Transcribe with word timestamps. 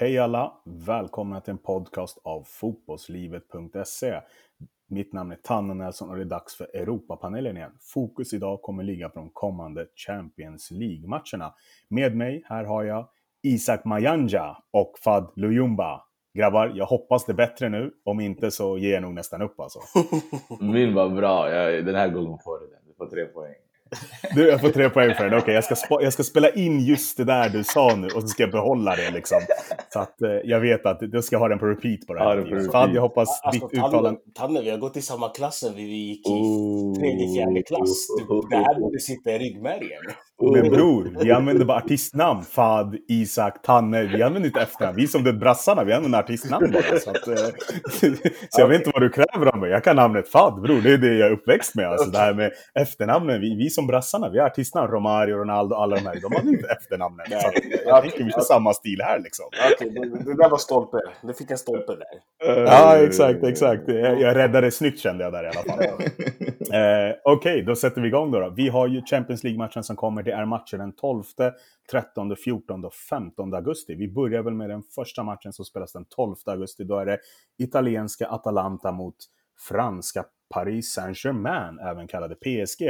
Hej 0.00 0.18
alla! 0.18 0.52
Välkomna 0.64 1.40
till 1.40 1.50
en 1.50 1.58
podcast 1.58 2.18
av 2.24 2.42
fotbollslivet.se. 2.46 4.20
Mitt 4.88 5.12
namn 5.12 5.32
är 5.32 5.36
Tanne 5.36 5.74
Nelson 5.74 6.10
och 6.10 6.16
det 6.16 6.22
är 6.22 6.24
dags 6.24 6.56
för 6.56 6.76
Europapanelen 6.76 7.56
igen. 7.56 7.72
Fokus 7.80 8.32
idag 8.32 8.62
kommer 8.62 8.82
ligga 8.84 9.08
på 9.08 9.18
de 9.18 9.30
kommande 9.30 9.86
Champions 10.06 10.70
League-matcherna. 10.70 11.54
Med 11.88 12.16
mig 12.16 12.42
här 12.46 12.64
har 12.64 12.84
jag 12.84 13.08
Isak 13.42 13.84
Mayanja 13.84 14.56
och 14.70 14.98
Fad 15.04 15.32
Lujumba. 15.36 16.02
Grabbar, 16.34 16.72
jag 16.74 16.86
hoppas 16.86 17.26
det 17.26 17.32
är 17.32 17.36
bättre 17.36 17.68
nu. 17.68 17.92
Om 18.04 18.20
inte 18.20 18.50
så 18.50 18.78
ger 18.78 18.92
jag 18.92 19.02
nog 19.02 19.14
nästan 19.14 19.42
upp 19.42 19.60
alltså. 19.60 19.80
Min 20.60 20.94
var 20.94 21.08
bra. 21.08 21.50
Jag, 21.50 21.86
den 21.86 21.94
här 21.94 22.08
gången 22.08 22.38
får 22.44 22.60
du 22.60 22.66
den. 22.66 22.80
Du 22.86 22.94
får 22.94 23.06
tre 23.06 23.24
poäng. 23.24 23.69
Du, 24.34 24.48
jag 24.48 24.60
får 24.60 24.68
tre 24.68 24.90
poäng 24.90 25.14
för 25.14 25.24
den. 25.24 25.32
Okej, 25.32 25.42
okay, 25.42 25.54
jag, 25.54 25.64
ska 25.64 26.02
jag 26.02 26.12
ska 26.12 26.22
spela 26.22 26.50
in 26.50 26.80
just 26.80 27.16
det 27.16 27.24
där 27.24 27.48
du 27.48 27.64
sa 27.64 27.96
nu 27.96 28.06
och 28.06 28.22
så 28.22 28.28
ska 28.28 28.42
jag 28.42 28.52
behålla 28.52 28.96
det 28.96 29.10
liksom. 29.10 29.40
Så 29.92 30.00
att 30.00 30.22
eh, 30.22 30.30
jag 30.44 30.60
vet 30.60 30.86
att 30.86 31.00
du 31.00 31.22
ska 31.22 31.38
ha 31.38 31.48
den 31.48 31.58
på 31.58 31.66
repeat 31.66 32.06
på 32.06 32.14
det 32.14 32.20
här. 32.20 32.36
Ja, 32.36 32.72
Fad, 32.72 32.94
jag 32.94 33.02
hoppas 33.02 33.40
alltså, 33.42 33.66
ditt 33.66 33.78
uttalande... 33.78 34.20
Tanne, 34.34 34.62
vi 34.62 34.70
har 34.70 34.78
gått 34.78 34.96
i 34.96 35.02
samma 35.02 35.28
klass 35.28 35.64
vi 35.76 35.82
gick 35.82 36.28
i 36.28 36.40
tredje, 36.98 37.34
fjärde 37.34 37.62
klass. 37.62 38.06
Du, 38.28 38.40
det 38.50 38.56
här 38.56 38.80
borde 38.80 38.98
sitta 38.98 39.30
i 39.30 39.38
ryggmärgen. 39.38 40.02
Men 40.40 40.70
bror, 40.70 41.16
vi 41.22 41.32
använder 41.32 41.64
bara 41.64 41.78
artistnamn. 41.78 42.42
Fad, 42.42 42.96
Isak, 43.08 43.62
Tanne. 43.62 44.02
Vi 44.02 44.22
använder 44.22 44.48
inte 44.48 44.60
efternamn. 44.60 44.96
Vi 44.96 45.06
som 45.06 45.24
det 45.24 45.32
brassarna, 45.32 45.84
vi 45.84 45.92
använder 45.92 46.18
artistnamn 46.18 46.72
bara. 46.72 46.98
Så, 46.98 47.10
att, 47.10 47.28
eh, 47.28 47.34
så 48.50 48.60
jag 48.60 48.68
vet 48.68 48.78
inte 48.80 48.90
vad 48.94 49.02
du 49.02 49.10
kräver 49.10 49.46
av 49.46 49.58
mig. 49.58 49.70
Jag 49.70 49.84
kan 49.84 49.96
namnet 49.96 50.28
Fad, 50.28 50.60
bror. 50.62 50.80
Det 50.80 50.92
är 50.92 50.98
det 50.98 51.14
jag 51.14 51.28
är 51.28 51.32
uppväxt 51.32 51.74
med. 51.74 51.86
Alltså 51.86 52.10
det 52.10 52.18
här 52.18 52.34
med 52.34 52.52
efternamnen. 52.74 53.40
Vi, 53.40 53.56
vi 53.56 53.70
som 53.70 53.86
brassarna, 53.86 54.30
vi 54.30 54.38
har 54.38 54.46
artistnamn. 54.46 54.90
Romario, 54.90 55.36
Ronaldo, 55.36 55.74
alla 55.74 55.96
de 55.96 56.02
här. 56.02 56.20
De 56.20 56.32
har 56.32 56.52
inte 56.52 56.68
efternamnen. 56.68 57.26
Så 57.30 57.36
att, 57.36 57.54
jag 57.86 57.98
okay, 57.98 58.10
tänker 58.10 58.24
vi 58.24 58.30
kör 58.30 58.40
samma 58.40 58.72
stil 58.72 59.00
här 59.02 59.18
liksom. 59.18 59.46
Okej, 59.46 59.88
okay, 59.88 60.08
det, 60.08 60.24
det, 60.24 60.36
där 60.36 60.48
var 60.48 60.58
stolpe. 60.58 60.98
Du 61.22 61.34
fick 61.34 61.50
en 61.50 61.58
stolpe 61.58 61.92
där. 61.92 62.52
Uh, 62.52 62.64
ja, 62.64 62.96
exakt, 62.96 63.44
exakt. 63.44 63.82
Jag, 63.86 64.20
jag 64.20 64.36
räddade 64.36 64.70
snyggt 64.70 65.00
kände 65.00 65.24
jag 65.24 65.32
där 65.32 65.44
i 65.44 65.46
alla 65.46 65.62
fall. 65.62 65.80
uh, 65.80 67.16
Okej, 67.24 67.52
okay, 67.52 67.62
då 67.62 67.76
sätter 67.76 68.00
vi 68.00 68.08
igång 68.08 68.30
då, 68.30 68.40
då. 68.40 68.50
Vi 68.56 68.68
har 68.68 68.88
ju 68.88 69.02
Champions 69.02 69.44
League-matchen 69.44 69.82
som 69.82 69.96
kommer 69.96 70.22
det 70.30 70.36
är 70.36 70.44
matcher 70.44 70.78
den 70.78 70.92
12, 70.92 71.22
13, 71.90 72.36
14 72.36 72.84
och 72.84 72.94
15 72.94 73.54
augusti. 73.54 73.94
Vi 73.94 74.08
börjar 74.08 74.42
väl 74.42 74.54
med 74.54 74.70
den 74.70 74.82
första 74.82 75.22
matchen 75.22 75.52
som 75.52 75.64
spelas 75.64 75.92
den 75.92 76.04
12 76.04 76.36
augusti. 76.46 76.84
Då 76.84 76.98
är 76.98 77.06
det 77.06 77.18
italienska 77.58 78.28
Atalanta 78.28 78.92
mot 78.92 79.16
franska 79.68 80.24
Paris 80.54 80.92
Saint-Germain, 80.92 81.78
även 81.78 82.08
kallade 82.08 82.34
PSG. 82.34 82.82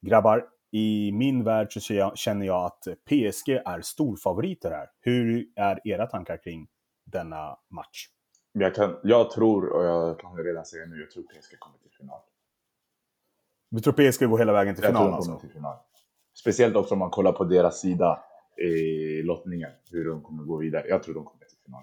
Grabbar, 0.00 0.46
i 0.70 1.12
min 1.12 1.44
värld 1.44 1.72
så 1.72 2.12
känner 2.14 2.46
jag 2.46 2.64
att 2.64 2.82
PSG 3.04 3.48
är 3.48 3.80
storfavoriter 3.80 4.70
här. 4.70 4.90
Hur 5.00 5.46
är 5.56 5.88
era 5.88 6.06
tankar 6.06 6.36
kring 6.36 6.68
denna 7.04 7.58
match? 7.70 8.06
Jag, 8.52 8.74
kan, 8.74 8.96
jag 9.02 9.30
tror, 9.30 9.68
och 9.68 9.84
jag 9.84 10.18
kan 10.18 10.36
redan 10.36 10.64
säga 10.64 10.86
nu, 10.86 11.00
jag 11.00 11.10
tror 11.10 11.22
PSG 11.22 11.58
kommer 11.58 11.78
till 11.78 11.90
final. 11.90 12.20
Du 13.70 13.80
tror 13.80 14.10
PSG 14.10 14.28
går 14.28 14.38
hela 14.38 14.52
vägen 14.52 14.74
till 14.74 14.84
jag 14.84 14.90
final? 14.90 15.02
Jag 15.02 15.12
tror 15.12 15.20
de 15.20 15.24
kommer 15.24 15.34
alltså? 15.34 15.46
till 15.46 15.54
final. 15.54 15.76
Speciellt 16.40 16.76
också 16.76 16.94
om 16.94 16.98
man 16.98 17.10
kollar 17.10 17.32
på 17.32 17.44
deras 17.44 17.80
sida 17.80 18.24
i 18.56 19.22
lottningen, 19.22 19.70
hur 19.90 20.08
de 20.08 20.22
kommer 20.22 20.42
gå 20.44 20.56
vidare. 20.56 20.88
Jag 20.88 21.02
tror 21.02 21.14
de 21.14 21.24
kommer 21.24 21.44
till 21.44 21.58
final. 21.64 21.82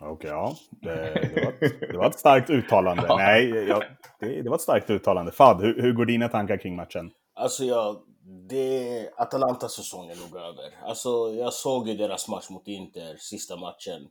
Okej, 0.00 0.12
okay, 0.12 0.30
ja. 0.30 0.56
Det, 0.70 1.30
det, 1.34 1.44
var, 1.44 1.88
det, 1.92 1.98
var, 1.98 2.06
ett 2.06 2.18
starkt 2.18 2.50
uttalande. 2.50 3.04
ja. 3.08 3.16
Nej, 3.16 3.66
ja, 3.68 3.82
det, 4.20 4.42
det, 4.42 4.48
var 4.48 4.56
ett 4.56 4.62
starkt 4.62 4.90
uttalande. 4.90 5.32
Fad, 5.32 5.60
hur, 5.60 5.82
hur 5.82 5.92
går 5.92 6.04
dina 6.04 6.28
tankar 6.28 6.56
kring 6.56 6.76
matchen? 6.76 7.10
Alltså, 7.34 7.64
jag, 7.64 7.96
det, 8.48 9.10
Atalantas 9.16 9.72
säsong 9.72 10.08
är 10.08 10.16
nog 10.16 10.36
över. 10.36 10.88
Alltså, 10.88 11.08
jag 11.38 11.52
såg 11.52 11.88
ju 11.88 11.96
deras 11.96 12.28
match 12.28 12.50
mot 12.50 12.68
Inter, 12.68 13.16
sista 13.18 13.56
matchen. 13.56 14.08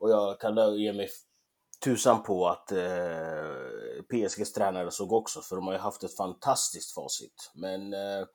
Och 0.00 0.10
jag 0.10 0.40
kan 0.40 0.76
ge 0.76 0.92
mig 0.92 1.08
tusan 1.84 2.22
på 2.22 2.48
att 2.48 2.72
eh, 2.72 4.02
PSGs 4.08 4.52
tränare 4.52 4.90
såg 4.90 5.12
också, 5.12 5.40
för 5.40 5.56
de 5.56 5.66
har 5.66 5.74
ju 5.74 5.80
haft 5.80 6.04
ett 6.04 6.16
fantastiskt 6.16 6.94
facit. 6.94 7.50
Men 7.54 7.92
eh, 7.92 8.26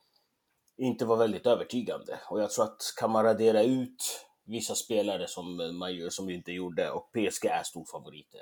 inte 0.78 1.06
var 1.06 1.18
väldigt 1.18 1.46
övertygande. 1.46 2.20
Och 2.30 2.42
jag 2.42 2.52
tror 2.52 2.66
att 2.66 2.94
kan 3.00 3.12
man 3.12 3.24
radera 3.24 3.64
ut 3.64 4.26
vissa 4.46 4.76
spelare 4.76 5.28
som 5.28 5.78
man 5.80 5.96
gör, 5.96 6.10
som 6.10 6.30
inte 6.30 6.52
gjorde, 6.52 6.92
och 6.92 7.12
PSG 7.12 7.46
är 7.46 7.64
storfavoriter. 7.64 8.42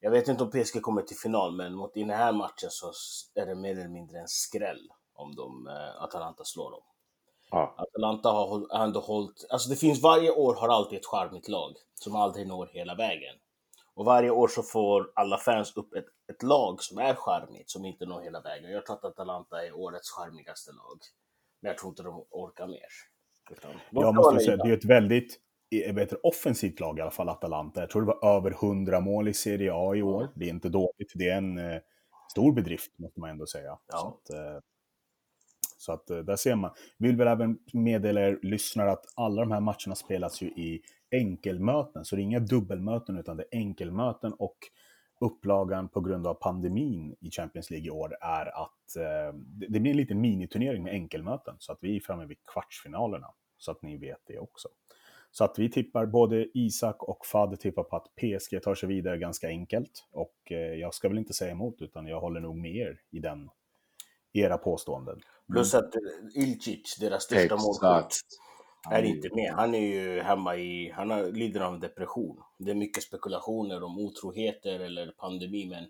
Jag 0.00 0.10
vet 0.10 0.28
inte 0.28 0.44
om 0.44 0.50
PSG 0.50 0.82
kommer 0.82 1.02
till 1.02 1.16
final, 1.16 1.52
men 1.52 1.74
mot 1.74 1.96
i 1.96 2.00
den 2.00 2.10
här 2.10 2.32
matchen 2.32 2.70
så 2.70 2.92
är 3.34 3.46
det 3.46 3.54
mer 3.54 3.70
eller 3.70 3.88
mindre 3.88 4.18
en 4.18 4.28
skräll 4.28 4.88
om 5.14 5.34
de, 5.34 5.66
eh, 5.66 6.02
Atalanta 6.02 6.44
slår 6.44 6.70
dem. 6.70 6.82
Ja. 7.50 7.74
Atalanta 7.76 8.28
har 8.28 8.82
ändå 8.84 9.00
hållit, 9.00 9.46
alltså 9.50 9.70
det 9.70 9.76
finns 9.76 10.02
varje 10.02 10.30
år 10.30 10.54
har 10.54 10.68
alltid 10.68 10.98
ett 10.98 11.06
charmigt 11.06 11.48
lag 11.48 11.76
som 11.94 12.16
aldrig 12.16 12.46
når 12.46 12.70
hela 12.72 12.94
vägen. 12.94 13.36
Och 13.94 14.04
varje 14.04 14.30
år 14.30 14.48
så 14.48 14.62
får 14.62 15.12
alla 15.14 15.38
fans 15.38 15.76
upp 15.76 15.94
ett, 15.94 16.06
ett 16.32 16.42
lag 16.42 16.82
som 16.82 16.98
är 16.98 17.14
charmigt, 17.14 17.70
som 17.70 17.84
inte 17.84 18.06
når 18.06 18.20
hela 18.20 18.40
vägen. 18.40 18.70
Jag 18.70 18.86
tror 18.86 18.96
att 18.96 19.04
Atalanta 19.04 19.66
är 19.66 19.76
årets 19.76 20.10
charmigaste 20.10 20.72
lag. 20.72 20.98
Men 21.62 21.68
jag 21.68 21.78
tror 21.78 21.90
inte 21.90 22.02
de 22.02 22.26
orkar 22.30 22.66
mer. 22.66 22.86
jag 23.90 24.14
måste 24.14 24.44
säga, 24.44 24.56
det 24.56 24.70
är 24.70 24.76
ett 24.76 24.84
väldigt 24.84 25.40
vet, 25.94 26.12
offensivt 26.22 26.80
lag 26.80 26.98
i 26.98 27.02
alla 27.02 27.10
fall, 27.10 27.28
Atalanta. 27.28 27.80
Jag 27.80 27.90
tror 27.90 28.02
det 28.02 28.14
var 28.20 28.36
över 28.36 28.50
100 28.50 29.00
mål 29.00 29.28
i 29.28 29.34
Serie 29.34 29.72
A 29.74 29.94
i 29.94 30.02
år. 30.02 30.28
Det 30.34 30.44
är 30.44 30.48
inte 30.48 30.68
dåligt. 30.68 31.12
Det 31.14 31.28
är 31.28 31.36
en 31.36 31.58
eh, 31.58 31.80
stor 32.30 32.52
bedrift, 32.52 32.98
måste 32.98 33.20
man 33.20 33.30
ändå 33.30 33.46
säga. 33.46 33.78
Ja. 33.92 34.20
Att, 34.24 34.30
eh, 34.30 34.60
så 35.82 35.92
att 35.92 36.10
eh, 36.10 36.18
där 36.18 36.36
ser 36.36 36.56
man. 36.56 36.70
Vill 36.98 37.16
väl 37.16 37.28
även 37.28 37.58
meddela 37.72 38.20
er 38.20 38.38
lyssnare 38.42 38.90
att 38.90 39.04
alla 39.16 39.42
de 39.42 39.50
här 39.50 39.60
matcherna 39.60 39.94
spelas 39.94 40.42
ju 40.42 40.46
i 40.46 40.82
enkelmöten, 41.10 42.04
så 42.04 42.16
det 42.16 42.22
är 42.22 42.24
inga 42.24 42.40
dubbelmöten 42.40 43.18
utan 43.18 43.36
det 43.36 43.44
är 43.50 43.58
enkelmöten 43.58 44.32
och 44.32 44.56
upplagan 45.20 45.88
på 45.88 46.00
grund 46.00 46.26
av 46.26 46.34
pandemin 46.34 47.16
i 47.20 47.30
Champions 47.30 47.70
League 47.70 47.86
i 47.86 47.90
år 47.90 48.16
är 48.20 48.62
att 48.62 48.96
eh, 48.96 49.38
det 49.70 49.80
blir 49.80 49.90
en 49.90 49.96
liten 49.96 50.20
miniturnering 50.20 50.82
med 50.82 50.92
enkelmöten 50.92 51.54
så 51.58 51.72
att 51.72 51.78
vi 51.80 51.96
är 51.96 52.00
framme 52.00 52.26
vid 52.26 52.38
kvartsfinalerna 52.52 53.26
så 53.58 53.70
att 53.70 53.82
ni 53.82 53.96
vet 53.96 54.20
det 54.26 54.38
också. 54.38 54.68
Så 55.30 55.44
att 55.44 55.58
vi 55.58 55.70
tippar, 55.70 56.06
både 56.06 56.46
Isak 56.54 57.02
och 57.02 57.26
Fad 57.26 57.60
tippar 57.60 57.82
på 57.82 57.96
att 57.96 58.06
PSG 58.16 58.62
tar 58.62 58.74
sig 58.74 58.88
vidare 58.88 59.18
ganska 59.18 59.48
enkelt 59.48 60.06
och 60.10 60.36
eh, 60.52 60.56
jag 60.56 60.94
ska 60.94 61.08
väl 61.08 61.18
inte 61.18 61.32
säga 61.32 61.52
emot 61.52 61.82
utan 61.82 62.06
jag 62.06 62.20
håller 62.20 62.40
nog 62.40 62.56
med 62.56 62.76
er 62.76 63.00
i 63.10 63.18
den 63.18 63.50
era 64.32 64.58
påståenden. 64.58 65.20
Plus 65.52 65.74
att 65.74 65.90
Ilcic, 66.34 66.96
deras 67.00 67.22
största 67.22 67.56
målskytt, 67.56 68.20
är 68.90 69.02
inte 69.02 69.28
med. 69.34 69.52
Han 69.54 69.74
är 69.74 69.78
ju 69.78 70.20
hemma 70.20 70.56
i, 70.56 70.90
han 70.90 71.10
har, 71.10 71.32
lider 71.32 71.60
av 71.60 71.80
depression. 71.80 72.36
Det 72.58 72.70
är 72.70 72.74
mycket 72.74 73.02
spekulationer 73.02 73.82
om 73.82 73.98
otroheter 73.98 74.80
eller 74.80 75.12
pandemi, 75.18 75.66
men 75.68 75.84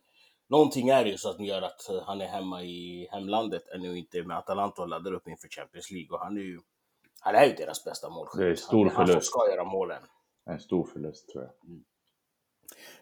någonting 0.48 0.88
är 0.88 1.04
ju 1.04 1.16
så 1.16 1.30
att 1.30 1.40
gör 1.40 1.62
att 1.62 2.06
han 2.06 2.20
är 2.20 2.26
hemma 2.26 2.62
i 2.62 3.08
hemlandet, 3.10 3.62
ännu 3.74 3.98
inte 3.98 4.22
med 4.22 4.36
Atalanta 4.38 4.82
och 4.82 4.88
laddar 4.88 5.12
upp 5.12 5.28
inför 5.28 5.48
Champions 5.48 5.90
League. 5.90 6.16
Och 6.16 6.24
han 6.24 6.36
är 6.36 6.42
ju, 6.42 6.60
han 7.20 7.34
är 7.34 7.46
ju 7.46 7.54
deras 7.54 7.84
bästa 7.84 8.10
målskytt. 8.10 8.40
Det 8.40 8.50
är 8.50 8.54
stor 8.54 8.86
han, 8.86 8.94
förlust. 8.94 9.14
Han 9.14 9.22
ska 9.22 9.50
göra 9.50 9.64
målen. 9.64 10.02
En 10.50 10.60
stor 10.60 10.84
förlust 10.84 11.28
tror 11.28 11.44
jag. 11.44 11.70
Mm. 11.70 11.84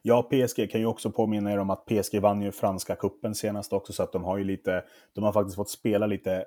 Ja, 0.03 0.23
PSG 0.23 0.71
kan 0.71 0.81
ju 0.81 0.87
också 0.87 1.11
påminna 1.11 1.53
er 1.53 1.59
om 1.59 1.71
att 1.71 1.87
PSG 1.87 2.21
vann 2.21 2.43
ju 2.43 2.53
franska 2.53 2.97
kuppen 2.97 3.35
senast 3.35 3.73
också, 3.73 3.93
så 3.93 4.03
att 4.03 4.13
de 4.13 4.25
har 4.25 4.39
ju 4.39 4.45
lite, 4.45 4.85
de 5.15 5.25
har 5.25 5.33
faktiskt 5.33 5.57
fått 5.57 5.71
spela 5.71 6.07
lite 6.07 6.45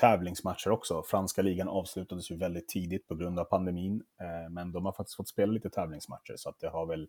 tävlingsmatcher 0.00 0.70
också. 0.70 1.02
Franska 1.02 1.42
ligan 1.42 1.68
avslutades 1.68 2.30
ju 2.30 2.36
väldigt 2.36 2.68
tidigt 2.68 3.08
på 3.08 3.14
grund 3.14 3.38
av 3.38 3.44
pandemin, 3.44 4.02
eh, 4.20 4.50
men 4.50 4.72
de 4.72 4.84
har 4.84 4.92
faktiskt 4.92 5.16
fått 5.16 5.28
spela 5.28 5.52
lite 5.52 5.70
tävlingsmatcher, 5.70 6.34
så 6.36 6.48
att 6.48 6.60
det 6.60 6.68
har 6.68 6.86
väl 6.86 7.08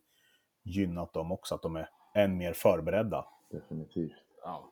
gynnat 0.64 1.14
dem 1.14 1.32
också, 1.32 1.56
att 1.56 1.62
de 1.62 1.76
är 1.76 1.90
än 2.16 2.38
mer 2.38 2.54
förberedda. 2.54 3.26
Definitivt. 3.52 4.14
Ja. 4.44 4.72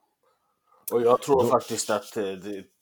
Och 0.91 1.01
jag 1.01 1.21
tror 1.21 1.43
faktiskt 1.43 1.89
att 1.89 2.17
eh, 2.17 2.23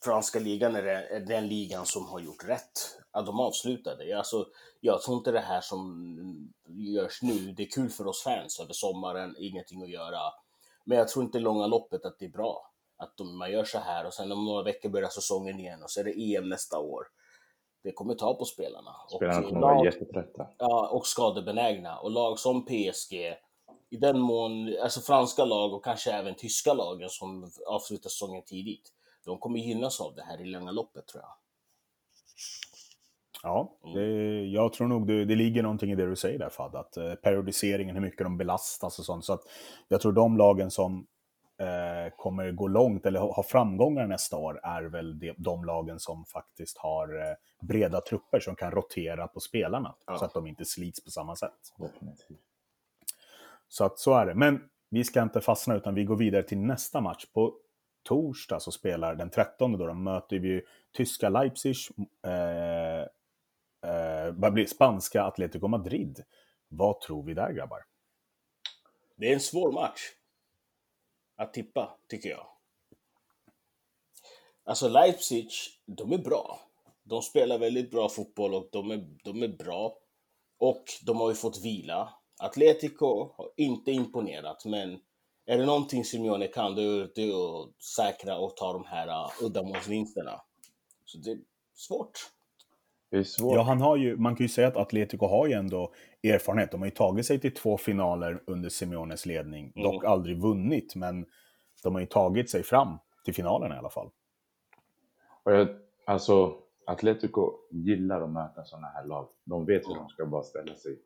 franska 0.03 0.39
ligan 0.39 0.75
är, 0.75 0.83
är 0.85 1.19
den 1.19 1.47
ligan 1.47 1.85
som 1.85 2.05
har 2.05 2.19
gjort 2.19 2.43
rätt. 2.47 2.97
Att 3.11 3.25
de 3.25 3.39
avslutade. 3.39 4.17
Alltså, 4.17 4.47
jag 4.79 5.01
tror 5.01 5.17
inte 5.17 5.31
det 5.31 5.39
här 5.39 5.61
som 5.61 6.53
görs 6.67 7.21
nu, 7.21 7.51
det 7.51 7.63
är 7.63 7.69
kul 7.69 7.89
för 7.89 8.07
oss 8.07 8.23
fans 8.23 8.59
över 8.59 8.73
sommaren, 8.73 9.35
ingenting 9.39 9.83
att 9.83 9.89
göra. 9.89 10.19
Men 10.85 10.97
jag 10.97 11.07
tror 11.07 11.25
inte 11.25 11.37
i 11.37 11.41
långa 11.41 11.67
loppet 11.67 12.05
att 12.05 12.19
det 12.19 12.25
är 12.25 12.29
bra 12.29 12.71
att 13.01 13.17
de, 13.17 13.37
man 13.37 13.51
gör 13.51 13.63
så 13.63 13.79
här 13.79 14.05
och 14.05 14.13
sen 14.13 14.31
om 14.31 14.45
några 14.45 14.63
veckor 14.63 14.89
börjar 14.89 15.09
säsongen 15.09 15.59
igen 15.59 15.83
och 15.83 15.91
så 15.91 15.99
är 15.99 16.03
det 16.03 16.35
EM 16.35 16.49
nästa 16.49 16.79
år. 16.79 17.07
Det 17.83 17.91
kommer 17.91 18.13
ta 18.13 18.33
på 18.33 18.45
spelarna. 18.45 18.91
Spelarna 19.15 19.41
kommer 19.41 19.61
vara 19.61 19.85
jättetrötta. 19.85 20.47
Ja, 20.57 20.89
och 20.89 21.07
skadebenägna. 21.07 21.99
Och 21.99 22.11
lag 22.11 22.39
som 22.39 22.65
PSG, 22.65 23.35
i 23.91 23.97
den 23.97 24.19
mån, 24.19 24.75
alltså 24.83 25.01
franska 25.01 25.45
lag 25.45 25.73
och 25.73 25.83
kanske 25.83 26.11
även 26.11 26.35
tyska 26.35 26.73
lagen 26.73 27.09
som 27.09 27.51
avslutar 27.67 28.09
säsongen 28.09 28.43
tidigt, 28.45 28.93
de 29.25 29.37
kommer 29.37 29.59
gynnas 29.59 30.01
av 30.01 30.15
det 30.15 30.23
här 30.23 30.41
i 30.41 30.45
långa 30.45 30.71
loppet 30.71 31.07
tror 31.07 31.23
jag. 31.23 31.31
Ja, 33.43 33.77
mm. 33.83 33.95
det, 33.95 34.45
jag 34.45 34.73
tror 34.73 34.87
nog 34.87 35.07
det, 35.07 35.25
det 35.25 35.35
ligger 35.35 35.63
någonting 35.63 35.91
i 35.91 35.95
det 35.95 36.09
du 36.09 36.15
säger 36.15 36.39
där 36.39 36.49
Fad, 36.49 36.75
att 36.75 36.97
eh, 36.97 37.13
periodiseringen, 37.13 37.95
hur 37.95 38.01
mycket 38.01 38.23
de 38.23 38.37
belastas 38.37 38.99
och 38.99 39.05
sånt. 39.05 39.25
Så 39.25 39.33
att 39.33 39.41
jag 39.87 40.01
tror 40.01 40.11
de 40.11 40.37
lagen 40.37 40.71
som 40.71 41.07
eh, 41.59 42.15
kommer 42.17 42.51
gå 42.51 42.67
långt 42.67 43.05
eller 43.05 43.19
ha 43.19 43.43
framgångar 43.43 44.07
nästa 44.07 44.37
år 44.37 44.59
är 44.63 44.83
väl 44.83 45.19
de, 45.19 45.33
de 45.37 45.65
lagen 45.65 45.99
som 45.99 46.25
faktiskt 46.25 46.77
har 46.77 47.15
eh, 47.15 47.67
breda 47.67 48.01
trupper 48.01 48.39
som 48.39 48.55
kan 48.55 48.71
rotera 48.71 49.27
på 49.27 49.39
spelarna 49.39 49.95
ja. 50.07 50.17
så 50.17 50.25
att 50.25 50.33
de 50.33 50.47
inte 50.47 50.65
slits 50.65 51.03
på 51.03 51.11
samma 51.11 51.35
sätt. 51.35 51.73
Definitivt. 51.77 52.50
Så 53.71 53.85
att 53.85 53.99
så 53.99 54.13
är 54.13 54.25
det. 54.25 54.35
Men 54.35 54.69
vi 54.89 55.03
ska 55.03 55.21
inte 55.21 55.41
fastna 55.41 55.75
utan 55.75 55.95
vi 55.95 56.03
går 56.03 56.15
vidare 56.15 56.43
till 56.43 56.57
nästa 56.57 57.01
match. 57.01 57.25
På 57.33 57.55
torsdag 58.03 58.59
så 58.59 58.71
spelar 58.71 59.15
den 59.15 59.29
13 59.29 59.71
då, 59.77 59.87
då 59.87 59.93
möter 59.93 60.39
vi 60.39 60.61
tyska 60.91 61.29
Leipzig, 61.29 61.75
eh, 62.25 63.01
eh, 63.91 64.51
blir 64.51 64.65
spanska 64.65 65.23
Atletico 65.23 65.67
Madrid. 65.67 66.23
Vad 66.67 67.01
tror 67.01 67.23
vi 67.23 67.33
där 67.33 67.51
grabbar? 67.51 67.79
Det 69.15 69.29
är 69.29 69.33
en 69.33 69.39
svår 69.39 69.71
match 69.71 70.01
att 71.35 71.53
tippa, 71.53 71.97
tycker 72.07 72.29
jag. 72.29 72.47
Alltså 74.63 74.87
Leipzig, 74.87 75.49
de 75.85 76.11
är 76.11 76.17
bra. 76.17 76.59
De 77.03 77.21
spelar 77.21 77.57
väldigt 77.57 77.91
bra 77.91 78.09
fotboll 78.09 78.53
och 78.53 78.69
de 78.71 78.91
är, 78.91 79.07
de 79.23 79.43
är 79.43 79.57
bra. 79.57 79.97
Och 80.57 80.83
de 81.05 81.17
har 81.17 81.29
ju 81.29 81.35
fått 81.35 81.65
vila. 81.65 82.13
Atletico 82.41 83.33
har 83.37 83.49
inte 83.57 83.91
imponerat, 83.91 84.65
men 84.65 84.99
är 85.45 85.57
det 85.57 85.65
någonting 85.65 86.03
Simeone 86.03 86.47
kan, 86.47 86.75
det 86.75 86.81
är, 86.81 87.09
det 87.15 87.31
att 87.31 87.83
säkra 87.83 88.37
och 88.37 88.57
ta 88.57 88.73
de 88.73 88.85
här 88.85 89.07
uh, 89.07 89.45
uddamålsvinsterna. 89.45 90.41
Så 91.05 91.17
det 91.17 91.31
är 91.31 91.39
svårt. 91.73 92.11
Det 93.09 93.17
är 93.17 93.23
svårt. 93.23 93.55
Ja, 93.55 93.61
han 93.61 93.81
har 93.81 93.95
ju, 93.95 94.17
man 94.17 94.35
kan 94.35 94.43
ju 94.43 94.49
säga 94.49 94.67
att 94.67 94.77
Atletico 94.77 95.27
har 95.27 95.47
ju 95.47 95.53
ändå 95.53 95.93
erfarenhet. 96.23 96.71
De 96.71 96.81
har 96.81 96.87
ju 96.87 96.91
tagit 96.91 97.25
sig 97.25 97.39
till 97.39 97.53
två 97.53 97.77
finaler 97.77 98.43
under 98.47 98.69
Simeones 98.69 99.25
ledning. 99.25 99.73
Mm. 99.75 99.91
Dock 99.91 100.05
aldrig 100.05 100.41
vunnit, 100.41 100.95
men 100.95 101.25
de 101.83 101.93
har 101.93 102.01
ju 102.01 102.07
tagit 102.07 102.49
sig 102.49 102.63
fram 102.63 102.97
till 103.25 103.33
finalen 103.33 103.71
i 103.71 103.75
alla 103.75 103.89
fall. 103.89 104.09
Och 105.43 105.51
jag, 105.51 105.67
alltså, 106.05 106.53
Atletico 106.85 107.51
gillar 107.71 108.21
att 108.21 108.29
möta 108.29 108.63
sådana 108.63 108.87
här 108.87 109.05
lag. 109.05 109.27
De 109.43 109.65
vet 109.65 109.87
hur 109.87 109.95
de 109.95 110.09
ska 110.09 110.25
bara 110.25 110.43
ställa 110.43 110.75
sig 110.75 110.99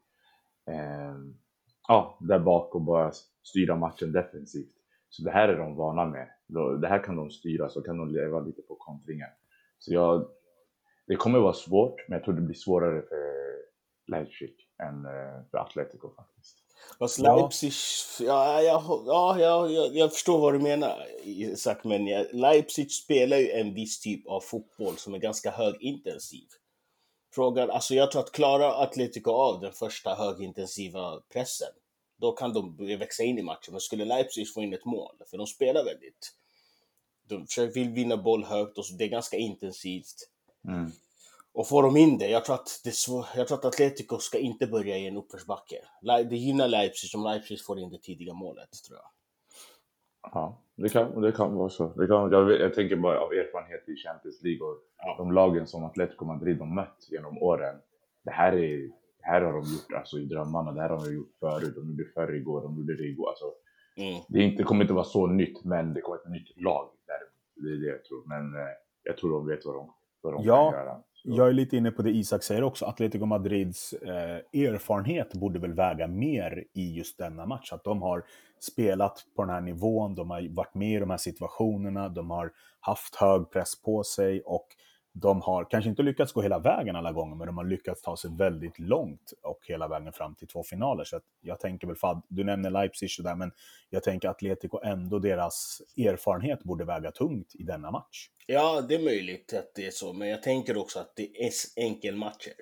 ja, 1.88 2.18
där 2.22 2.40
bak 2.40 2.76
och 2.76 2.82
bara 2.82 3.12
styra 3.44 3.76
matchen 3.76 4.12
defensivt. 4.12 4.76
Så 5.10 5.24
det 5.24 5.32
här 5.32 5.50
är 5.50 5.58
de 5.58 5.76
vana 5.76 6.06
med. 6.06 6.28
Det 6.82 6.88
här 6.88 7.04
kan 7.04 7.16
de 7.16 7.32
styra, 7.32 7.70
så 7.70 7.82
kan 7.82 7.98
de 7.98 8.14
leva 8.14 8.40
lite 8.40 8.62
på 8.62 8.76
kontringar. 8.76 9.30
Så 9.80 9.94
jag, 9.94 10.28
det 11.08 11.16
kommer 11.16 11.40
vara 11.40 11.54
svårt, 11.54 11.96
men 12.08 12.18
jag 12.18 12.26
tror 12.26 12.36
det 12.36 12.42
blir 12.42 12.56
svårare 12.56 13.02
för 13.02 13.36
Leipzig 14.08 14.56
än 14.84 15.06
eh, 15.06 15.50
för 15.52 15.58
Atletico 15.58 16.10
faktiskt. 16.16 16.58
Fast 17.00 17.20
Leipzig, 17.20 17.72
ja, 18.28 18.62
ja, 18.62 19.04
ja, 19.06 19.40
ja, 19.40 19.70
jag, 19.70 19.96
jag 19.96 20.14
förstår 20.14 20.40
vad 20.40 20.54
du 20.54 20.60
menar 20.60 21.06
Isak, 21.24 21.84
men 21.84 22.06
Leipzig 22.32 22.92
spelar 22.92 23.38
ju 23.38 23.50
en 23.50 23.74
viss 23.74 24.00
typ 24.00 24.28
av 24.28 24.42
fotboll 24.42 24.98
som 24.98 25.14
är 25.14 25.18
ganska 25.18 25.52
högintensiv. 25.52 26.48
Frågan, 27.36 27.72
alltså 27.72 27.96
jag 27.96 28.12
tror 28.12 28.22
att 28.22 28.32
klarar 28.32 28.84
Atletico 28.84 29.32
av 29.32 29.62
den 29.62 29.74
första 29.74 30.16
högintensiva 30.16 31.22
pressen, 31.34 31.68
då 32.18 32.32
kan 32.32 32.54
de 32.54 32.78
växa 32.98 33.24
in 33.24 33.40
i 33.40 33.42
matchen. 33.42 33.72
Men 33.72 33.82
skulle 33.82 34.06
Leipzig 34.06 34.54
få 34.54 34.62
in 34.62 34.74
ett 34.74 34.86
mål, 34.86 35.16
för 35.30 35.38
de 35.38 35.48
spelar 35.48 35.86
väldigt, 35.86 36.34
de 37.28 37.46
vill 37.74 37.90
vinna 37.90 38.18
boll 38.18 38.44
högt 38.44 38.78
och 38.78 38.86
det 38.98 39.04
är 39.04 39.08
ganska 39.08 39.38
intensivt. 39.38 40.30
Mm. 40.68 40.92
Och 41.54 41.68
får 41.68 41.84
de 41.84 41.98
in 41.98 42.18
det, 42.18 42.30
jag 42.30 42.46
tror 42.46 42.56
att, 42.56 42.82
det 42.84 42.92
svår, 42.92 43.26
jag 43.36 43.48
tror 43.48 43.58
att 43.58 43.66
Atletico 43.66 44.20
ska 44.20 44.40
inte 44.40 44.68
börja 44.68 44.98
i 44.98 45.08
en 45.08 45.18
uppförsbacke. 45.18 45.86
Det 46.02 46.38
gynnar 46.38 46.68
Leipzig 46.68 47.16
om 47.16 47.24
Leipzig 47.24 47.66
får 47.66 47.80
in 47.80 47.90
det 47.90 48.02
tidiga 48.02 48.34
målet, 48.34 48.70
tror 48.88 48.98
jag. 48.98 49.10
Ja, 50.34 50.62
det 50.76 50.90
kan, 50.90 51.22
det 51.22 51.32
kan 51.32 51.56
vara 51.56 51.70
så. 51.70 51.88
Det 51.88 52.08
kan, 52.08 52.32
jag, 52.32 52.52
jag 52.52 52.74
tänker 52.74 52.96
bara 52.96 53.20
av 53.20 53.34
erfarenhet 53.34 53.90
i 53.90 53.96
Champions 53.96 54.44
League 54.44 54.68
och 54.68 54.78
ja. 54.98 55.16
de 55.18 55.32
lagen 55.32 55.68
som 55.68 55.84
Atletico 55.84 56.26
Madrid 56.26 56.60
har 56.60 56.66
mött 56.66 57.08
genom 57.12 57.38
åren. 57.38 57.76
Det 58.24 58.32
här, 58.32 58.54
är, 58.54 58.78
det 59.18 59.26
här 59.26 59.42
har 59.42 59.54
de 59.54 59.60
gjort 59.60 59.94
alltså, 59.98 60.18
i 60.18 60.26
drömmarna, 60.26 60.72
det 60.72 60.82
här 60.82 60.90
har 60.90 61.06
de 61.06 61.14
gjort 61.14 61.32
förut. 61.40 61.76
De 61.76 61.90
gjorde 61.90 62.04
det 62.04 62.10
förr 62.10 62.36
igår, 62.36 62.62
de 62.62 62.78
gjorde 62.78 62.98
det 62.98 63.04
igår. 63.04 63.30
Alltså, 63.30 63.46
mm. 63.98 64.22
Det 64.28 64.40
inte, 64.40 64.64
kommer 64.64 64.82
inte 64.82 64.94
vara 64.94 65.04
så 65.04 65.28
nytt, 65.28 65.64
men 65.64 65.94
det 65.94 66.02
kommer 66.02 66.18
ett 66.18 66.30
nytt 66.30 66.62
lag. 66.62 66.90
Där. 67.08 67.20
Det 67.56 67.74
är 67.74 67.78
det 67.78 67.88
jag 67.88 68.04
tror. 68.04 68.24
Men 68.26 68.56
eh, 68.56 68.74
jag 69.04 69.18
tror 69.18 69.32
de 69.32 69.48
vet 69.48 69.66
vad 69.66 69.76
de, 69.76 69.94
vad 70.22 70.34
de 70.34 70.44
ja. 70.44 70.72
kan 70.72 70.80
göra. 70.80 71.02
Jag 71.28 71.48
är 71.48 71.54
lite 71.54 71.78
inne 71.78 71.92
på 71.92 72.02
det 72.02 72.10
Isak 72.10 72.44
säger 72.44 72.64
också. 72.64 72.86
Atletico 72.86 73.26
Madrids 73.26 73.94
eh, 73.94 74.62
erfarenhet 74.64 75.34
borde 75.34 75.60
väl 75.60 75.74
väga 75.74 76.08
mer 76.08 76.64
i 76.74 76.94
just 76.98 77.18
denna 77.18 77.46
match. 77.46 77.74
Att 77.74 77.84
de 77.84 78.02
har 78.02 78.24
spelat 78.60 79.26
på 79.36 79.42
den 79.42 79.54
här 79.54 79.62
nivån, 79.62 80.16
de 80.16 80.30
har 80.30 80.56
varit 80.56 80.74
med 80.74 80.92
i 80.92 81.00
de 81.00 81.10
här 81.10 81.18
situationerna, 81.18 82.10
de 82.10 82.30
har 82.30 82.52
haft 82.80 83.16
hög 83.16 83.52
press 83.52 83.82
på 83.82 84.04
sig 84.04 84.42
och 84.42 84.68
de 85.18 85.42
har 85.42 85.66
kanske 85.70 85.90
inte 85.90 86.04
lyckats 86.04 86.34
gå 86.34 86.42
hela 86.42 86.60
vägen 86.60 86.96
alla 86.96 87.12
gånger, 87.12 87.36
men 87.36 87.48
de 87.48 87.58
har 87.58 87.66
lyckats 87.66 88.02
ta 88.02 88.18
sig 88.18 88.32
väldigt 88.38 88.80
långt 88.80 89.34
och 89.44 89.60
hela 89.68 89.88
vägen 89.88 90.14
fram 90.14 90.36
till 90.36 90.48
två 90.48 90.64
finaler. 90.64 91.04
Så 91.04 91.20
jag 91.42 91.60
tänker 91.60 91.88
väl, 91.88 91.96
Fad, 91.96 92.22
du 92.28 92.44
nämner 92.44 92.70
Leipzig 92.70 93.10
och 93.18 93.24
där, 93.24 93.36
men 93.36 93.52
jag 93.90 94.04
tänker 94.04 94.30
Atletico 94.30 94.80
ändå, 94.84 95.20
deras 95.20 95.82
erfarenhet 95.98 96.64
borde 96.64 96.86
väga 96.86 97.12
tungt 97.12 97.56
i 97.56 97.64
denna 97.64 97.92
match. 97.92 98.30
Ja, 98.48 98.82
det 98.82 98.96
är 98.96 99.04
möjligt 99.04 99.54
att 99.54 99.72
det 99.76 99.88
är 99.88 99.92
så, 99.92 100.14
men 100.14 100.28
jag 100.28 100.44
tänker 100.44 100.78
också 100.78 101.00
att 101.00 101.16
det 101.16 101.46
är 101.46 101.52
enkelmatcher. 101.76 102.54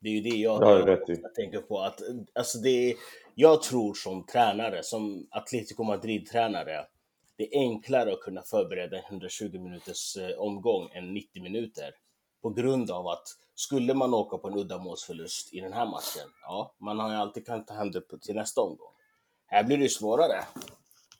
Det 0.00 0.08
är 0.08 0.12
ju 0.12 0.20
det 0.20 0.36
jag, 0.36 0.62
ja, 0.62 0.78
jag, 0.78 0.98
jag 1.06 1.34
tänker 1.34 1.60
på. 1.60 1.80
Att, 1.80 2.00
alltså 2.34 2.58
det 2.58 2.90
är, 2.90 2.94
jag 3.34 3.62
tror 3.62 3.94
som 3.94 4.26
tränare, 4.26 4.82
som 4.82 5.26
Atletico 5.30 5.84
Madrid-tränare, 5.84 6.86
det 7.42 7.56
är 7.56 7.60
enklare 7.60 8.12
att 8.12 8.20
kunna 8.20 8.42
förbereda 8.42 8.98
en 8.98 9.04
120 9.04 9.58
minuters 9.58 10.16
eh, 10.16 10.38
omgång 10.38 10.90
än 10.92 11.14
90 11.14 11.42
minuter. 11.42 11.94
På 12.42 12.50
grund 12.50 12.90
av 12.90 13.08
att 13.08 13.28
skulle 13.54 13.94
man 13.94 14.14
åka 14.14 14.38
på 14.38 14.48
en 14.48 14.58
uddamålsförlust 14.58 15.54
i 15.54 15.60
den 15.60 15.72
här 15.72 15.86
matchen, 15.86 16.30
ja, 16.42 16.74
man 16.78 16.98
har 16.98 17.10
ju 17.10 17.16
alltid 17.16 17.46
kan 17.46 17.64
ta 17.64 17.74
hem 17.74 17.90
det 17.90 18.02
till 18.20 18.34
nästa 18.34 18.60
omgång. 18.60 18.92
Här 19.46 19.64
blir 19.64 19.78
det 19.78 19.88
svårare. 19.88 20.44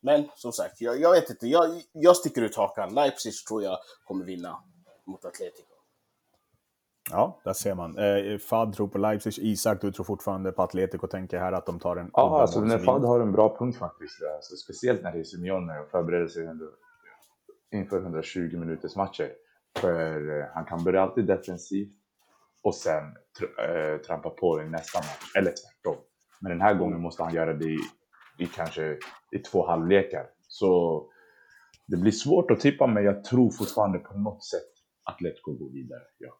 Men 0.00 0.28
som 0.36 0.52
sagt, 0.52 0.80
jag, 0.80 1.00
jag 1.00 1.12
vet 1.12 1.30
inte. 1.30 1.46
Jag, 1.46 1.82
jag 1.92 2.16
sticker 2.16 2.42
ut 2.42 2.56
hakan. 2.56 2.94
Leipzig 2.94 3.34
tror 3.48 3.62
jag 3.62 3.78
kommer 4.04 4.24
vinna 4.24 4.62
mot 5.04 5.24
Atletico. 5.24 5.71
Ja, 7.12 7.40
där 7.44 7.52
ser 7.52 7.74
man. 7.74 7.98
Eh, 7.98 8.38
Fad 8.38 8.72
tror 8.72 8.88
på 8.88 8.98
Leipzig, 8.98 9.38
Isak 9.38 9.80
du 9.80 9.92
tror 9.92 10.04
fortfarande 10.04 10.52
på 10.52 10.62
Atletico 10.62 11.06
tänker 11.06 11.38
här 11.38 11.52
att 11.52 11.66
de 11.66 11.78
tar 11.78 11.96
en... 11.96 12.10
Ja, 12.12 12.40
alltså 12.40 12.60
när 12.60 12.78
Fad 12.78 13.04
har 13.04 13.20
en 13.20 13.32
bra 13.32 13.56
punkt 13.58 13.78
faktiskt. 13.78 14.22
Alltså, 14.36 14.56
speciellt 14.56 15.02
när 15.02 15.12
det 15.12 15.18
är 15.18 15.24
Simeone 15.24 15.80
och 15.80 15.90
förbereder 15.90 16.26
sig 16.26 16.48
inför 17.72 18.00
120 18.00 18.56
minuters 18.58 18.96
matcher. 18.96 19.32
För 19.78 20.40
eh, 20.40 20.46
han 20.54 20.64
kan 20.64 20.84
börja 20.84 21.02
alltid 21.02 21.26
defensivt 21.26 21.92
och 22.62 22.74
sen 22.74 23.04
äh, 23.04 24.00
trampa 24.06 24.30
på 24.30 24.62
i 24.62 24.68
nästa 24.68 24.98
match, 24.98 25.32
eller 25.36 25.50
tvärtom. 25.50 26.02
Men 26.40 26.50
den 26.50 26.60
här 26.60 26.74
gången 26.74 27.00
måste 27.00 27.22
han 27.22 27.34
göra 27.34 27.54
det 27.54 27.64
i, 27.64 27.78
i 28.38 28.46
kanske 28.46 28.98
i 29.30 29.38
två 29.38 29.66
halvlekar. 29.66 30.26
Så 30.48 31.02
det 31.86 31.96
blir 31.96 32.12
svårt 32.12 32.50
att 32.50 32.60
tippa, 32.60 32.86
men 32.86 33.04
jag 33.04 33.24
tror 33.24 33.50
fortfarande 33.50 33.98
på 33.98 34.18
något 34.18 34.44
sätt 34.44 34.72
Atletico 35.04 35.52
går 35.52 35.70
vidare. 35.70 36.02
Ja. 36.18 36.38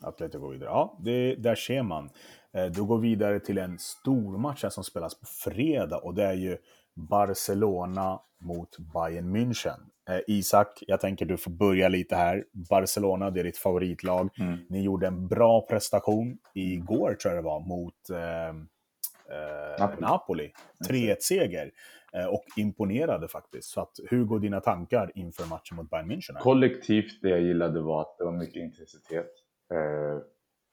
Atletico 0.00 0.38
går 0.38 0.52
vidare. 0.52 0.68
Ja, 0.68 0.98
det, 1.00 1.34
där 1.34 1.54
ser 1.54 1.82
man. 1.82 2.10
Eh, 2.54 2.66
då 2.66 2.84
går 2.84 2.98
vi 2.98 3.08
vidare 3.08 3.40
till 3.40 3.58
en 3.58 3.78
stor 3.78 4.38
match 4.38 4.64
som 4.70 4.84
spelas 4.84 5.20
på 5.20 5.26
fredag 5.26 5.98
och 5.98 6.14
det 6.14 6.24
är 6.24 6.34
ju 6.34 6.56
Barcelona 6.94 8.20
mot 8.40 8.78
Bayern 8.78 9.36
München. 9.36 9.78
Eh, 10.10 10.20
Isak, 10.26 10.84
jag 10.86 11.00
tänker 11.00 11.26
du 11.26 11.36
får 11.36 11.50
börja 11.50 11.88
lite 11.88 12.16
här. 12.16 12.44
Barcelona, 12.70 13.30
det 13.30 13.40
är 13.40 13.44
ditt 13.44 13.58
favoritlag. 13.58 14.28
Mm. 14.40 14.58
Ni 14.68 14.82
gjorde 14.82 15.06
en 15.06 15.28
bra 15.28 15.66
prestation 15.66 16.38
igår, 16.54 17.14
tror 17.14 17.34
jag 17.34 17.44
det 17.44 17.46
var, 17.46 17.60
mot 17.60 18.10
eh, 18.10 18.48
eh 18.48 19.80
Napoli. 19.80 20.00
Napoli. 20.00 20.52
3-1-seger. 20.88 21.70
Eh, 22.12 22.26
och 22.26 22.44
imponerade 22.56 23.28
faktiskt. 23.28 23.68
Så 23.68 23.80
att, 23.80 23.92
hur 24.10 24.24
går 24.24 24.40
dina 24.40 24.60
tankar 24.60 25.12
inför 25.14 25.46
matchen 25.46 25.76
mot 25.76 25.90
Bayern 25.90 26.10
München? 26.10 26.38
Kollektivt, 26.38 27.22
det 27.22 27.28
jag 27.28 27.40
gillade 27.40 27.80
var 27.80 28.00
att 28.00 28.18
det 28.18 28.24
var 28.24 28.32
mycket 28.32 28.56
intensitet. 28.56 29.47
Eh, 29.74 30.22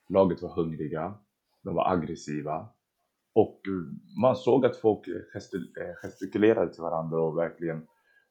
laget 0.10 0.42
var 0.42 0.50
hungriga, 0.50 1.14
de 1.64 1.76
var 1.76 1.92
aggressiva 1.92 2.70
och 3.36 3.62
man 4.22 4.36
såg 4.36 4.66
att 4.66 4.78
folk 4.78 5.08
eh, 5.08 5.16
eh, 5.16 5.96
gestikulerade 6.04 6.74
till 6.74 6.82
varandra 6.82 7.22
och 7.22 7.38
verkligen 7.38 7.88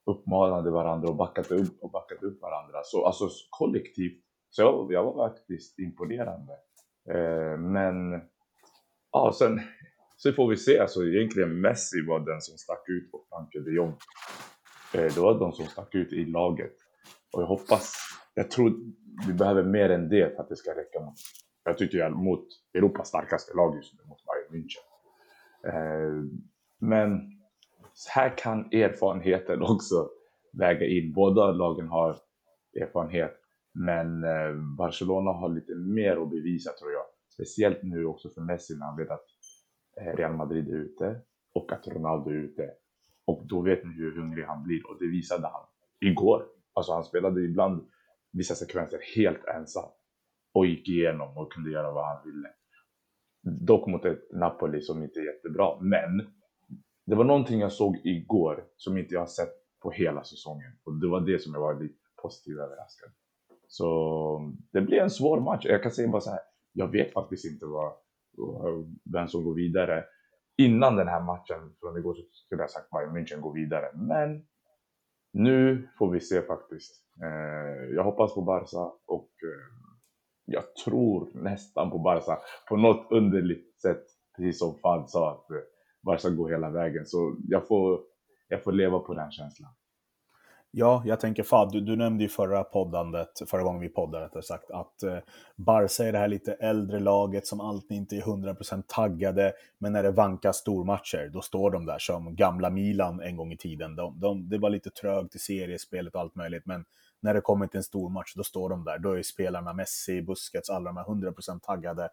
uppmanade 0.06 0.71
varandra 0.71 1.09
och 1.09 1.16
backade 1.16 1.54
upp, 1.54 1.83
och 1.83 1.90
backade 1.90 2.26
upp 2.26 2.42
varandra. 2.42 2.80
Så 2.85 3.06
alltså 3.06 3.28
kollektivt, 3.50 4.23
så 4.50 4.62
jag, 4.62 4.92
jag 4.92 5.04
var 5.04 5.28
faktiskt 5.28 5.78
imponerande. 5.78 6.52
Eh, 7.11 7.59
men 7.59 8.21
ja, 9.12 9.33
sen 9.38 9.61
så 10.16 10.33
får 10.33 10.49
vi 10.49 10.56
se, 10.56 10.78
alltså 10.78 11.04
egentligen 11.04 11.61
Messi 11.61 12.06
var 12.06 12.21
den 12.21 12.40
som 12.40 12.59
stack 12.59 12.88
ut 12.88 13.11
och 13.12 13.26
Frankie 13.28 13.61
de 13.61 13.75
Jong. 13.75 13.97
Eh, 14.94 15.14
det 15.14 15.18
var 15.18 15.38
de 15.38 15.52
som 15.52 15.66
stack 15.66 15.94
ut 15.94 16.12
i 16.12 16.25
laget. 16.25 16.75
Och 17.33 17.42
jag 17.42 17.47
hoppas, 17.47 17.94
jag 18.35 18.50
tror 18.50 18.71
vi 19.26 19.33
behöver 19.33 19.62
mer 19.62 19.90
än 19.90 20.09
det 20.09 20.37
för 20.37 20.42
att 20.42 20.49
det 20.49 20.56
ska 20.56 20.71
räcka. 20.71 21.00
Mot, 21.00 21.14
jag 21.64 21.78
tycker 21.78 21.99
jag 21.99 22.12
mot 22.12 22.47
Europas 22.75 23.09
starkaste 23.09 23.56
lag 23.56 23.76
just 23.76 23.94
nu, 23.94 24.00
mot 24.09 24.18
Bayern 24.25 24.62
München. 24.62 24.85
Eh, 25.66 26.25
men 26.78 27.21
här 28.14 28.38
kan 28.38 28.59
erfarenheten 28.73 29.62
också 29.73 30.09
väga 30.52 30.87
in. 30.87 31.12
Båda 31.12 31.52
lagen 31.52 31.88
har 31.88 32.16
erfarenhet, 32.80 33.37
men 33.73 34.25
eh, 34.25 34.52
Barcelona 34.78 35.30
har 35.33 35.49
lite 35.49 35.75
mer 35.75 36.16
att 36.16 36.30
bevisa 36.30 36.71
tror 36.73 36.92
jag. 36.92 37.04
Speciellt 37.28 37.83
nu 37.83 38.06
också 38.06 38.28
för 38.28 38.40
Messi 38.40 38.75
när 38.78 38.87
han 38.87 38.97
vet 38.97 39.11
att 39.11 39.26
eh, 40.00 40.16
Real 40.16 40.37
Madrid 40.37 40.68
är 40.68 40.76
ute 40.76 41.21
och 41.54 41.73
att 41.73 41.88
Ronaldo 41.88 42.30
är 42.30 42.35
ute. 42.35 42.71
Och 43.25 43.47
då 43.47 43.61
vet 43.61 43.85
ni 43.85 43.92
hur 43.92 44.16
hungrig 44.16 44.44
han 44.44 44.62
blir 44.62 44.90
och 44.90 44.97
det 45.00 45.06
visade 45.06 45.42
han 45.47 45.62
igår. 46.00 46.47
Alltså 46.73 46.92
han 46.92 47.04
spelade 47.04 47.40
ibland 47.40 47.87
vissa 48.34 48.54
sekvenser 48.54 48.98
helt 49.16 49.44
ensam 49.44 49.90
och 50.54 50.66
gick 50.66 50.88
igenom 50.88 51.38
och 51.38 51.52
kunde 51.52 51.70
göra 51.70 51.92
vad 51.92 52.06
han 52.06 52.24
ville. 52.24 52.48
Dock 53.42 53.86
mot 53.86 54.04
ett 54.04 54.32
Napoli 54.32 54.80
som 54.80 55.02
inte 55.02 55.20
är 55.20 55.24
jättebra, 55.24 55.80
men 55.80 56.26
det 57.06 57.14
var 57.14 57.24
någonting 57.24 57.60
jag 57.60 57.72
såg 57.72 58.00
igår 58.04 58.64
som 58.76 58.98
inte 58.98 59.14
jag 59.14 59.20
har 59.20 59.26
sett 59.26 59.54
på 59.82 59.90
hela 59.90 60.24
säsongen 60.24 60.72
och 60.84 61.00
det 61.00 61.08
var 61.08 61.20
det 61.20 61.38
som 61.38 61.54
jag 61.54 61.60
var 61.60 61.80
lite 61.80 61.94
positivt 62.22 62.58
överraskad. 62.58 63.10
Så 63.66 64.54
det 64.72 64.80
blir 64.80 64.98
en 64.98 65.10
svår 65.10 65.40
match. 65.40 65.66
Jag 65.66 65.82
kan 65.82 65.92
säga 65.92 66.08
bara 66.08 66.20
så 66.20 66.30
här, 66.30 66.40
jag 66.72 66.88
vet 66.88 67.12
faktiskt 67.12 67.44
inte 67.44 67.66
vad, 67.66 67.92
vem 69.12 69.28
som 69.28 69.44
går 69.44 69.54
vidare. 69.54 70.04
Innan 70.56 70.96
den 70.96 71.08
här 71.08 71.20
matchen 71.20 71.74
från 71.80 71.98
igår 71.98 72.14
så 72.14 72.22
skulle 72.32 72.62
jag 72.62 72.70
sagt 72.70 72.90
Bayern 72.90 73.16
München 73.16 73.40
går 73.40 73.54
vidare, 73.54 73.90
men 73.94 74.46
nu 75.34 75.88
får 75.98 76.10
vi 76.10 76.20
se 76.20 76.42
faktiskt. 76.42 76.92
Eh, 77.22 77.94
jag 77.94 78.04
hoppas 78.04 78.34
på 78.34 78.42
Barca 78.42 78.92
och 79.06 79.30
eh, 79.42 79.74
jag 80.44 80.74
tror 80.84 81.30
nästan 81.34 81.90
på 81.90 81.98
Barca 81.98 82.38
på 82.68 82.76
något 82.76 83.06
underligt 83.10 83.80
sätt, 83.80 84.04
precis 84.36 84.58
som 84.58 84.78
Fad 84.82 85.10
sa, 85.10 85.30
att 85.30 85.50
eh, 85.50 85.56
Barca 86.02 86.30
går 86.30 86.50
hela 86.50 86.70
vägen. 86.70 87.06
Så 87.06 87.36
jag 87.48 87.68
får, 87.68 88.00
jag 88.48 88.62
får 88.62 88.72
leva 88.72 88.98
på 88.98 89.14
den 89.14 89.30
känslan. 89.30 89.70
Ja, 90.76 91.02
jag 91.06 91.20
tänker 91.20 91.42
Fad, 91.42 91.72
du, 91.72 91.80
du, 91.80 91.96
nämnde 91.96 92.24
ju 92.24 92.28
förra 92.28 92.64
poddandet, 92.64 93.28
förra 93.46 93.62
gången 93.62 93.80
vi 93.80 93.88
poddade 93.88 94.24
rättare 94.24 94.42
sagt, 94.42 94.70
att 94.70 95.02
eh, 95.02 95.18
Barca 95.56 96.04
är 96.04 96.12
det 96.12 96.18
här 96.18 96.28
lite 96.28 96.52
äldre 96.52 97.00
laget 97.00 97.46
som 97.46 97.60
alltid 97.60 97.96
inte 97.96 98.16
är 98.16 98.20
100% 98.20 98.82
taggade, 98.86 99.52
men 99.78 99.92
när 99.92 100.02
det 100.02 100.10
vankas 100.10 100.56
stormatcher, 100.56 101.30
då 101.32 101.40
står 101.40 101.70
de 101.70 101.86
där 101.86 101.98
som 101.98 102.36
gamla 102.36 102.70
Milan 102.70 103.20
en 103.20 103.36
gång 103.36 103.52
i 103.52 103.56
tiden. 103.56 103.96
De, 103.96 104.20
de, 104.20 104.48
det 104.48 104.58
var 104.58 104.70
lite 104.70 104.90
trögt 104.90 105.34
i 105.34 105.38
seriespelet 105.38 106.14
och 106.14 106.20
allt 106.20 106.34
möjligt, 106.34 106.66
men 106.66 106.84
när 107.20 107.34
det 107.34 107.40
kommer 107.40 107.66
till 107.66 107.78
en 107.78 107.84
stor 107.84 108.10
match, 108.10 108.32
då 108.36 108.44
står 108.44 108.70
de 108.70 108.84
där. 108.84 108.98
Då 108.98 109.12
är 109.12 109.22
spelarna 109.22 109.72
Messi, 109.72 110.22
Busquets, 110.22 110.70
alla 110.70 110.92
de 110.92 110.96
här 110.96 111.04
100% 111.04 111.60
taggade 111.60 112.08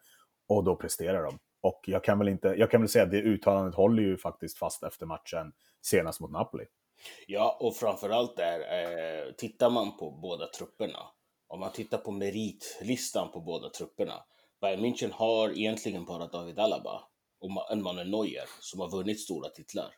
och 0.47 0.63
då 0.63 0.75
presterar 0.75 1.23
de. 1.23 1.39
Och 1.61 1.81
jag 1.87 2.03
kan 2.03 2.19
väl 2.19 2.27
inte, 2.27 2.47
jag 2.47 2.71
kan 2.71 2.81
väl 2.81 2.89
säga 2.89 3.03
att 3.03 3.11
det 3.11 3.21
uttalandet 3.21 3.75
håller 3.75 4.03
ju 4.03 4.17
faktiskt 4.17 4.57
fast 4.57 4.83
efter 4.83 5.05
matchen 5.05 5.51
senast 5.81 6.19
mot 6.19 6.31
Napoli. 6.31 6.65
Ja, 7.27 7.57
och 7.59 7.75
framförallt 7.75 8.37
där, 8.37 8.59
eh, 8.59 9.31
tittar 9.31 9.69
man 9.69 9.97
på 9.97 10.11
båda 10.11 10.47
trupperna, 10.47 10.99
om 11.47 11.59
man 11.59 11.71
tittar 11.71 11.97
på 11.97 12.11
meritlistan 12.11 13.31
på 13.31 13.39
båda 13.39 13.69
trupperna, 13.69 14.23
Bayern 14.61 14.85
München 14.85 15.11
har 15.11 15.49
egentligen 15.49 16.05
bara 16.05 16.27
David 16.27 16.59
Alaba 16.59 17.01
och 17.41 17.71
en 17.71 17.83
Manuel 17.83 18.09
Neuer 18.09 18.45
som 18.59 18.79
har 18.79 18.91
vunnit 18.91 19.19
stora 19.19 19.49
titlar. 19.49 19.89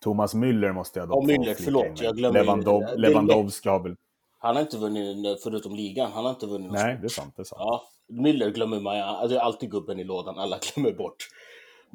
Thomas 0.00 0.34
Müller 0.34 0.72
måste 0.72 0.98
jag 0.98 1.08
dock 1.08 1.24
oh, 1.24 1.26
Müller, 1.26 1.54
förlåt, 1.54 2.00
jag 2.00 2.16
glömmer 2.16 2.40
Lewandov, 2.40 2.82
Lewandowski 2.96 3.68
har 3.68 3.82
väl 3.82 3.96
han 4.44 4.56
har 4.56 4.62
inte 4.62 4.78
vunnit, 4.78 5.42
förutom 5.42 5.74
ligan, 5.74 6.12
han 6.12 6.24
har 6.24 6.30
inte 6.30 6.46
vunnit 6.46 6.72
Nej, 6.72 6.98
det 7.00 7.06
är 7.06 7.08
sant. 7.08 7.34
Det 7.36 7.42
är 7.42 7.44
sant. 7.44 7.60
Ja, 7.60 7.82
Müller 8.12 8.50
glömmer 8.50 8.80
man, 8.80 9.28
det 9.28 9.36
är 9.36 9.40
alltid 9.40 9.70
gubben 9.70 10.00
i 10.00 10.04
lådan, 10.04 10.38
alla 10.38 10.58
glömmer 10.58 10.92
bort. 10.92 11.16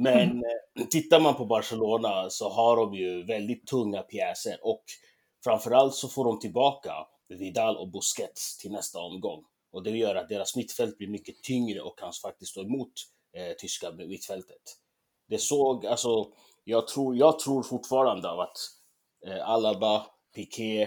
Men 0.01 0.31
mm. 0.31 0.43
tittar 0.89 1.19
man 1.19 1.35
på 1.35 1.45
Barcelona 1.45 2.29
så 2.29 2.49
har 2.49 2.75
de 2.77 2.93
ju 2.93 3.23
väldigt 3.23 3.67
tunga 3.67 4.01
pjäser 4.01 4.57
och 4.61 4.83
framförallt 5.43 5.95
så 5.95 6.07
får 6.07 6.25
de 6.25 6.39
tillbaka 6.39 6.93
Vidal 7.27 7.77
och 7.77 7.91
Busquets 7.91 8.57
till 8.57 8.71
nästa 8.71 8.99
omgång. 8.99 9.43
Och 9.71 9.83
det 9.83 9.89
gör 9.89 10.15
att 10.15 10.29
deras 10.29 10.55
mittfält 10.55 10.97
blir 10.97 11.07
mycket 11.07 11.43
tyngre 11.43 11.81
och 11.81 11.99
kan 11.99 12.13
faktiskt 12.13 12.51
stå 12.51 12.61
emot 12.61 12.91
eh, 13.33 13.55
tyska 13.57 13.91
mittfältet. 13.91 14.61
Det 15.27 15.37
såg, 15.37 15.85
alltså, 15.85 16.31
jag 16.63 16.87
tror, 16.87 17.15
jag 17.15 17.39
tror 17.39 17.63
fortfarande 17.63 18.29
att 18.29 18.57
eh, 19.27 19.49
Alaba, 19.49 20.05
Piqué, 20.35 20.81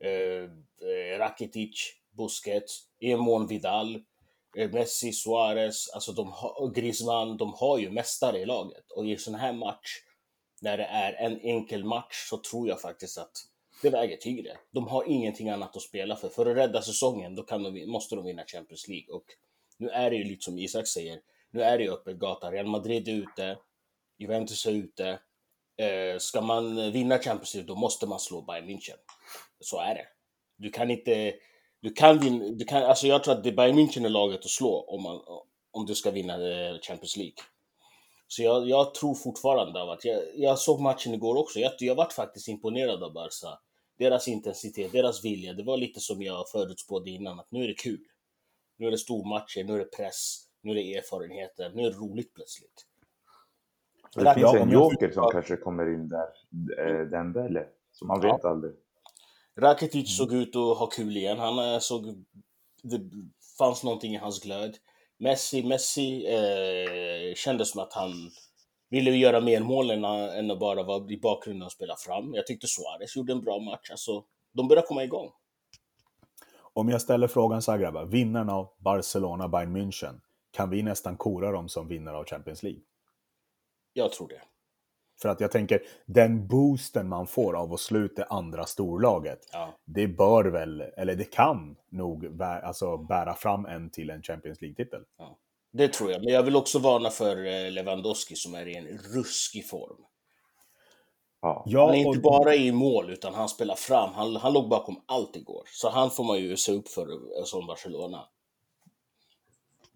eh, 0.00 0.44
eh, 0.88 1.18
Rakitic, 1.18 1.92
Busquets, 2.10 2.82
Emon 3.00 3.46
Vidal, 3.46 3.94
eh, 3.94 4.02
Eh, 4.56 4.70
Messi, 4.70 5.12
Suarez, 5.12 5.90
alltså 5.94 6.12
de 6.12 6.32
har, 6.32 6.70
Griezmann, 6.74 7.36
de 7.36 7.54
har 7.54 7.78
ju 7.78 7.90
mästare 7.90 8.38
i 8.38 8.46
laget. 8.46 8.90
Och 8.90 9.06
i 9.06 9.12
en 9.12 9.18
sån 9.18 9.34
här 9.34 9.52
match, 9.52 10.00
när 10.60 10.78
det 10.78 10.84
är 10.84 11.12
en 11.12 11.40
enkel 11.40 11.84
match, 11.84 12.28
så 12.30 12.36
tror 12.36 12.68
jag 12.68 12.80
faktiskt 12.80 13.18
att 13.18 13.32
det 13.82 13.90
väger 13.90 14.16
tyngre. 14.16 14.56
De 14.70 14.88
har 14.88 15.04
ingenting 15.10 15.48
annat 15.48 15.76
att 15.76 15.82
spela 15.82 16.16
för. 16.16 16.28
För 16.28 16.46
att 16.46 16.56
rädda 16.56 16.82
säsongen, 16.82 17.34
då 17.34 17.42
kan 17.42 17.62
de, 17.62 17.86
måste 17.86 18.14
de 18.16 18.24
vinna 18.24 18.44
Champions 18.46 18.88
League. 18.88 19.14
Och 19.14 19.24
nu 19.78 19.88
är 19.88 20.10
det 20.10 20.16
ju 20.16 20.24
lite 20.24 20.44
som 20.44 20.58
Isak 20.58 20.86
säger, 20.86 21.20
nu 21.50 21.62
är 21.62 21.78
det 21.78 21.84
ju 21.84 21.92
öppet 21.92 22.16
gata. 22.16 22.50
Real 22.50 22.66
Madrid 22.66 23.08
är 23.08 23.12
ute, 23.12 23.58
Juventus 24.18 24.66
är 24.66 24.72
ute. 24.72 25.18
Eh, 25.76 26.18
ska 26.18 26.40
man 26.40 26.92
vinna 26.92 27.18
Champions 27.18 27.54
League, 27.54 27.68
då 27.68 27.74
måste 27.74 28.06
man 28.06 28.20
slå 28.20 28.42
Bayern 28.42 28.68
München. 28.68 28.98
Så 29.60 29.80
är 29.80 29.94
det. 29.94 30.06
Du 30.56 30.70
kan 30.70 30.90
inte... 30.90 31.34
Du 31.84 31.90
kan 31.90 32.18
vinna... 32.18 32.44
Du 32.44 32.64
kan, 32.64 32.82
alltså 32.82 33.06
jag 33.06 33.24
tror 33.24 33.34
att 33.34 33.42
det 33.42 33.48
är 33.48 33.56
Bayern 33.56 33.78
München 33.78 34.04
är 34.04 34.08
laget 34.08 34.38
att 34.38 34.50
slå 34.50 34.84
om, 34.88 35.02
man, 35.02 35.20
om 35.70 35.86
du 35.86 35.94
ska 35.94 36.10
vinna 36.10 36.34
eh, 36.34 36.78
Champions 36.80 37.16
League. 37.16 37.34
Så 38.28 38.42
jag, 38.42 38.68
jag 38.68 38.94
tror 38.94 39.14
fortfarande 39.14 39.82
av 39.82 39.90
att... 39.90 40.04
Jag, 40.04 40.22
jag 40.34 40.58
såg 40.58 40.80
matchen 40.80 41.14
igår 41.14 41.36
också. 41.36 41.58
Jag, 41.58 41.72
jag 41.78 41.94
varit 41.94 42.12
faktiskt 42.12 42.48
imponerad 42.48 43.02
av 43.02 43.12
Barca. 43.12 43.58
Deras 43.98 44.28
intensitet, 44.28 44.92
deras 44.92 45.24
vilja. 45.24 45.52
Det 45.52 45.62
var 45.62 45.76
lite 45.76 46.00
som 46.00 46.22
jag 46.22 46.48
förutspådde 46.48 47.10
innan, 47.10 47.40
att 47.40 47.50
nu 47.50 47.64
är 47.64 47.68
det 47.68 47.74
kul. 47.74 48.04
Nu 48.76 48.86
är 48.86 48.90
det 48.90 48.98
stormatcher, 48.98 49.64
nu 49.64 49.74
är 49.74 49.78
det 49.78 49.96
press, 49.96 50.44
nu 50.62 50.70
är 50.70 50.74
det 50.74 50.94
erfarenheter, 50.94 51.72
nu 51.74 51.82
är 51.82 51.90
det 51.90 51.96
roligt 51.96 52.34
plötsligt. 52.34 52.86
Det 54.14 54.34
finns 54.34 54.54
en 54.54 54.70
joker 54.70 55.10
som 55.10 55.30
kanske 55.32 55.56
kommer 55.56 55.94
in 55.94 56.08
där, 56.08 56.28
eh, 56.78 57.06
Dembele, 57.06 57.66
så 57.92 58.04
man 58.04 58.20
vet 58.20 58.40
ja. 58.42 58.50
aldrig. 58.50 58.72
Rakitic 59.60 60.16
såg 60.16 60.32
ut 60.32 60.56
att 60.56 60.78
ha 60.78 60.86
kul 60.86 61.16
igen. 61.16 61.38
Han 61.38 61.72
eh, 61.72 61.78
såg... 61.78 62.24
Det 62.82 63.00
fanns 63.58 63.84
någonting 63.84 64.14
i 64.14 64.18
hans 64.18 64.42
glöd. 64.42 64.76
Messi, 65.18 65.62
Messi 65.62 66.26
eh, 66.26 67.34
kändes 67.34 67.70
som 67.70 67.80
att 67.80 67.92
han 67.92 68.30
ville 68.90 69.10
göra 69.10 69.40
mer 69.40 69.60
mål 69.60 69.90
än, 69.90 70.04
än 70.04 70.50
att 70.50 70.58
bara 70.58 70.82
vara 70.82 71.10
i 71.10 71.16
bakgrunden 71.16 71.66
och 71.66 71.72
spela 71.72 71.96
fram. 71.96 72.34
Jag 72.34 72.46
tyckte 72.46 72.66
Suarez 72.66 73.16
gjorde 73.16 73.32
en 73.32 73.40
bra 73.40 73.58
match. 73.58 73.90
Alltså, 73.90 74.24
de 74.52 74.68
börjar 74.68 74.82
komma 74.82 75.04
igång. 75.04 75.30
Om 76.72 76.88
jag 76.88 77.02
ställer 77.02 77.28
frågan 77.28 77.62
så 77.62 77.72
här 77.72 77.78
grabbar, 77.78 78.04
vinnarna 78.04 78.52
av 78.52 78.68
Barcelona, 78.78 79.48
Bayern 79.48 79.76
München, 79.76 80.20
kan 80.50 80.70
vi 80.70 80.82
nästan 80.82 81.16
kora 81.16 81.52
dem 81.52 81.68
som 81.68 81.88
vinnare 81.88 82.16
av 82.16 82.24
Champions 82.24 82.62
League? 82.62 82.80
Jag 83.92 84.12
tror 84.12 84.28
det. 84.28 84.42
För 85.24 85.28
att 85.28 85.40
jag 85.40 85.50
tänker, 85.50 85.82
den 86.06 86.46
boosten 86.46 87.08
man 87.08 87.26
får 87.26 87.56
av 87.56 87.72
att 87.72 87.80
sluta 87.80 88.24
andra 88.24 88.64
storlaget, 88.66 89.38
ja. 89.52 89.78
det 89.84 90.08
bör 90.08 90.44
väl, 90.44 90.80
eller 90.80 91.14
det 91.14 91.24
kan 91.24 91.76
nog 91.90 92.36
bära, 92.36 92.60
alltså 92.60 92.96
bära 92.96 93.34
fram 93.34 93.66
en 93.66 93.90
till 93.90 94.10
en 94.10 94.22
Champions 94.22 94.60
League-titel. 94.60 95.00
Ja. 95.18 95.38
Det 95.72 95.92
tror 95.92 96.10
jag, 96.10 96.24
men 96.24 96.32
jag 96.32 96.42
vill 96.42 96.56
också 96.56 96.78
varna 96.78 97.10
för 97.10 97.46
eh, 97.46 97.70
Lewandowski 97.70 98.34
som 98.34 98.54
är 98.54 98.68
i 98.68 98.76
en 98.76 98.86
ruskig 99.14 99.68
form. 99.68 99.96
Ja. 101.42 101.64
han 101.66 101.94
är 101.94 102.06
inte 102.06 102.18
bara 102.18 102.54
i 102.54 102.72
mål, 102.72 103.10
utan 103.10 103.34
han 103.34 103.48
spelar 103.48 103.74
fram. 103.74 104.10
Han, 104.14 104.36
han 104.36 104.52
låg 104.52 104.68
bakom 104.68 105.02
allt 105.06 105.36
igår. 105.36 105.62
Så 105.66 105.88
han 105.88 106.10
får 106.10 106.24
man 106.24 106.38
ju 106.38 106.56
se 106.56 106.72
upp 106.72 106.88
för 106.88 107.02
eh, 107.02 107.44
som 107.44 107.66
Barcelona. 107.66 108.24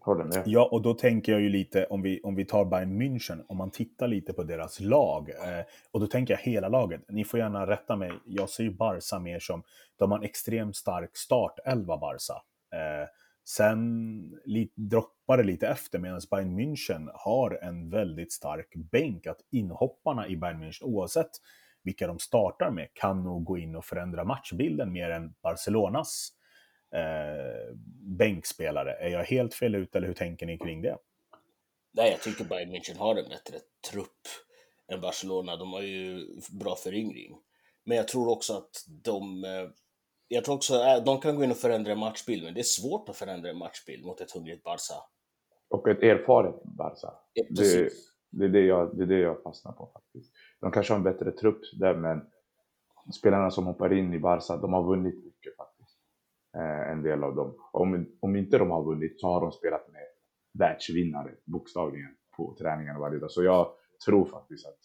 Håller 0.09 0.25
med. 0.25 0.43
Ja, 0.47 0.69
och 0.73 0.83
då 0.83 0.95
tänker 0.95 1.33
jag 1.33 1.41
ju 1.41 1.49
lite, 1.49 1.85
om 1.85 2.03
vi, 2.03 2.21
om 2.23 2.35
vi 2.35 2.45
tar 2.45 2.65
Bayern 2.65 3.03
München, 3.03 3.45
om 3.49 3.57
man 3.57 3.71
tittar 3.71 4.09
lite 4.09 4.33
på 4.33 4.43
deras 4.43 4.81
lag, 4.81 5.31
eh, 5.31 5.65
och 5.91 6.00
då 6.00 6.07
tänker 6.07 6.35
jag 6.35 6.41
hela 6.41 6.69
laget. 6.69 7.00
Ni 7.09 7.25
får 7.25 7.41
gärna 7.41 7.67
rätta 7.67 7.97
mig, 7.97 8.12
jag 8.25 8.50
ser 8.50 8.65
ju 8.65 8.71
Barca 8.71 9.19
mer 9.19 9.38
som, 9.38 9.62
de 9.99 10.11
har 10.11 10.19
en 10.19 10.25
extremt 10.25 10.77
stark 10.77 11.17
startelva, 11.17 11.97
Barca. 11.97 12.35
Eh, 12.75 13.09
sen 13.49 14.41
li, 14.45 14.73
droppar 14.75 15.37
det 15.37 15.45
lite 15.45 15.69
efter, 15.69 15.99
medan 15.99 16.21
Bayern 16.31 16.61
München 16.61 17.11
har 17.15 17.59
en 17.62 17.91
väldigt 17.91 18.33
stark 18.33 18.75
bänk, 18.77 19.27
att 19.27 19.41
inhopparna 19.50 20.29
i 20.29 20.37
Bayern 20.37 20.62
München, 20.62 20.83
oavsett 20.83 21.31
vilka 21.83 22.07
de 22.07 22.19
startar 22.19 22.71
med, 22.71 22.88
kan 22.93 23.25
nog 23.25 23.45
gå 23.45 23.59
in 23.59 23.77
och 23.77 23.85
förändra 23.85 24.25
matchbilden 24.25 24.93
mer 24.93 25.11
än 25.11 25.35
Barcelonas 25.43 26.33
eh, 26.95 27.75
bänkspelare. 28.18 28.92
Är 28.92 29.09
jag 29.09 29.25
helt 29.25 29.54
fel 29.54 29.75
ute 29.75 29.99
eller 29.99 30.07
hur 30.07 30.14
tänker 30.14 30.47
ni 30.47 30.59
kring 30.59 30.83
det? 30.83 30.99
Nej, 31.92 32.11
jag 32.11 32.21
tycker 32.21 32.45
Bayern 32.45 32.73
München 32.73 32.99
har 32.99 33.16
en 33.16 33.28
bättre 33.28 33.59
trupp 33.90 34.26
än 34.92 35.00
Barcelona. 35.00 35.57
De 35.57 35.73
har 35.73 35.83
ju 35.83 36.26
bra 36.50 36.76
föryngring. 36.76 37.38
Men 37.85 37.97
jag 37.97 38.09
tror 38.09 38.28
också 38.28 38.57
att 38.57 38.85
de... 39.04 39.45
Eh, 39.45 39.71
jag 40.28 40.45
tror 40.45 40.54
också 40.54 40.75
att 40.75 41.07
de 41.07 41.21
kan 41.21 41.37
gå 41.37 41.45
in 41.45 41.50
och 41.50 41.57
förändra 41.57 41.92
en 41.92 41.99
matchbild, 41.99 42.45
men 42.45 42.54
det 42.54 42.61
är 42.61 42.62
svårt 42.62 43.09
att 43.09 43.16
förändra 43.16 43.50
en 43.50 43.59
matchbild 43.59 44.04
mot 44.04 44.21
ett 44.21 44.30
hungrigt 44.30 44.64
Barca. 44.64 44.95
Och 45.68 45.88
ett 45.88 46.02
erfaret 46.02 46.62
Barca. 46.64 47.12
Ja, 47.33 47.45
det, 47.50 47.90
Det 48.30 48.45
är 48.45 48.49
det, 48.49 48.61
jag, 48.61 48.97
det 48.97 49.02
är 49.02 49.07
det 49.07 49.18
jag 49.18 49.42
fastnar 49.42 49.73
på 49.73 49.90
faktiskt. 49.92 50.33
De 50.61 50.71
kanske 50.71 50.92
har 50.92 50.99
en 50.99 51.04
bättre 51.04 51.33
trupp 51.33 51.61
där, 51.73 51.95
men 51.95 52.21
spelarna 53.12 53.50
som 53.50 53.66
hoppar 53.66 53.92
in 53.92 54.14
i 54.14 54.18
Barca, 54.18 54.57
de 54.57 54.73
har 54.73 54.83
vunnit. 54.83 55.28
Eh, 56.59 56.91
en 56.91 57.03
del 57.03 57.25
av 57.25 57.35
dem. 57.35 57.55
Om, 57.73 58.07
om 58.21 58.37
inte 58.37 58.59
de 58.59 58.71
har 58.71 58.85
vunnit 58.85 59.21
så 59.21 59.27
har 59.27 59.41
de 59.41 59.53
spelat 59.53 59.88
med 59.93 60.07
världsvinnare, 60.59 61.35
bokstavligen, 61.45 62.17
på 62.37 62.57
träningarna 62.59 62.99
varje 62.99 63.19
dag. 63.19 63.31
Så 63.31 63.43
jag 63.43 63.71
tror 64.05 64.25
faktiskt 64.25 64.67
att 64.67 64.79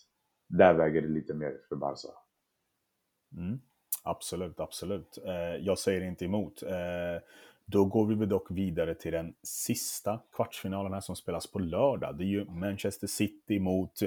där 0.49 0.73
väger 0.73 1.01
det 1.01 1.07
lite 1.07 1.33
mer 1.33 1.57
för 1.69 1.75
Barca. 1.75 2.07
Mm. 3.37 3.59
Absolut, 4.03 4.59
absolut. 4.59 5.17
Eh, 5.25 5.55
jag 5.65 5.79
säger 5.79 6.01
inte 6.01 6.25
emot. 6.25 6.63
Eh, 6.63 7.23
då 7.65 7.85
går 7.85 8.05
vi 8.15 8.25
dock 8.25 8.51
vidare 8.51 8.95
till 8.95 9.11
den 9.11 9.35
sista 9.43 10.19
kvartsfinalen 10.35 10.93
här 10.93 11.01
som 11.01 11.15
spelas 11.15 11.51
på 11.51 11.59
lördag. 11.59 12.17
Det 12.17 12.23
är 12.23 12.27
ju 12.27 12.45
Manchester 12.45 13.07
City 13.07 13.59
mot 13.59 13.99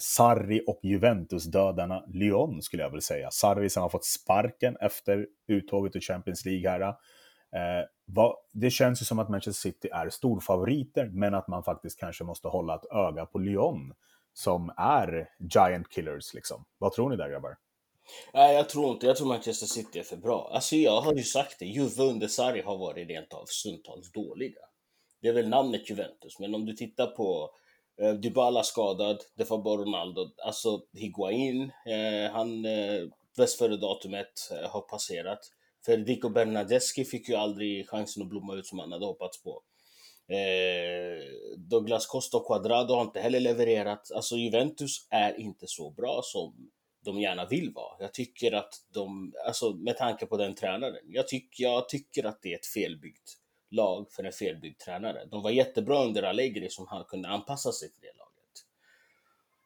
Sarri 0.00 0.64
och 0.66 0.80
Juventus-dödarna 0.82 2.04
Lyon 2.06 2.62
skulle 2.62 2.82
jag 2.82 2.90
väl 2.90 3.02
säga. 3.02 3.30
Sarri 3.30 3.70
som 3.70 3.82
har 3.82 3.88
fått 3.88 4.04
sparken 4.04 4.76
efter 4.80 5.26
uttåget 5.48 5.96
ur 5.96 6.00
Champions 6.00 6.44
League 6.44 6.70
här. 6.70 6.80
Eh, 6.80 7.86
vad, 8.04 8.36
det 8.52 8.70
känns 8.70 9.02
ju 9.02 9.04
som 9.04 9.18
att 9.18 9.28
Manchester 9.28 9.70
City 9.70 9.88
är 9.92 10.10
storfavoriter, 10.10 11.10
men 11.12 11.34
att 11.34 11.48
man 11.48 11.64
faktiskt 11.64 12.00
kanske 12.00 12.24
måste 12.24 12.48
hålla 12.48 12.74
ett 12.74 12.92
öga 12.92 13.26
på 13.26 13.38
Lyon 13.38 13.92
som 14.32 14.72
är 14.76 15.28
giant 15.38 15.88
killers 15.88 16.34
liksom. 16.34 16.64
Vad 16.78 16.92
tror 16.92 17.10
ni 17.10 17.16
där 17.16 17.28
grabbar? 17.28 17.56
Nej, 18.34 18.54
jag 18.54 18.68
tror 18.68 18.92
inte. 18.92 19.06
Jag 19.06 19.16
tror 19.16 19.28
Manchester 19.28 19.66
City 19.66 19.98
är 19.98 20.02
för 20.02 20.16
bra. 20.16 20.50
Alltså 20.54 20.76
jag 20.76 21.00
har 21.00 21.14
ju 21.14 21.22
sagt 21.22 21.58
det, 21.58 21.64
Juve 21.64 22.02
under 22.02 22.28
Sarri 22.28 22.62
har 22.62 22.78
varit 22.78 23.08
rent 23.08 23.32
av 23.32 23.44
stundtals 23.46 24.12
dåliga. 24.12 24.60
Det 25.22 25.28
är 25.28 25.32
väl 25.32 25.48
namnet 25.48 25.90
Juventus, 25.90 26.38
men 26.38 26.54
om 26.54 26.66
du 26.66 26.72
tittar 26.72 27.06
på 27.06 27.50
eh, 28.00 28.14
Dybala 28.14 28.62
skadad, 28.62 29.22
det 29.36 29.50
var 29.50 29.58
bara 29.58 29.82
Ronaldo, 29.82 30.30
alltså 30.44 30.82
Higuain, 30.92 31.62
eh, 31.62 32.32
han, 32.32 32.64
eh, 32.64 33.08
bäst 33.36 33.58
före 33.58 33.76
datumet 33.76 34.50
eh, 34.50 34.70
har 34.70 34.80
passerat. 34.80 35.38
Federico 35.86 36.28
Bernadeschi 36.28 37.04
fick 37.04 37.28
ju 37.28 37.34
aldrig 37.34 37.88
chansen 37.88 38.22
att 38.22 38.28
blomma 38.28 38.54
ut 38.54 38.66
som 38.66 38.78
han 38.78 38.92
hade 38.92 39.06
hoppats 39.06 39.42
på. 39.42 39.62
Eh, 40.28 41.22
Douglas 41.56 42.06
Costa 42.06 42.36
och 42.36 42.46
Quadrado 42.46 42.94
har 42.94 43.02
inte 43.02 43.20
heller 43.20 43.40
levererat. 43.40 44.12
Alltså 44.14 44.36
Juventus 44.36 45.06
är 45.10 45.40
inte 45.40 45.66
så 45.68 45.90
bra 45.90 46.20
som 46.24 46.70
de 47.04 47.20
gärna 47.20 47.46
vill 47.46 47.72
vara. 47.72 47.96
Jag 48.00 48.14
tycker 48.14 48.52
att 48.52 48.74
de, 48.94 49.32
alltså 49.46 49.72
med 49.72 49.96
tanke 49.96 50.26
på 50.26 50.36
den 50.36 50.54
tränaren, 50.54 50.94
jag, 51.04 51.28
tyck, 51.28 51.60
jag 51.60 51.88
tycker 51.88 52.24
att 52.24 52.42
det 52.42 52.52
är 52.52 52.58
ett 52.58 52.66
felbyggt 52.66 53.38
lag 53.72 54.10
för 54.10 54.24
en 54.24 54.32
felbyggd 54.32 54.78
tränare. 54.78 55.24
De 55.30 55.42
var 55.42 55.50
jättebra 55.50 56.04
under 56.04 56.22
Allegri 56.22 56.70
som 56.70 56.86
han 56.86 57.04
kunde 57.04 57.28
anpassa 57.28 57.72
sig 57.72 57.88
till 57.88 58.00
det 58.00 58.18
laget. 58.18 58.32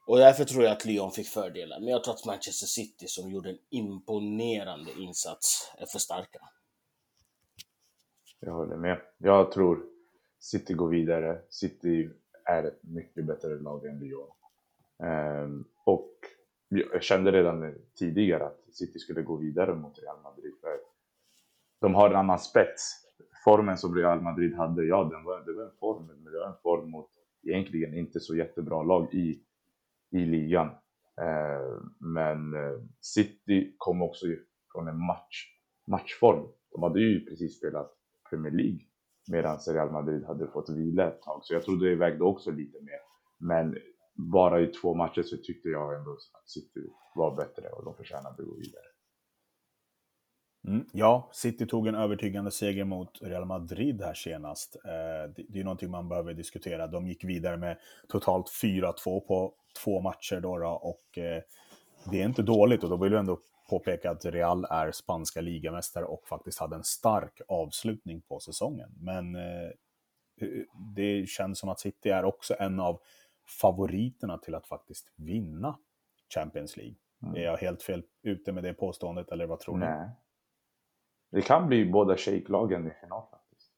Och 0.06 0.18
därför 0.18 0.44
tror 0.44 0.64
jag 0.64 0.72
att 0.72 0.84
Lyon 0.84 1.10
fick 1.10 1.28
fördelar. 1.28 1.80
Men 1.80 1.88
jag 1.88 2.04
tror 2.04 2.14
att 2.14 2.26
Manchester 2.26 2.66
City 2.66 3.06
som 3.08 3.30
gjorde 3.30 3.50
en 3.50 3.58
imponerande 3.70 4.90
insats 4.98 5.72
är 5.78 5.86
för 5.86 5.98
starka. 5.98 6.38
Jag 8.40 8.52
håller 8.52 8.76
med. 8.76 9.00
Jag 9.18 9.52
tror 9.52 9.86
City 10.38 10.74
går 10.74 10.88
vidare. 10.88 11.42
City 11.50 12.10
är 12.44 12.64
ett 12.64 12.82
mycket 12.82 13.24
bättre 13.24 13.58
lag 13.58 13.86
än 13.86 13.98
Lyon. 13.98 14.30
Ehm, 15.02 15.64
och 15.84 16.12
jag 16.68 17.02
kände 17.02 17.32
redan 17.32 17.74
tidigare 17.98 18.46
att 18.46 18.60
City 18.72 18.98
skulle 18.98 19.22
gå 19.22 19.36
vidare 19.36 19.74
mot 19.74 19.98
Real 19.98 20.22
Madrid. 20.22 20.52
För 20.60 20.78
de 21.80 21.94
har 21.94 22.10
en 22.10 22.16
annan 22.16 22.38
spets. 22.38 23.05
Formen 23.46 23.78
som 23.78 23.94
Real 23.94 24.20
Madrid 24.20 24.54
hade, 24.54 24.84
ja, 24.84 25.04
den 25.04 25.24
var, 25.24 25.44
det 25.46 25.52
var 25.52 25.64
en 25.64 25.76
form, 25.80 26.06
men 26.06 26.32
det 26.32 26.38
var 26.38 26.46
en 26.46 26.62
form 26.62 26.90
mot 26.90 27.10
egentligen 27.42 27.94
inte 27.94 28.20
så 28.20 28.36
jättebra 28.36 28.82
lag 28.82 29.14
i, 29.14 29.40
i 30.10 30.18
ligan. 30.18 30.66
Eh, 31.20 31.82
men 31.98 32.54
eh, 32.54 32.80
City 33.00 33.74
kom 33.78 34.02
också 34.02 34.26
från 34.72 34.88
en 34.88 35.06
match, 35.06 35.46
matchform. 35.86 36.48
De 36.72 36.82
hade 36.82 37.00
ju 37.00 37.24
precis 37.24 37.58
spelat 37.58 37.92
Premier 38.30 38.52
League 38.52 38.80
medan 39.28 39.58
Real 39.68 39.92
Madrid 39.92 40.24
hade 40.24 40.46
fått 40.46 40.70
vila 40.70 41.08
ett 41.08 41.22
tag, 41.22 41.40
så 41.42 41.54
jag 41.54 41.62
tror 41.62 41.76
det 41.76 41.94
vägde 41.94 42.24
också 42.24 42.50
lite 42.50 42.78
mer. 42.82 43.00
Men 43.38 43.76
bara 44.14 44.60
i 44.60 44.66
två 44.66 44.94
matcher 44.94 45.22
så 45.22 45.36
tyckte 45.36 45.68
jag 45.68 45.98
ändå 45.98 46.10
att 46.10 46.48
City 46.50 46.80
var 47.14 47.36
bättre 47.36 47.68
och 47.68 47.84
de 47.84 47.94
förtjänade 47.94 48.28
att 48.28 48.36
gå 48.36 48.54
vidare. 48.54 48.95
Mm, 50.66 50.86
ja, 50.92 51.28
City 51.32 51.66
tog 51.66 51.86
en 51.86 51.94
övertygande 51.94 52.50
seger 52.50 52.84
mot 52.84 53.22
Real 53.22 53.44
Madrid 53.44 54.02
här 54.02 54.14
senast. 54.14 54.76
Eh, 54.84 55.44
det, 55.48 55.60
är 55.60 55.64
någonting 55.64 55.90
man 55.90 56.08
behöver 56.08 56.34
diskutera. 56.34 56.86
De 56.86 57.06
gick 57.06 57.24
vidare 57.24 57.56
med 57.56 57.78
totalt 58.08 58.46
4-2 58.62 59.20
på 59.20 59.54
två 59.84 60.00
matcher 60.00 60.40
då, 60.40 60.58
då 60.58 60.68
och 60.68 61.18
eh, 61.18 61.42
det 62.10 62.20
är 62.20 62.24
inte 62.24 62.42
dåligt 62.42 62.84
och 62.84 62.90
då 62.90 62.96
vill 62.96 63.12
jag 63.12 63.20
ändå 63.20 63.40
påpeka 63.70 64.10
att 64.10 64.24
Real 64.24 64.64
är 64.70 64.92
spanska 64.92 65.40
ligamästare 65.40 66.04
och 66.04 66.28
faktiskt 66.28 66.58
hade 66.58 66.76
en 66.76 66.84
stark 66.84 67.40
avslutning 67.48 68.20
på 68.20 68.40
säsongen. 68.40 68.94
Men 69.00 69.34
eh, 69.34 69.70
det 70.96 71.28
känns 71.28 71.58
som 71.58 71.68
att 71.68 71.80
City 71.80 72.08
är 72.08 72.24
också 72.24 72.54
en 72.58 72.80
av 72.80 73.00
favoriterna 73.60 74.38
till 74.38 74.54
att 74.54 74.66
faktiskt 74.66 75.12
vinna 75.16 75.78
Champions 76.34 76.76
League. 76.76 76.94
Mm. 77.22 77.36
Är 77.36 77.40
jag 77.40 77.56
helt 77.56 77.82
fel 77.82 78.02
ute 78.22 78.52
med 78.52 78.64
det 78.64 78.74
påståendet 78.74 79.32
eller 79.32 79.46
vad 79.46 79.60
tror 79.60 79.76
Nej. 79.76 80.10
Det 81.36 81.42
kan 81.42 81.66
bli 81.66 81.84
båda 81.84 82.16
shake-lagen 82.16 82.86
i 82.86 82.90
final 83.00 83.22
faktiskt. 83.30 83.70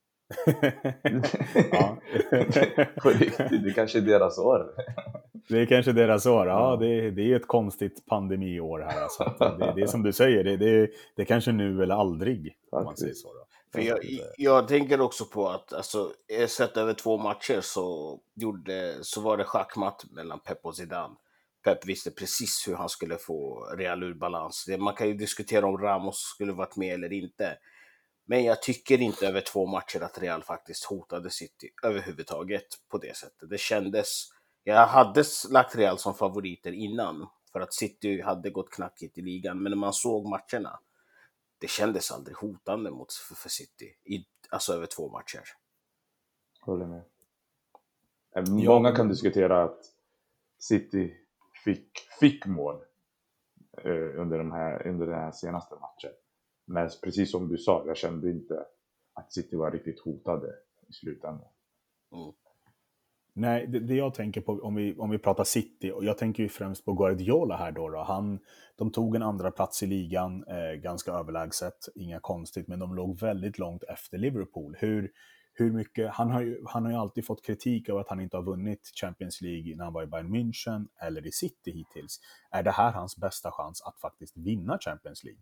På 3.02 3.08
riktigt, 3.08 3.64
det 3.64 3.72
kanske 3.74 3.98
är 3.98 4.02
deras 4.02 4.38
år. 4.38 4.66
Det 5.48 5.58
är 5.58 5.66
kanske 5.66 5.92
deras 5.92 6.26
år, 6.26 6.46
ja. 6.46 6.76
Det, 6.76 7.10
det 7.10 7.32
är 7.32 7.36
ett 7.36 7.46
konstigt 7.46 8.06
pandemiår 8.06 8.80
här. 8.80 9.06
Så 9.08 9.24
det, 9.58 9.72
det 9.76 9.82
är 9.82 9.86
som 9.86 10.02
du 10.02 10.12
säger, 10.12 10.44
det, 10.44 10.56
det, 10.56 10.90
det 11.16 11.22
är 11.22 11.26
kanske 11.26 11.52
nu 11.52 11.82
eller 11.82 11.94
aldrig. 11.94 12.56
Om 12.70 12.84
man 12.84 12.96
säger 12.96 13.14
så. 13.14 13.28
Då. 13.28 13.44
För 13.72 13.80
jag, 13.80 13.98
jag 14.36 14.68
tänker 14.68 15.00
också 15.00 15.24
på 15.24 15.48
att 15.48 15.72
alltså, 15.72 16.12
sett 16.48 16.76
över 16.76 16.94
två 16.94 17.18
matcher 17.18 17.60
så, 17.60 18.18
gjorde, 18.34 18.94
så 19.02 19.20
var 19.20 19.36
det 19.36 19.44
schackmatt 19.44 20.04
mellan 20.10 20.40
Pep 20.40 20.58
och 20.62 20.76
Zidane. 20.76 21.14
Pep 21.68 21.86
visste 21.86 22.10
precis 22.10 22.68
hur 22.68 22.74
han 22.74 22.88
skulle 22.88 23.16
få 23.16 23.64
Real 23.76 24.02
ur 24.02 24.14
balans. 24.14 24.68
Man 24.78 24.94
kan 24.94 25.08
ju 25.08 25.14
diskutera 25.14 25.66
om 25.66 25.78
Ramos 25.78 26.18
skulle 26.18 26.52
varit 26.52 26.76
med 26.76 26.94
eller 26.94 27.12
inte. 27.12 27.58
Men 28.26 28.44
jag 28.44 28.62
tycker 28.62 29.00
inte 29.00 29.26
över 29.26 29.40
två 29.40 29.66
matcher 29.66 30.00
att 30.00 30.18
Real 30.18 30.42
faktiskt 30.42 30.84
hotade 30.84 31.30
City 31.30 31.68
överhuvudtaget 31.82 32.66
på 32.88 32.98
det 32.98 33.16
sättet. 33.16 33.50
Det 33.50 33.58
kändes... 33.58 34.28
Jag 34.64 34.86
hade 34.86 35.24
lagt 35.50 35.76
Real 35.76 35.98
som 35.98 36.14
favoriter 36.14 36.72
innan 36.72 37.28
för 37.52 37.60
att 37.60 37.74
City 37.74 38.22
hade 38.22 38.50
gått 38.50 38.70
knackigt 38.70 39.18
i 39.18 39.22
ligan, 39.22 39.62
men 39.62 39.70
när 39.70 39.76
man 39.76 39.92
såg 39.92 40.28
matcherna 40.28 40.80
det 41.58 41.70
kändes 41.70 42.10
aldrig 42.10 42.36
hotande 42.36 42.90
mot 42.90 43.12
för, 43.12 43.34
för 43.34 43.48
City, 43.48 43.94
i, 44.04 44.24
alltså 44.50 44.72
över 44.72 44.86
två 44.86 45.08
matcher. 45.08 45.42
Håller 46.60 46.86
med. 46.86 47.04
Många 48.48 48.96
kan 48.96 49.08
diskutera 49.08 49.64
att 49.64 49.78
City 50.58 51.14
fick, 51.64 51.90
fick 52.20 52.46
mål 52.46 52.76
eh, 53.84 54.20
under, 54.20 54.38
de 54.38 54.52
här, 54.52 54.86
under 54.86 55.06
den 55.06 55.18
här 55.18 55.32
senaste 55.32 55.74
matchen. 55.74 56.10
Men 56.64 56.90
precis 57.02 57.30
som 57.30 57.48
du 57.48 57.58
sa, 57.58 57.84
jag 57.86 57.96
kände 57.96 58.30
inte 58.30 58.64
att 59.14 59.32
City 59.32 59.56
var 59.56 59.70
riktigt 59.70 60.00
hotade 60.00 60.54
i 60.88 60.92
slutändan. 60.92 61.48
Mm. 62.12 62.32
Nej, 63.32 63.66
det, 63.66 63.80
det, 63.80 63.94
jag 63.94 64.14
tänker 64.14 64.40
på 64.40 64.52
om 64.52 64.74
vi, 64.74 64.94
om 64.98 65.10
vi 65.10 65.18
pratar 65.18 65.44
City, 65.44 65.90
och 65.90 66.04
jag 66.04 66.18
tänker 66.18 66.42
ju 66.42 66.48
främst 66.48 66.84
på 66.84 66.92
Guardiola 66.92 67.56
här 67.56 67.72
då. 67.72 67.88
då. 67.88 67.98
Han, 67.98 68.38
de 68.76 68.90
tog 68.90 69.16
en 69.16 69.22
andra 69.22 69.50
plats 69.50 69.82
i 69.82 69.86
ligan, 69.86 70.44
eh, 70.44 70.72
ganska 70.72 71.12
överlägset, 71.12 71.88
inga 71.94 72.20
konstigt, 72.20 72.68
men 72.68 72.78
de 72.78 72.94
låg 72.94 73.20
väldigt 73.20 73.58
långt 73.58 73.82
efter 73.82 74.18
Liverpool. 74.18 74.76
Hur, 74.78 75.12
hur 75.60 75.72
mycket, 75.72 76.10
han, 76.10 76.30
har 76.30 76.40
ju, 76.40 76.62
han 76.66 76.84
har 76.84 76.92
ju 76.92 76.98
alltid 76.98 77.26
fått 77.26 77.46
kritik 77.46 77.88
av 77.88 77.98
att 77.98 78.08
han 78.08 78.20
inte 78.20 78.36
har 78.36 78.44
vunnit 78.44 78.90
Champions 79.00 79.40
League 79.40 79.76
när 79.76 79.84
han 79.84 79.92
var 79.92 80.02
i 80.02 80.06
Bayern 80.06 80.34
München 80.34 80.86
eller 81.00 81.26
i 81.26 81.32
City 81.32 81.70
hittills. 81.70 82.20
Är 82.50 82.62
det 82.62 82.70
här 82.70 82.92
hans 82.92 83.16
bästa 83.16 83.50
chans 83.50 83.82
att 83.82 84.00
faktiskt 84.00 84.36
vinna 84.36 84.78
Champions 84.78 85.24
League? 85.24 85.40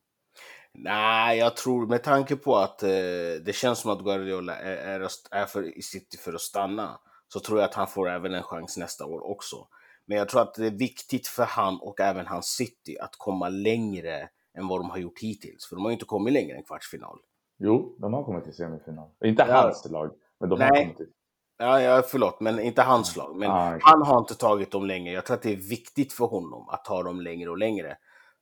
Nej, 0.72 1.38
jag 1.38 1.56
tror 1.56 1.86
med 1.86 2.02
tanke 2.02 2.36
på 2.36 2.56
att 2.56 2.82
eh, 2.82 2.88
det 3.44 3.54
känns 3.54 3.78
som 3.78 3.90
att 3.90 4.04
Guardiola 4.04 4.56
är, 4.56 4.76
är, 4.76 5.08
är 5.30 5.46
för, 5.46 5.78
i 5.78 5.82
City 5.82 6.16
för 6.16 6.34
att 6.34 6.40
stanna 6.40 6.98
så 7.28 7.40
tror 7.40 7.58
jag 7.58 7.68
att 7.68 7.74
han 7.74 7.88
får 7.88 8.08
även 8.08 8.34
en 8.34 8.42
chans 8.42 8.76
nästa 8.76 9.06
år 9.06 9.30
också. 9.30 9.68
Men 10.06 10.18
jag 10.18 10.28
tror 10.28 10.42
att 10.42 10.54
det 10.54 10.66
är 10.66 10.70
viktigt 10.78 11.26
för 11.26 11.44
han 11.44 11.80
och 11.80 12.00
även 12.00 12.26
hans 12.26 12.46
City 12.46 12.98
att 12.98 13.16
komma 13.18 13.48
längre 13.48 14.28
än 14.58 14.68
vad 14.68 14.80
de 14.80 14.90
har 14.90 14.98
gjort 14.98 15.18
hittills. 15.18 15.66
För 15.66 15.76
de 15.76 15.84
har 15.84 15.90
ju 15.90 15.94
inte 15.94 16.04
kommit 16.04 16.32
längre 16.32 16.56
än 16.56 16.64
kvartsfinal. 16.64 17.18
Jo, 17.58 17.96
de 17.98 18.14
har 18.14 18.24
kommit 18.24 18.44
till 18.44 18.54
semifinal. 18.54 19.10
Inte 19.24 19.44
ja. 19.48 19.62
hans 19.62 19.90
lag, 19.90 20.10
men 20.40 20.48
de 20.48 20.58
Nej. 20.58 20.68
har 20.68 20.76
kommit 20.76 20.96
till. 20.96 21.06
Ja, 21.58 21.82
ja, 21.82 22.02
förlåt, 22.02 22.40
men 22.40 22.60
inte 22.60 22.82
hans 22.82 23.16
lag. 23.16 23.36
Men 23.36 23.50
ah, 23.50 23.68
okay. 23.68 23.80
han 23.82 24.02
har 24.02 24.18
inte 24.18 24.34
tagit 24.34 24.70
dem 24.70 24.86
längre. 24.86 25.14
Jag 25.14 25.26
tror 25.26 25.36
att 25.36 25.42
det 25.42 25.52
är 25.52 25.68
viktigt 25.70 26.12
för 26.12 26.26
honom 26.26 26.68
att 26.68 26.84
ta 26.84 27.02
dem 27.02 27.20
längre 27.20 27.50
och 27.50 27.58
längre. 27.58 27.96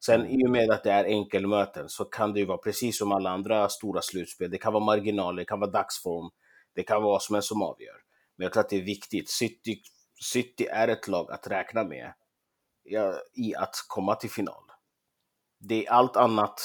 Sen 0.05 0.21
mm. 0.21 0.41
i 0.41 0.47
och 0.47 0.51
med 0.51 0.71
att 0.71 0.83
det 0.83 0.93
är 0.93 1.05
enkelmöten 1.05 1.89
så 1.89 2.05
kan 2.05 2.33
det 2.33 2.41
ju 2.41 2.47
vara 2.47 2.59
precis 2.59 2.99
som 2.99 3.13
alla 3.13 3.31
andra 3.31 3.69
stora 3.69 4.03
slutspel. 4.03 4.51
Det 4.51 4.59
kan 4.59 4.73
vara 4.73 4.85
marginaler, 4.85 5.39
det 5.39 5.45
kan 5.45 5.61
vara 5.61 5.71
dagsform, 5.71 6.31
det 6.75 6.83
kan 6.83 7.03
vara 7.03 7.13
vad 7.13 7.23
som 7.23 7.35
helst 7.35 7.49
som 7.49 7.63
avgör. 7.63 7.97
Men 8.37 8.45
jag 8.45 8.53
tror 8.53 8.61
att 8.61 8.69
det 8.69 8.77
är 8.77 8.85
viktigt. 8.85 9.31
City 9.31 9.83
City 10.25 10.67
är 10.67 10.89
ett 10.89 11.09
lag 11.09 11.31
att 11.33 11.47
räkna 11.47 11.85
med 11.85 12.13
ja, 12.83 13.15
i 13.33 13.55
att 13.55 13.75
komma 13.89 14.15
till 14.15 14.31
final. 14.31 14.63
Det 15.59 15.87
är 15.87 15.91
allt 15.91 16.17
annat 16.17 16.61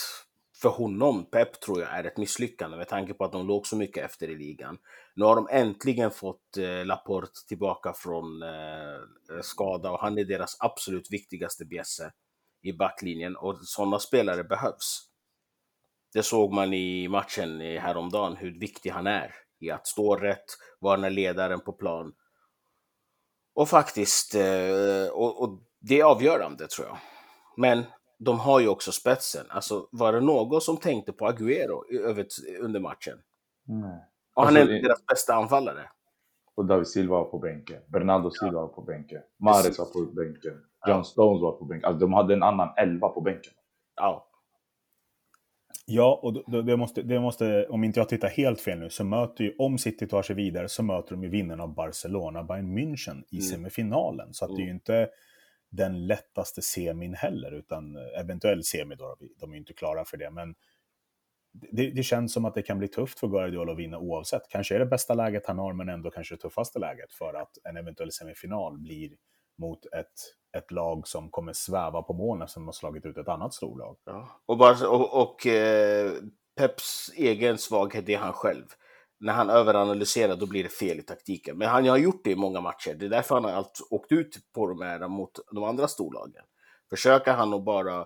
för 0.62 0.70
honom, 0.70 1.26
Pep, 1.26 1.60
tror 1.60 1.82
jag 1.82 1.90
är 1.90 2.04
ett 2.04 2.18
misslyckande 2.18 2.78
med 2.78 2.88
tanke 2.88 3.14
på 3.14 3.26
att 3.26 3.32
de 3.32 3.48
låg 3.48 3.68
så 3.68 3.76
mycket 3.76 4.06
efter 4.06 4.30
i 4.30 4.36
ligan. 4.36 4.78
Nu 5.16 5.26
har 5.26 5.36
de 5.36 5.48
äntligen 5.52 6.12
fått 6.12 6.58
eh, 6.58 6.86
Laporte 6.86 7.48
tillbaka 7.48 7.94
från 7.94 8.44
eh, 8.44 8.50
eh 9.36 9.42
skada 9.42 9.92
och 9.92 10.00
han 10.00 10.18
är 10.18 10.24
deras 10.24 10.58
absolut 10.60 11.12
viktigaste 11.12 11.66
bjässe 11.66 12.12
i 12.62 12.74
backlinjen 12.74 13.36
och 13.36 13.58
sådana 13.62 14.00
spelare 14.00 14.44
behövs. 14.44 15.06
Det 16.14 16.24
såg 16.24 16.54
man 16.54 16.74
i 16.74 17.08
matchen 17.08 17.62
häromdagen, 17.62 18.36
hur 18.36 18.60
viktig 18.60 18.90
han 18.90 19.08
är 19.08 19.36
i 19.60 19.72
att 19.72 19.88
stå 19.88 20.16
rätt, 20.16 20.46
vara 20.80 21.10
ledaren 21.10 21.60
på 21.60 21.74
plan. 21.74 22.14
Och 23.54 23.70
faktiskt, 23.70 24.36
eh, 24.36 25.08
och, 25.12 25.44
och 25.44 25.60
det 25.80 26.00
är 26.00 26.04
avgörande 26.04 26.68
tror 26.68 26.88
jag. 26.88 26.98
Men 27.58 27.86
de 28.20 28.40
har 28.40 28.60
ju 28.60 28.68
också 28.68 28.92
spetsen. 28.92 29.46
Alltså, 29.50 29.88
var 29.92 30.14
det 30.14 30.22
någon 30.22 30.62
som 30.62 30.78
tänkte 30.78 31.12
på 31.14 31.28
Aguero 31.28 31.84
under 32.62 32.80
matchen? 32.80 33.18
Nej. 33.68 34.00
Och 34.36 34.44
han 34.46 34.58
Alltså, 34.58 34.74
är 34.74 34.82
deras 34.82 35.06
bästa 35.06 35.34
anfallare. 35.34 35.90
Och 36.56 36.66
David 36.66 36.88
Silva 36.88 37.18
var 37.18 37.26
på 37.26 37.40
bänken. 37.40 37.82
Bernardo 37.88 38.32
Silva 38.32 38.62
var 38.62 38.68
på 38.68 38.82
bänken. 38.82 39.22
Mahrez 39.40 39.64
Precis. 39.64 39.80
var 39.80 39.86
på 39.86 40.12
bänken. 40.12 40.54
John 40.88 41.06
Stones 41.06 41.42
var 41.42 41.52
på 41.52 41.66
bänken. 41.66 41.88
Alltså 41.88 42.00
de 42.00 42.14
hade 42.14 42.34
en 42.34 42.44
annan 42.44 42.70
elva 42.78 43.10
på 43.10 43.22
bänken. 43.22 43.54
Ja, 43.96 44.26
Ja, 45.86 46.20
och 46.24 46.34
då- 46.34 46.62
det 46.62 46.78
måste, 46.78 47.02
det 47.02 47.20
måste, 47.20 47.68
om 47.70 47.84
inte 47.84 48.00
jag 48.00 48.10
tittar 48.10 48.28
helt 48.28 48.62
fel 48.62 48.80
nu, 48.80 48.90
så 48.90 49.04
möter 49.04 49.44
ju, 49.44 49.56
om 49.58 49.78
City 49.78 50.08
tar 50.08 50.22
sig 50.22 50.36
vidare, 50.36 50.70
så 50.70 50.84
möter 50.84 51.12
de 51.12 51.24
ju 51.24 51.30
vinnarna 51.30 51.64
av 51.64 51.74
Barcelona, 51.74 52.44
Bayern 52.44 52.78
München, 52.78 53.24
i 53.30 53.36
Mm. 53.36 53.42
semifinalen. 53.42 54.34
Så 54.34 54.46
att 54.46 54.56
det 54.56 54.62
är 54.62 54.66
ju 54.66 54.72
inte 54.72 55.10
den 55.70 56.08
lättaste 56.08 56.62
semin 56.62 57.14
heller, 57.14 57.52
utan 57.52 57.96
eh, 57.96 58.20
eventuell 58.20 58.64
semi 58.64 58.96
då, 58.96 59.18
de 59.40 59.50
är 59.50 59.54
ju 59.54 59.60
inte 59.60 59.74
klara 59.74 60.06
för 60.06 60.18
det. 60.18 60.32
Men 60.32 60.56
det, 61.52 61.92
det 61.92 62.04
känns 62.04 62.34
som 62.34 62.46
att 62.46 62.56
det 62.56 62.62
kan 62.62 62.80
bli 62.80 62.88
tufft 62.88 63.20
för 63.20 63.28
Guardiola 63.28 63.72
att 63.72 63.78
vinna 63.78 64.00
oavsett. 64.00 64.50
Kanske 64.50 64.76
är 64.76 64.80
det 64.80 64.86
bästa 64.86 65.14
läget 65.14 65.46
han 65.46 65.60
har, 65.60 65.74
men 65.74 65.90
ändå 65.90 66.12
kanske 66.12 66.36
det 66.36 66.42
tuffaste 66.42 66.80
läget 66.80 67.14
för 67.14 67.34
att 67.34 67.58
en 67.64 67.78
eventuell 67.78 68.12
semifinal 68.12 68.78
blir 68.78 69.12
mot 69.58 69.86
ett, 69.86 70.14
ett 70.58 70.72
lag 70.72 71.08
som 71.08 71.30
kommer 71.30 71.54
sväva 71.54 72.02
på 72.02 72.14
molnen 72.14 72.48
som 72.48 72.66
har 72.66 72.72
slagit 72.72 73.06
ut 73.06 73.18
ett 73.18 73.28
annat 73.28 73.54
storlag. 73.54 73.98
Ja. 74.06 74.42
Och, 74.46 74.58
bara, 74.58 74.90
och, 74.90 75.22
och 75.22 75.48
eh, 75.48 76.12
Peps 76.56 77.12
egen 77.16 77.58
svaghet 77.58 78.10
är 78.10 78.18
han 78.18 78.34
själv. 78.34 78.66
När 79.20 79.34
han 79.34 79.50
överanalyserar 79.50 80.36
då 80.36 80.46
blir 80.46 80.64
det 80.64 80.70
fel 80.70 81.00
i 81.00 81.04
taktiken. 81.04 81.58
Men 81.58 81.70
han 81.70 81.88
har 81.88 81.98
gjort 81.98 82.24
det 82.24 82.32
i 82.32 82.36
många 82.36 82.62
matcher. 82.62 82.94
Det 82.94 83.06
är 83.06 83.10
därför 83.10 83.36
han 83.36 83.44
har 83.44 83.66
åkt 83.90 84.12
ut 84.12 84.38
på 84.54 84.68
de 84.68 84.82
här 84.82 85.08
mot 85.08 85.40
de 85.52 85.64
andra 85.64 85.88
storlagen. 85.88 86.44
Försöker 86.90 87.34
han 87.34 87.54
att 87.54 87.64
bara 87.64 88.06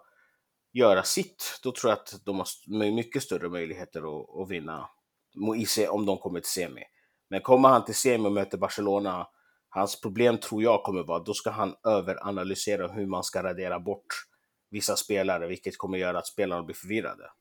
göra 0.73 1.03
sitt, 1.03 1.59
då 1.63 1.71
tror 1.71 1.91
jag 1.91 1.99
att 1.99 2.25
de 2.25 2.37
har 2.37 2.91
mycket 2.91 3.23
större 3.23 3.49
möjligheter 3.49 3.99
att, 3.99 4.41
att 4.41 4.49
vinna 4.49 4.89
om 5.89 6.05
de 6.05 6.17
kommer 6.17 6.39
till 6.39 6.49
semi. 6.49 6.83
Men 7.29 7.41
kommer 7.41 7.69
han 7.69 7.85
till 7.85 7.95
semi 7.95 8.27
och 8.27 8.31
möter 8.31 8.57
Barcelona, 8.57 9.27
hans 9.69 10.01
problem 10.01 10.37
tror 10.37 10.63
jag 10.63 10.83
kommer 10.83 11.03
vara, 11.03 11.23
då 11.23 11.33
ska 11.33 11.49
han 11.49 11.75
överanalysera 11.83 12.87
hur 12.87 13.05
man 13.05 13.23
ska 13.23 13.43
radera 13.43 13.79
bort 13.79 14.05
vissa 14.69 14.95
spelare, 14.95 15.47
vilket 15.47 15.77
kommer 15.77 15.97
göra 15.97 16.17
att 16.17 16.27
spelarna 16.27 16.63
blir 16.63 16.75
förvirrade. 16.75 17.31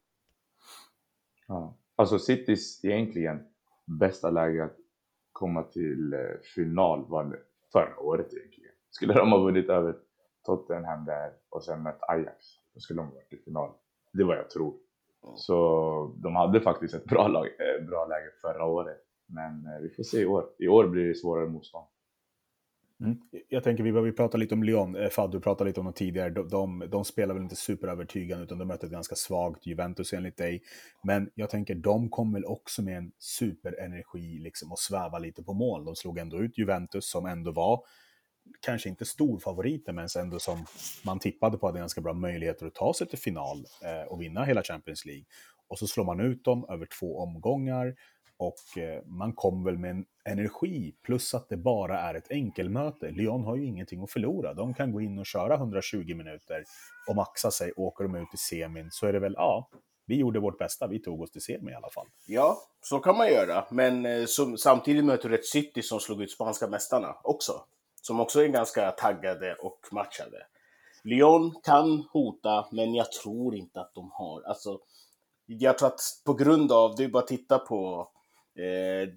Ja. 1.46 1.78
Alltså 1.96 2.18
Citys 2.18 2.84
egentligen 2.84 3.51
bästa 3.86 4.30
läge 4.30 4.64
att 4.64 4.76
komma 5.32 5.62
till 5.62 6.12
eh, 6.12 6.20
final 6.54 7.04
var 7.08 7.38
förra 7.72 7.98
året 7.98 8.34
egentligen. 8.34 8.72
Skulle 8.90 9.14
de 9.14 9.32
ha 9.32 9.38
vunnit 9.38 9.68
över 9.68 9.96
Tottenham 10.44 11.04
där 11.04 11.32
och 11.50 11.64
sen 11.64 11.82
mött 11.82 11.98
Ajax, 12.00 12.46
då 12.74 12.80
skulle 12.80 13.00
de 13.00 13.06
ha 13.06 13.14
varit 13.14 13.32
i 13.32 13.36
final. 13.36 13.70
Det 14.12 14.22
är 14.22 14.26
vad 14.26 14.36
jag 14.36 14.50
tror. 14.50 14.74
Så 15.36 16.14
de 16.22 16.36
hade 16.36 16.60
faktiskt 16.60 16.94
ett 16.94 17.04
bra, 17.04 17.28
lag, 17.28 17.46
eh, 17.46 17.86
bra 17.86 18.06
läge 18.06 18.30
förra 18.42 18.64
året. 18.64 19.00
Men 19.26 19.66
eh, 19.66 19.82
vi 19.82 19.90
får 19.90 20.02
se 20.02 20.20
i 20.20 20.26
år. 20.26 20.44
I 20.58 20.68
år 20.68 20.86
blir 20.86 21.08
det 21.08 21.14
svårare 21.14 21.48
motstånd. 21.48 21.86
Mm. 23.04 23.18
Jag 23.48 23.64
tänker 23.64 23.84
vi 23.84 23.92
behöver 23.92 24.12
prata 24.12 24.38
lite 24.38 24.54
om 24.54 24.62
Lyon. 24.62 24.96
Eh, 24.96 25.08
Fad, 25.08 25.30
du 25.32 25.40
pratade 25.40 25.70
lite 25.70 25.80
om 25.80 25.86
dem 25.86 25.94
tidigare. 25.94 26.30
De, 26.30 26.48
de, 26.48 26.84
de 26.90 27.04
spelar 27.04 27.34
väl 27.34 27.42
inte 27.42 27.56
superövertygande 27.56 28.44
utan 28.44 28.58
de 28.58 28.68
möter 28.68 28.86
ett 28.86 28.92
ganska 28.92 29.14
svagt 29.14 29.66
Juventus 29.66 30.12
enligt 30.12 30.36
dig. 30.36 30.62
Men 31.02 31.30
jag 31.34 31.50
tänker 31.50 31.74
de 31.74 32.10
kom 32.10 32.32
väl 32.32 32.44
också 32.44 32.82
med 32.82 32.96
en 32.96 33.12
superenergi 33.18 34.38
liksom 34.38 34.72
och 34.72 34.78
sväva 34.78 35.18
lite 35.18 35.42
på 35.42 35.52
mål. 35.52 35.84
De 35.84 35.96
slog 35.96 36.18
ändå 36.18 36.42
ut 36.42 36.58
Juventus 36.58 37.10
som 37.10 37.26
ändå 37.26 37.52
var 37.52 37.84
kanske 38.60 38.88
inte 38.88 39.04
storfavoriter, 39.04 39.92
men 39.92 40.08
ändå 40.18 40.38
som 40.38 40.66
man 41.04 41.18
tippade 41.18 41.58
på 41.58 41.66
hade 41.66 41.78
ganska 41.78 42.00
bra 42.00 42.12
möjligheter 42.12 42.66
att 42.66 42.74
ta 42.74 42.94
sig 42.94 43.08
till 43.08 43.18
final 43.18 43.64
eh, 43.84 44.12
och 44.12 44.22
vinna 44.22 44.44
hela 44.44 44.62
Champions 44.62 45.04
League. 45.04 45.24
Och 45.68 45.78
så 45.78 45.86
slår 45.86 46.04
man 46.04 46.20
ut 46.20 46.44
dem 46.44 46.66
över 46.68 46.86
två 47.00 47.18
omgångar 47.18 47.94
och 48.36 48.82
eh, 48.82 49.04
man 49.04 49.32
kom 49.32 49.64
väl 49.64 49.78
med 49.78 49.90
en 49.90 50.04
energi, 50.24 50.94
plus 51.02 51.34
att 51.34 51.48
det 51.48 51.56
bara 51.56 52.00
är 52.00 52.14
ett 52.14 52.30
enkelmöte. 52.30 53.10
Lyon 53.10 53.44
har 53.44 53.56
ju 53.56 53.64
ingenting 53.64 54.02
att 54.02 54.10
förlora. 54.10 54.54
De 54.54 54.74
kan 54.74 54.92
gå 54.92 55.00
in 55.00 55.18
och 55.18 55.26
köra 55.26 55.54
120 55.54 56.14
minuter 56.14 56.64
och 57.08 57.16
maxa 57.16 57.50
sig. 57.50 57.72
Åker 57.76 58.04
de 58.04 58.14
ut 58.14 58.34
i 58.34 58.36
semin 58.36 58.88
så 58.90 59.06
är 59.06 59.12
det 59.12 59.18
väl, 59.18 59.34
ja, 59.36 59.68
vi 60.06 60.16
gjorde 60.16 60.40
vårt 60.40 60.58
bästa. 60.58 60.86
Vi 60.86 60.98
tog 60.98 61.20
oss 61.20 61.30
till 61.30 61.42
semi 61.42 61.70
i 61.70 61.74
alla 61.74 61.90
fall. 61.90 62.06
Ja, 62.26 62.58
så 62.80 62.98
kan 62.98 63.16
man 63.16 63.28
göra. 63.28 63.64
Men 63.70 64.06
eh, 64.06 64.24
som, 64.26 64.58
samtidigt 64.58 65.04
möter 65.04 65.28
du 65.28 65.34
ett 65.34 65.46
City 65.46 65.82
som 65.82 66.00
slog 66.00 66.22
ut 66.22 66.30
spanska 66.30 66.68
mästarna 66.68 67.16
också. 67.22 67.64
Som 68.02 68.20
också 68.20 68.42
är 68.42 68.48
ganska 68.48 68.90
taggade 68.90 69.54
och 69.54 69.78
matchade. 69.92 70.46
Lyon 71.04 71.54
kan 71.64 72.04
hota, 72.12 72.66
men 72.72 72.94
jag 72.94 73.12
tror 73.12 73.54
inte 73.54 73.80
att 73.80 73.94
de 73.94 74.10
har... 74.12 74.42
Alltså, 74.42 74.78
jag 75.46 75.78
tror 75.78 75.88
att 75.88 76.00
på 76.24 76.34
grund 76.34 76.72
av, 76.72 76.94
det 76.96 77.04
är 77.04 77.08
bara 77.08 77.22
att 77.22 77.28
titta 77.28 77.58
på... 77.58 78.08
Eh, 78.54 79.08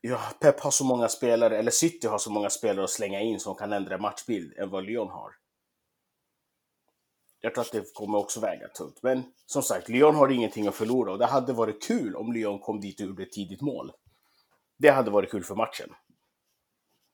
ja, 0.00 0.20
Pep 0.40 0.60
har 0.60 0.70
så 0.70 0.84
många 0.84 1.08
spelare, 1.08 1.58
eller 1.58 1.70
City 1.70 2.06
har 2.06 2.18
så 2.18 2.30
många 2.30 2.50
spelare 2.50 2.84
att 2.84 2.90
slänga 2.90 3.20
in 3.20 3.40
som 3.40 3.54
kan 3.54 3.72
ändra 3.72 3.98
matchbild 3.98 4.58
än 4.58 4.70
vad 4.70 4.84
Lyon 4.84 5.08
har. 5.08 5.32
Jag 7.40 7.54
tror 7.54 7.64
att 7.64 7.72
det 7.72 7.94
kommer 7.94 8.18
också 8.18 8.40
väga 8.40 8.68
tungt. 8.68 9.02
Men 9.02 9.22
som 9.46 9.62
sagt, 9.62 9.88
Lyon 9.88 10.14
har 10.14 10.28
ingenting 10.28 10.66
att 10.66 10.74
förlora 10.74 11.12
och 11.12 11.18
det 11.18 11.26
hade 11.26 11.52
varit 11.52 11.82
kul 11.82 12.16
om 12.16 12.32
Lyon 12.32 12.58
kom 12.58 12.80
dit 12.80 13.00
och 13.00 13.06
gjorde 13.06 13.22
ett 13.22 13.32
tidigt 13.32 13.60
mål. 13.60 13.92
Det 14.78 14.88
hade 14.88 15.10
varit 15.10 15.30
kul 15.30 15.44
för 15.44 15.54
matchen. 15.54 15.94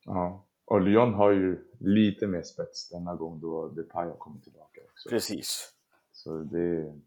Ja. 0.05 0.47
Och 0.65 0.81
Lyon 0.81 1.15
har 1.15 1.31
ju 1.31 1.65
lite 1.81 2.27
mer 2.27 2.43
spets 2.43 2.89
denna 2.89 3.15
gång 3.15 3.41
då 3.41 3.69
Depay 3.69 4.09
har 4.09 4.17
kommit 4.17 4.43
tillbaka 4.43 4.81
också. 4.91 5.09
Precis. 5.09 5.73
Så 6.13 6.39
det 6.39 6.61
är 6.61 7.01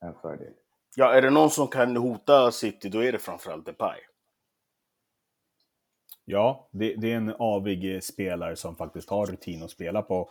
en 0.00 0.14
fördel. 0.22 0.52
Ja, 0.96 1.12
är 1.12 1.22
det 1.22 1.30
någon 1.30 1.50
som 1.50 1.68
kan 1.68 1.96
hota 1.96 2.52
City, 2.52 2.88
då 2.88 3.04
är 3.04 3.12
det 3.12 3.18
framförallt 3.18 3.66
Depay. 3.66 4.00
Ja, 6.30 6.68
det, 6.70 6.94
det 6.94 7.12
är 7.12 7.16
en 7.16 7.34
avig 7.38 7.94
eh, 7.94 8.00
spelare 8.00 8.56
som 8.56 8.76
faktiskt 8.76 9.10
har 9.10 9.26
rutin 9.26 9.62
att 9.62 9.70
spela 9.70 10.02
på 10.02 10.30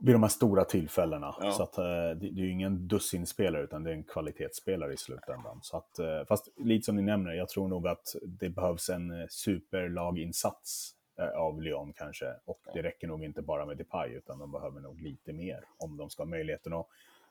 vid 0.00 0.14
de 0.14 0.22
här 0.22 0.30
stora 0.30 0.64
tillfällena. 0.64 1.34
Ja. 1.40 1.52
Så 1.52 1.62
att, 1.62 1.78
eh, 1.78 1.84
det, 1.84 2.26
är 2.26 2.32
ju 2.32 2.50
ingen 2.50 2.88
dussinspelare 2.88 3.62
utan 3.62 3.84
det 3.84 3.90
är 3.90 3.94
en 3.94 4.04
kvalitetsspelare 4.04 4.92
i 4.92 4.96
slutändan. 4.96 5.58
Så 5.62 5.76
att, 5.76 5.98
eh, 5.98 6.24
fast 6.28 6.48
lite 6.56 6.84
som 6.84 6.96
ni 6.96 7.02
nämner, 7.02 7.32
jag 7.32 7.48
tror 7.48 7.68
nog 7.68 7.88
att 7.88 8.16
det 8.24 8.48
behövs 8.48 8.88
en 8.88 9.28
superlaginsats 9.30 10.94
av 11.36 11.62
Lyon 11.62 11.92
kanske. 11.92 12.26
Och 12.44 12.60
det 12.74 12.82
räcker 12.82 13.08
nog 13.08 13.24
inte 13.24 13.42
bara 13.42 13.66
med 13.66 13.76
Depay 13.76 14.10
utan 14.10 14.38
de 14.38 14.52
behöver 14.52 14.80
nog 14.80 15.00
lite 15.00 15.32
mer 15.32 15.64
om 15.78 15.96
de 15.96 16.10
ska 16.10 16.22
ha 16.22 16.28
möjligheten 16.28 16.72
att 16.72 16.86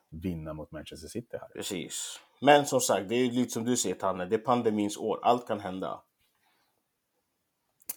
vinna 0.10 0.54
mot 0.54 0.72
Manchester 0.72 1.08
City 1.08 1.38
här. 1.42 1.48
Precis. 1.48 2.20
Men 2.42 2.66
som 2.66 2.82
sagt, 2.82 3.10
det 3.10 3.16
är 3.16 3.32
lite 3.32 3.52
som 3.52 3.66
du 3.66 3.78
säger 3.78 3.96
Tanne, 3.96 4.26
det 4.26 4.36
är 4.36 4.40
pandemins 4.40 4.98
år. 4.98 5.20
Allt 5.24 5.48
kan 5.48 5.60
hända. 5.60 6.02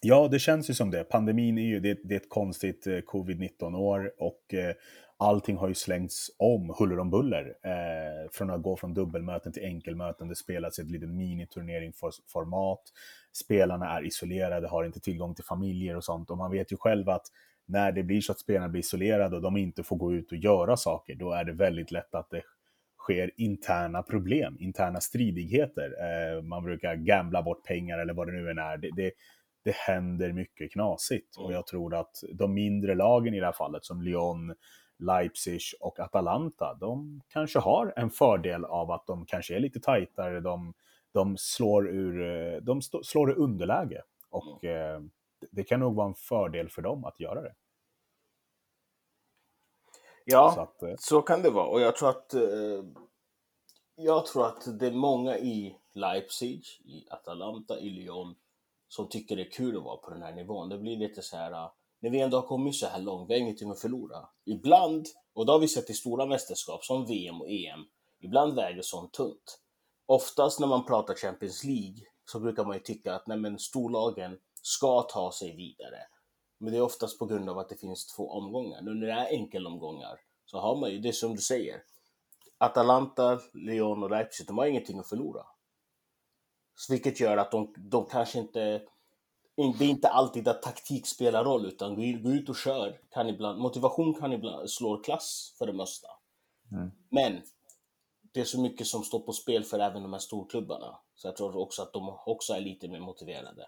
Ja, 0.06 0.28
det 0.30 0.38
känns 0.38 0.70
ju 0.70 0.74
som 0.74 0.90
det. 0.90 1.04
Pandemin 1.04 1.58
är 1.58 1.62
ju 1.62 1.80
det, 1.80 1.98
det 2.04 2.14
är 2.14 2.16
ett 2.16 2.28
konstigt 2.28 2.86
eh, 2.86 2.98
covid-19-år 2.98 4.12
och 4.18 4.54
eh, 4.54 4.74
allting 5.16 5.56
har 5.56 5.68
ju 5.68 5.74
slängts 5.74 6.30
om 6.38 6.74
huller 6.78 6.98
om 6.98 7.10
buller. 7.10 7.54
Eh, 7.62 8.30
från 8.32 8.50
att 8.50 8.62
gå 8.62 8.76
från 8.76 8.94
dubbelmöten 8.94 9.52
till 9.52 9.64
enkelmöten. 9.64 10.28
Det 10.28 10.36
spelas 10.36 10.78
i 10.78 10.82
ett 10.82 10.90
litet 10.90 11.08
miniturneringsformat, 11.08 12.80
Spelarna 13.32 13.90
är 13.90 14.06
isolerade, 14.06 14.68
har 14.68 14.84
inte 14.84 15.00
tillgång 15.00 15.34
till 15.34 15.44
familjer 15.44 15.96
och 15.96 16.04
sånt. 16.04 16.30
Och 16.30 16.38
man 16.38 16.50
vet 16.50 16.72
ju 16.72 16.76
själv 16.76 17.08
att 17.08 17.26
när 17.66 17.92
det 17.92 18.02
blir 18.02 18.20
så 18.20 18.32
att 18.32 18.38
spelarna 18.38 18.68
blir 18.68 18.80
isolerade 18.80 19.36
och 19.36 19.42
de 19.42 19.56
inte 19.56 19.82
får 19.82 19.96
gå 19.96 20.14
ut 20.14 20.32
och 20.32 20.38
göra 20.38 20.76
saker, 20.76 21.14
då 21.14 21.32
är 21.32 21.44
det 21.44 21.52
väldigt 21.52 21.90
lätt 21.90 22.14
att 22.14 22.30
det 22.30 22.42
sker 22.98 23.30
interna 23.36 24.02
problem, 24.02 24.56
interna 24.60 25.00
stridigheter. 25.00 25.90
Eh, 26.00 26.42
man 26.42 26.64
brukar 26.64 26.94
gambla 26.94 27.42
bort 27.42 27.64
pengar 27.64 27.98
eller 27.98 28.14
vad 28.14 28.26
det 28.26 28.32
nu 28.32 28.50
än 28.50 28.58
är. 28.58 28.76
Det, 28.76 28.90
det, 28.96 29.12
det 29.64 29.74
händer 29.74 30.32
mycket 30.32 30.72
knasigt. 30.72 31.36
Och 31.36 31.52
jag 31.52 31.66
tror 31.66 31.94
att 31.94 32.16
de 32.32 32.54
mindre 32.54 32.94
lagen 32.94 33.34
i 33.34 33.40
det 33.40 33.46
här 33.46 33.52
fallet, 33.52 33.84
som 33.84 34.02
Lyon, 34.02 34.54
Leipzig 34.98 35.60
och 35.80 36.00
Atalanta, 36.00 36.74
de 36.80 37.22
kanske 37.28 37.58
har 37.58 37.92
en 37.96 38.10
fördel 38.10 38.64
av 38.64 38.90
att 38.90 39.06
de 39.06 39.26
kanske 39.26 39.56
är 39.56 39.60
lite 39.60 39.80
tajtare, 39.80 40.40
de, 40.40 40.74
de 41.12 41.36
slår 41.36 41.88
ur, 41.88 42.60
de 42.60 42.78
st- 42.78 43.04
slår 43.04 43.30
ur 43.30 43.38
underläge. 43.38 44.02
Och 44.30 44.64
eh, 44.64 45.00
det 45.50 45.64
kan 45.64 45.80
nog 45.80 45.94
vara 45.94 46.06
en 46.08 46.14
fördel 46.14 46.68
för 46.68 46.82
dem 46.82 47.04
att 47.04 47.20
göra 47.20 47.42
det. 47.42 47.54
Ja, 50.24 50.52
så, 50.54 50.60
att, 50.60 50.82
eh, 50.82 50.94
så 50.98 51.22
kan 51.22 51.42
det 51.42 51.50
vara. 51.50 51.66
Och 51.66 51.80
jag 51.80 51.96
tror 51.96 52.08
att 52.08 52.34
eh, 52.34 52.84
jag 53.96 54.26
tror 54.26 54.46
att 54.46 54.78
det 54.78 54.86
är 54.86 54.92
många 54.92 55.38
i 55.38 55.76
Leipzig, 55.92 56.64
i 56.84 57.06
Atalanta, 57.10 57.78
i 57.80 57.90
Lyon 57.90 58.34
som 58.94 59.08
tycker 59.08 59.36
det 59.36 59.42
är 59.42 59.50
kul 59.50 59.76
att 59.76 59.82
vara 59.82 59.96
på 59.96 60.10
den 60.10 60.22
här 60.22 60.32
nivån. 60.32 60.68
Det 60.68 60.78
blir 60.78 60.96
lite 60.96 61.22
så 61.22 61.36
här, 61.36 61.52
äh, 61.52 61.70
när 62.00 62.10
vi 62.10 62.20
ändå 62.20 62.36
har 62.36 62.46
kommit 62.46 62.74
så 62.74 62.86
här 62.86 63.00
långt, 63.00 63.30
vi 63.30 63.34
har 63.34 63.40
ingenting 63.40 63.70
att 63.70 63.80
förlora. 63.80 64.28
Ibland, 64.44 65.06
och 65.32 65.46
det 65.46 65.52
har 65.52 65.58
vi 65.58 65.68
sett 65.68 65.90
i 65.90 65.94
stora 65.94 66.26
mästerskap 66.26 66.84
som 66.84 67.06
VM 67.06 67.40
och 67.40 67.48
EM, 67.48 67.84
ibland 68.20 68.54
väger 68.54 68.82
sånt 68.82 69.12
tungt. 69.12 69.58
Oftast 70.06 70.60
när 70.60 70.66
man 70.66 70.84
pratar 70.86 71.14
Champions 71.14 71.64
League 71.64 71.96
så 72.24 72.40
brukar 72.40 72.64
man 72.64 72.76
ju 72.76 72.82
tycka 72.82 73.14
att 73.14 73.26
nej 73.26 73.38
men, 73.38 73.58
storlagen 73.58 74.38
ska 74.62 75.02
ta 75.02 75.32
sig 75.32 75.56
vidare. 75.56 75.98
Men 76.58 76.72
det 76.72 76.78
är 76.78 76.82
oftast 76.82 77.18
på 77.18 77.26
grund 77.26 77.50
av 77.50 77.58
att 77.58 77.68
det 77.68 77.76
finns 77.76 78.06
två 78.06 78.30
omgångar. 78.30 78.82
Nu 78.82 78.94
när 78.94 79.06
det 79.06 79.12
är 79.12 79.26
enkelomgångar 79.26 80.20
så 80.44 80.58
har 80.58 80.76
man 80.76 80.90
ju, 80.90 80.98
det 80.98 81.12
som 81.12 81.34
du 81.34 81.42
säger, 81.42 81.82
Atalanta, 82.58 83.40
Lyon 83.52 84.02
och 84.02 84.10
Leipzig, 84.10 84.46
de 84.46 84.58
har 84.58 84.66
ingenting 84.66 84.98
att 84.98 85.08
förlora. 85.08 85.46
Vilket 86.88 87.20
gör 87.20 87.36
att 87.36 87.50
de, 87.50 87.74
de 87.76 88.06
kanske 88.06 88.38
inte... 88.38 88.82
Det 89.78 89.84
är 89.84 89.88
inte 89.88 90.08
alltid 90.08 90.48
att 90.48 90.62
taktik 90.62 91.06
spelar 91.06 91.44
roll, 91.44 91.66
utan 91.66 91.94
gå 92.22 92.30
ut 92.30 92.48
och 92.48 92.56
kör. 92.56 93.00
Kan 93.10 93.28
ibland, 93.28 93.60
motivation 93.60 94.14
kan 94.14 94.32
ibland 94.32 94.70
slå 94.70 95.02
klass 95.02 95.54
för 95.58 95.66
det 95.66 95.72
mesta. 95.72 96.08
Mm. 96.72 96.90
Men 97.10 97.42
det 98.32 98.40
är 98.40 98.44
så 98.44 98.60
mycket 98.60 98.86
som 98.86 99.02
står 99.02 99.20
på 99.20 99.32
spel 99.32 99.64
för 99.64 99.78
även 99.78 100.02
de 100.02 100.12
här 100.12 100.20
storklubbarna. 100.20 100.98
Så 101.14 101.28
jag 101.28 101.36
tror 101.36 101.56
också 101.56 101.82
att 101.82 101.92
de 101.92 102.18
också 102.26 102.52
är 102.52 102.60
lite 102.60 102.88
mer 102.88 103.00
motiverade. 103.00 103.66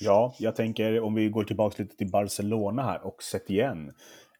Ja, 0.00 0.34
jag 0.38 0.56
tänker 0.56 1.00
om 1.00 1.14
vi 1.14 1.28
går 1.28 1.44
tillbaka 1.44 1.82
lite 1.82 1.96
till 1.96 2.10
Barcelona 2.10 2.82
här 2.82 3.06
och 3.06 3.22
sett 3.22 3.50
igen. 3.50 3.94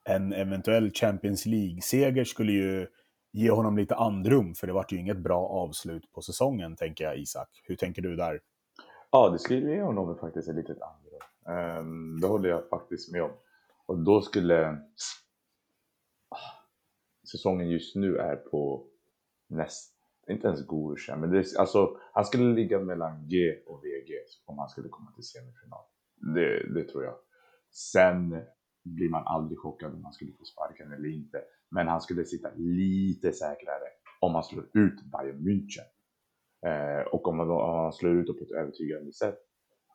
En 0.04 0.32
eventuell 0.32 0.90
Champions 0.90 1.46
League-seger 1.46 2.24
skulle 2.24 2.52
ju 2.52 2.86
ge 3.36 3.50
honom 3.50 3.76
lite 3.76 3.94
andrum, 3.94 4.54
för 4.54 4.66
det 4.66 4.72
vart 4.72 4.92
ju 4.92 4.96
inget 4.96 5.18
bra 5.18 5.48
avslut 5.48 6.12
på 6.12 6.22
säsongen, 6.22 6.76
tänker 6.76 7.04
jag, 7.04 7.18
Isak. 7.18 7.62
Hur 7.64 7.76
tänker 7.76 8.02
du 8.02 8.16
där? 8.16 8.40
Ja, 9.10 9.30
det 9.30 9.38
skulle 9.38 9.70
ge 9.70 9.82
honom 9.82 10.18
faktiskt 10.18 10.48
ett 10.48 10.54
litet 10.54 10.78
andrum. 10.82 11.20
Ehm, 11.48 12.20
det 12.20 12.26
håller 12.26 12.48
jag 12.48 12.68
faktiskt 12.68 13.12
med 13.12 13.22
om. 13.22 13.30
Och 13.86 13.98
då 13.98 14.20
skulle... 14.22 14.68
Ah, 16.28 16.38
säsongen 17.30 17.68
just 17.68 17.96
nu 17.96 18.16
är 18.16 18.36
på 18.36 18.86
näst 19.48 19.92
inte 20.28 20.46
ens 20.46 20.66
godkänd, 20.66 21.20
men 21.20 21.30
det, 21.30 21.56
alltså, 21.58 21.96
han 22.12 22.24
skulle 22.24 22.54
ligga 22.54 22.78
mellan 22.78 23.28
G 23.28 23.54
och 23.66 23.84
VG 23.84 24.14
om 24.44 24.58
han 24.58 24.68
skulle 24.68 24.88
komma 24.88 25.12
till 25.12 25.24
semifinal. 25.24 25.84
Det, 26.34 26.74
det 26.74 26.88
tror 26.88 27.04
jag. 27.04 27.14
Sen 27.70 28.42
blir 28.86 29.08
man 29.08 29.22
aldrig 29.26 29.58
chockad 29.58 29.94
om 29.94 30.04
han 30.04 30.12
skulle 30.12 30.32
få 30.32 30.44
sparken 30.44 30.92
eller 30.92 31.08
inte. 31.08 31.42
Men 31.70 31.88
han 31.88 32.00
skulle 32.00 32.24
sitta 32.24 32.48
lite 32.56 33.32
säkrare 33.32 33.88
om 34.20 34.34
han 34.34 34.44
slår 34.44 34.64
ut 34.64 35.02
Bayern 35.12 35.48
München. 35.48 35.88
Eh, 36.66 37.06
och 37.06 37.28
om 37.28 37.38
han, 37.38 37.50
om 37.50 37.78
han 37.78 37.92
slår 37.92 38.12
ut 38.12 38.26
det 38.26 38.32
på 38.32 38.44
ett 38.44 38.50
övertygande 38.50 39.12
sätt, 39.12 39.38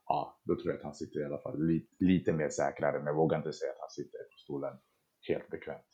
ja, 0.08 0.42
då 0.44 0.56
tror 0.56 0.68
jag 0.68 0.78
att 0.78 0.84
han 0.84 0.96
sitter 0.96 1.20
i 1.20 1.26
alla 1.26 1.38
fall 1.38 1.66
li, 1.68 1.88
lite 2.00 2.34
mer 2.34 2.50
säkrare. 2.50 2.98
Men 2.98 3.08
jag 3.08 3.16
vågar 3.16 3.38
inte 3.38 3.54
säga 3.54 3.72
att 3.72 3.80
han 3.80 3.90
sitter 3.90 4.18
på 4.18 4.38
stolen 4.38 4.74
helt 5.28 5.50
bekvämt. 5.50 5.86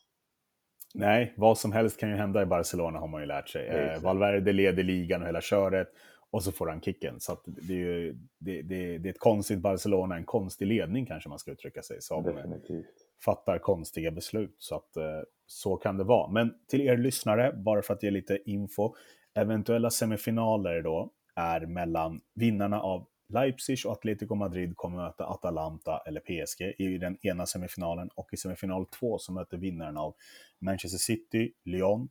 Nej, 0.94 1.34
vad 1.36 1.58
som 1.58 1.72
helst 1.72 2.00
kan 2.00 2.08
ju 2.08 2.14
hända 2.14 2.42
i 2.42 2.46
Barcelona 2.46 2.98
har 2.98 3.08
man 3.08 3.20
ju 3.20 3.26
lärt 3.26 3.48
sig. 3.48 3.66
Eh, 3.68 4.02
Valverde 4.02 4.52
leder 4.52 4.82
ligan 4.82 5.22
och 5.22 5.28
hela 5.28 5.40
köret 5.40 5.88
och 6.30 6.44
så 6.44 6.52
får 6.52 6.68
han 6.68 6.80
kicken. 6.80 7.20
Så 7.20 7.40
det, 7.44 7.72
är 7.72 7.76
ju, 7.76 8.12
det, 8.38 8.62
det, 8.62 8.98
det, 8.98 9.08
är 9.08 9.10
ett 9.10 9.18
konstigt 9.18 9.58
Barcelona, 9.58 10.16
en 10.16 10.24
konstig 10.24 10.66
ledning 10.66 11.06
kanske 11.06 11.28
man 11.28 11.38
ska 11.38 11.50
uttrycka 11.50 11.82
sig 11.82 12.02
som. 12.02 12.22
Definitivt. 12.22 12.86
Fattar 13.24 13.58
konstiga 13.58 14.10
beslut. 14.10 14.54
Så, 14.58 14.76
att, 14.76 14.96
eh, 14.96 15.20
så 15.46 15.76
kan 15.76 15.96
det 15.96 16.04
vara. 16.04 16.30
Men 16.30 16.54
till 16.68 16.80
er 16.80 16.96
lyssnare, 16.96 17.52
bara 17.52 17.82
för 17.82 17.94
att 17.94 18.02
ge 18.02 18.10
lite 18.10 18.38
info. 18.46 18.94
Eventuella 19.34 19.90
semifinaler 19.90 20.82
då 20.82 21.12
är 21.34 21.66
mellan 21.66 22.20
vinnarna 22.34 22.80
av 22.80 23.06
Leipzig 23.28 23.78
och 23.86 23.92
Atletico 23.92 24.34
Madrid 24.34 24.76
kommer 24.76 24.96
möta 24.96 25.26
Atalanta 25.26 26.02
eller 26.06 26.20
PSG 26.20 26.74
i 26.78 26.98
den 26.98 27.18
ena 27.22 27.46
semifinalen 27.46 28.08
och 28.14 28.28
i 28.32 28.36
semifinal 28.36 28.86
två 28.86 29.18
så 29.18 29.32
möter 29.32 29.56
vinnaren 29.56 29.96
av 29.96 30.14
Manchester 30.60 30.98
City, 30.98 31.52
Lyon, 31.64 32.08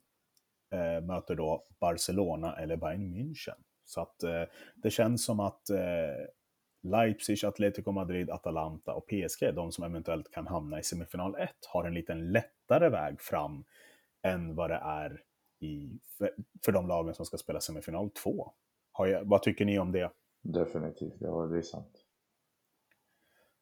eh, 0.72 1.06
möter 1.06 1.36
då 1.36 1.68
Barcelona 1.80 2.56
eller 2.56 2.78
Bayern 2.78 3.16
München. 3.16 3.58
Så 3.88 4.02
att 4.02 4.24
eh, 4.24 4.44
det 4.76 4.90
känns 4.90 5.26
som 5.26 5.40
att 5.40 5.70
eh, 5.70 6.26
Leipzig, 6.84 7.46
Atletico 7.46 7.92
Madrid, 7.92 8.30
Atalanta 8.30 8.94
och 8.94 9.08
PSG, 9.08 9.54
de 9.56 9.72
som 9.72 9.84
eventuellt 9.84 10.32
kan 10.32 10.48
hamna 10.48 10.80
i 10.80 10.84
semifinal 10.84 11.36
1, 11.36 11.50
har 11.68 11.86
en 11.86 11.94
liten 11.94 12.32
lättare 12.32 12.90
väg 12.90 13.22
fram 13.22 13.64
än 14.24 14.56
vad 14.56 14.70
det 14.70 14.82
är 14.84 15.22
i, 15.60 16.00
för, 16.18 16.32
för 16.66 16.72
de 16.72 16.88
lagen 16.88 17.14
som 17.14 17.26
ska 17.26 17.38
spela 17.38 17.60
semifinal 17.60 18.10
2. 18.10 18.52
vad 19.24 19.42
tycker 19.42 19.66
ni 19.66 19.80
om 19.80 19.92
det? 19.92 20.12
Definitivt, 20.42 21.16
ja 21.20 21.46
det 21.46 21.58
är 21.58 21.62
sant. 21.62 22.07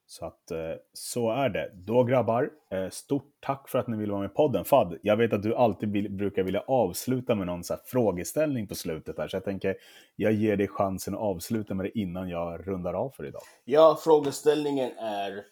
Så 0.07 0.25
att 0.25 0.51
eh, 0.51 0.57
så 0.93 1.31
är 1.31 1.49
det. 1.49 1.71
Då 1.73 2.03
grabbar, 2.03 2.49
eh, 2.71 2.89
stort 2.89 3.31
tack 3.39 3.69
för 3.69 3.79
att 3.79 3.87
ni 3.87 3.97
vill 3.97 4.11
vara 4.11 4.21
med 4.21 4.31
i 4.31 4.33
podden. 4.33 4.65
Fad, 4.65 4.97
jag 5.01 5.17
vet 5.17 5.33
att 5.33 5.43
du 5.43 5.55
alltid 5.55 5.91
vill, 5.91 6.11
brukar 6.11 6.43
vilja 6.43 6.61
avsluta 6.67 7.35
med 7.35 7.47
någon 7.47 7.63
så 7.63 7.75
frågeställning 7.85 8.67
på 8.67 8.75
slutet 8.75 9.17
här, 9.17 9.27
så 9.27 9.35
jag 9.35 9.43
tänker 9.43 9.75
jag 10.15 10.33
ger 10.33 10.57
dig 10.57 10.67
chansen 10.67 11.13
att 11.13 11.19
avsluta 11.19 11.73
med 11.73 11.85
det 11.85 11.99
innan 11.99 12.29
jag 12.29 12.67
rundar 12.67 12.93
av 12.93 13.09
för 13.09 13.25
idag. 13.25 13.41
Ja, 13.65 13.99
frågeställningen 14.03 14.91
är 14.97 15.45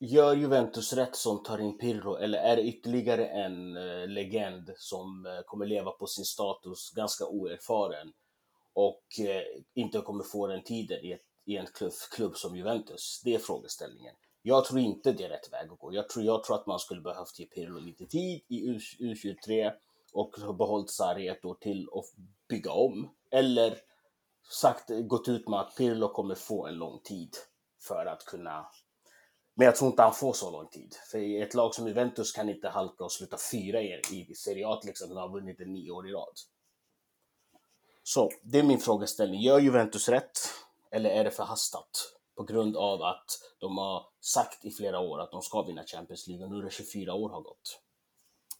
Gör 0.00 0.34
Juventus 0.34 0.92
rätt 0.92 1.16
som 1.16 1.42
tar 1.42 1.58
in 1.58 1.78
Pirro 1.78 2.16
eller 2.16 2.38
är 2.38 2.56
det 2.56 2.62
ytterligare 2.62 3.26
en 3.26 3.76
eh, 3.76 4.08
legend 4.08 4.70
som 4.76 5.26
kommer 5.46 5.66
leva 5.66 5.90
på 5.90 6.06
sin 6.06 6.24
status, 6.24 6.92
ganska 6.96 7.24
oerfaren 7.26 8.12
och 8.74 9.04
inte 9.74 10.00
kommer 10.00 10.24
få 10.24 10.46
den 10.46 10.62
tiden 10.62 11.04
i 11.04 11.12
ett 11.12 11.33
i 11.44 11.56
en 11.56 11.66
klubb, 11.66 11.92
klubb 12.10 12.36
som 12.36 12.56
Juventus? 12.56 13.20
Det 13.24 13.34
är 13.34 13.38
frågeställningen. 13.38 14.14
Jag 14.42 14.64
tror 14.64 14.80
inte 14.80 15.12
det 15.12 15.24
är 15.24 15.28
rätt 15.28 15.52
väg 15.52 15.72
att 15.72 15.78
gå. 15.78 15.94
Jag 15.94 16.08
tror, 16.08 16.24
jag 16.24 16.44
tror 16.44 16.56
att 16.56 16.66
man 16.66 16.78
skulle 16.78 17.00
behövt 17.00 17.38
ge 17.38 17.46
Pirlo 17.46 17.80
lite 17.80 18.06
tid 18.06 18.42
i 18.48 18.66
U, 18.98 19.14
23 19.16 19.72
och 20.12 20.56
behållit 20.58 20.90
Sarri 20.90 21.28
ett 21.28 21.44
år 21.44 21.54
till 21.54 21.88
och 21.88 22.04
bygga 22.48 22.72
om. 22.72 23.10
Eller 23.30 23.78
sagt, 24.50 24.90
gått 25.08 25.28
ut 25.28 25.48
med 25.48 25.60
att 25.60 25.76
Pirlo 25.76 26.08
kommer 26.08 26.34
få 26.34 26.66
en 26.66 26.74
lång 26.74 27.00
tid 27.02 27.30
för 27.80 28.06
att 28.06 28.24
kunna 28.24 28.66
men 29.56 29.64
jag 29.64 29.76
tror 29.76 29.90
inte 29.90 30.02
han 30.02 30.14
får 30.14 30.32
så 30.32 30.50
lång 30.50 30.68
tid. 30.68 30.96
För 31.10 31.18
i 31.18 31.40
ett 31.40 31.54
lag 31.54 31.74
som 31.74 31.88
Juventus 31.88 32.32
kan 32.32 32.48
inte 32.48 32.68
halka 32.68 33.04
och 33.04 33.12
sluta 33.12 33.36
fyra 33.52 33.82
i, 33.82 34.00
i 34.10 34.34
Serie 34.34 34.68
A 34.68 34.76
till 34.80 34.90
exempel, 34.90 35.16
har 35.18 35.28
vunnit 35.28 35.58
det 35.58 35.64
nio 35.64 35.90
år 35.90 36.08
i 36.08 36.12
rad. 36.12 36.34
Så, 38.02 38.30
det 38.42 38.58
är 38.58 38.62
min 38.62 38.78
frågeställning. 38.78 39.40
Gör 39.40 39.58
Juventus 39.58 40.08
rätt? 40.08 40.38
Eller 40.94 41.10
är 41.10 41.24
det 41.24 41.30
förhastat? 41.30 41.90
På 42.36 42.44
grund 42.44 42.76
av 42.76 43.02
att 43.02 43.26
de 43.60 43.78
har 43.78 44.02
sagt 44.20 44.64
i 44.64 44.70
flera 44.70 44.98
år 44.98 45.20
att 45.20 45.30
de 45.30 45.42
ska 45.42 45.62
vinna 45.62 45.82
Champions 45.82 46.28
League 46.28 46.44
och 46.44 46.52
nu 46.52 46.58
är 46.58 46.62
det 46.62 46.70
24 46.70 47.14
år 47.14 47.30
har 47.30 47.40
gått. 47.40 47.80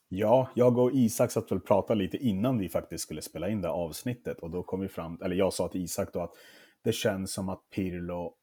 Ja, 0.08 0.50
jag 0.54 0.78
och 0.78 0.92
Isak 0.92 1.30
satt 1.30 1.50
väl 1.50 1.58
och 1.58 1.66
pratade 1.66 1.98
lite 1.98 2.16
innan 2.16 2.58
vi 2.58 2.68
faktiskt 2.68 3.04
skulle 3.04 3.22
spela 3.22 3.48
in 3.48 3.60
det 3.60 3.70
avsnittet 3.70 4.40
och 4.40 4.50
då 4.50 4.62
kom 4.62 4.80
vi 4.80 4.88
fram, 4.88 5.22
eller 5.22 5.36
jag 5.36 5.52
sa 5.52 5.68
till 5.68 5.84
Isak 5.84 6.12
då 6.12 6.20
att 6.20 6.32
det 6.84 6.92
känns 6.92 7.32
som 7.32 7.48
att 7.48 7.70
Pirlo 7.70 8.34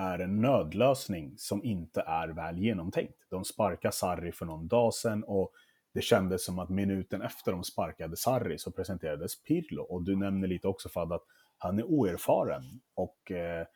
är 0.00 0.18
en 0.18 0.40
nödlösning 0.40 1.34
som 1.36 1.64
inte 1.64 2.00
är 2.00 2.28
väl 2.28 2.58
genomtänkt. 2.58 3.26
De 3.30 3.44
sparkade 3.44 3.92
Sarri 3.92 4.32
för 4.32 4.46
någon 4.46 4.68
dag 4.68 4.94
sedan 4.94 5.24
och 5.26 5.52
det 5.94 6.02
kändes 6.02 6.44
som 6.44 6.58
att 6.58 6.68
minuten 6.68 7.22
efter 7.22 7.52
de 7.52 7.64
sparkade 7.64 8.16
Sarri 8.16 8.58
så 8.58 8.72
presenterades 8.72 9.42
Pirlo. 9.42 9.82
Och 9.82 10.04
du 10.04 10.16
nämner 10.16 10.48
lite 10.48 10.68
också 10.68 10.88
Fad 10.88 11.12
att 11.12 11.24
han 11.58 11.78
är 11.78 11.84
oerfaren 11.84 12.80
och 12.94 13.30
eh, 13.30 13.66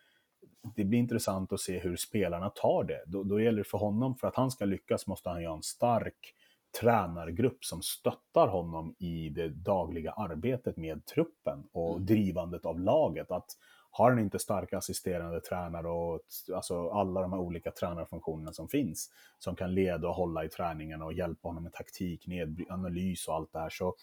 det 0.77 0.85
blir 0.85 0.99
intressant 0.99 1.53
att 1.53 1.61
se 1.61 1.79
hur 1.79 1.97
spelarna 1.97 2.51
tar 2.51 2.85
det. 2.85 3.03
Då, 3.07 3.23
då 3.23 3.40
gäller 3.40 3.59
det 3.59 3.69
för 3.69 3.79
honom, 3.79 4.16
för 4.16 4.29
att 4.29 4.37
han 4.37 4.51
ska 4.51 4.64
lyckas 4.64 5.07
måste 5.07 5.29
han 5.29 5.45
ha 5.45 5.57
en 5.57 5.62
stark 5.62 6.35
tränargrupp 6.81 7.64
som 7.64 7.83
stöttar 7.83 8.49
honom 8.49 8.95
i 8.99 9.29
det 9.29 9.49
dagliga 9.49 10.12
arbetet 10.12 10.77
med 10.77 11.07
truppen 11.07 11.64
och 11.73 11.93
mm. 11.93 12.07
drivandet 12.07 12.64
av 12.64 12.81
laget. 12.81 13.31
Att 13.31 13.57
har 13.90 14.11
han 14.11 14.19
inte 14.19 14.38
starka 14.38 14.79
assisterande 14.79 15.40
tränare 15.40 15.88
och 15.88 16.21
alltså 16.55 16.90
alla 16.90 17.21
de 17.23 17.33
här 17.33 17.40
olika 17.40 17.71
tränarfunktionerna 17.71 18.53
som 18.53 18.69
finns 18.69 19.11
som 19.38 19.57
kan 19.57 19.75
leda 19.75 20.09
och 20.09 20.14
hålla 20.14 20.45
i 20.45 20.49
träningen 20.49 21.03
och 21.03 21.12
hjälpa 21.12 21.49
honom 21.49 21.62
med 21.62 21.73
taktik, 21.73 22.29
analys 22.69 23.29
och 23.29 23.35
allt 23.35 23.53
det 23.53 23.59
här 23.59 23.71
så 23.71 23.95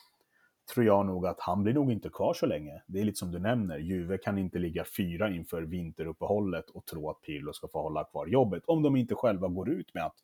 tror 0.73 0.85
jag 0.85 1.05
nog 1.05 1.27
att 1.27 1.39
han 1.39 1.63
blir 1.63 1.73
nog 1.73 1.91
inte 1.91 2.09
kvar 2.09 2.33
så 2.33 2.45
länge. 2.45 2.81
Det 2.87 2.99
är 2.99 3.03
lite 3.03 3.17
som 3.17 3.31
du 3.31 3.39
nämner, 3.39 3.77
Juve 3.77 4.17
kan 4.17 4.37
inte 4.37 4.59
ligga 4.59 4.85
fyra 4.97 5.29
inför 5.29 5.61
vinteruppehållet 5.61 6.69
och 6.69 6.85
tro 6.85 7.09
att 7.09 7.21
Pirlo 7.21 7.53
ska 7.53 7.67
få 7.67 7.81
hålla 7.81 8.03
kvar 8.03 8.27
jobbet 8.27 8.63
om 8.65 8.83
de 8.83 8.95
inte 8.95 9.15
själva 9.15 9.47
går 9.47 9.69
ut 9.69 9.93
med 9.93 10.05
att, 10.05 10.15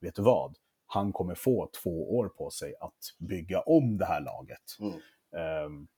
vet 0.00 0.14
du 0.14 0.22
vad, 0.22 0.56
han 0.86 1.12
kommer 1.12 1.34
få 1.34 1.70
två 1.82 2.16
år 2.16 2.28
på 2.28 2.50
sig 2.50 2.74
att 2.80 3.28
bygga 3.28 3.60
om 3.60 3.98
det 3.98 4.04
här 4.04 4.20
laget. 4.20 4.76
Mm. 4.80 5.66
Um, 5.66 5.88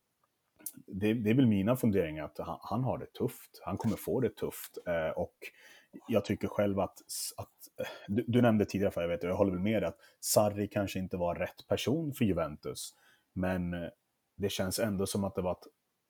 det, 0.86 1.14
det 1.14 1.30
är 1.30 1.34
väl 1.34 1.46
mina 1.46 1.76
funderingar 1.76 2.24
att 2.24 2.38
han, 2.38 2.58
han, 2.60 2.84
har 2.84 2.98
det 2.98 3.06
tufft. 3.06 3.60
Han 3.62 3.76
kommer 3.76 3.96
få 3.96 4.20
det 4.20 4.36
tufft. 4.36 4.78
Eh, 4.86 5.18
och 5.18 5.34
jag 6.08 6.24
tycker 6.24 6.48
själv 6.48 6.80
att, 6.80 6.98
att 7.36 7.80
eh, 7.80 7.86
du, 8.08 8.24
du, 8.28 8.42
nämnde 8.42 8.64
tidigare, 8.64 8.92
för 8.92 9.00
jag 9.00 9.08
vet, 9.08 9.22
jag 9.22 9.36
håller 9.36 9.52
väl 9.52 9.60
med 9.60 9.84
att 9.84 9.96
Sarri 10.20 10.68
kanske 10.68 10.98
inte 10.98 11.16
var 11.16 11.34
rätt 11.34 11.68
person 11.68 12.14
för 12.14 12.24
Juventus. 12.24 12.94
Men 13.34 13.74
eh, 13.74 13.88
det 14.36 14.48
känns 14.48 14.78
ändå 14.78 15.06
som 15.06 15.24
att 15.24 15.34
det 15.34 15.42
var 15.42 15.52
ett 15.52 15.66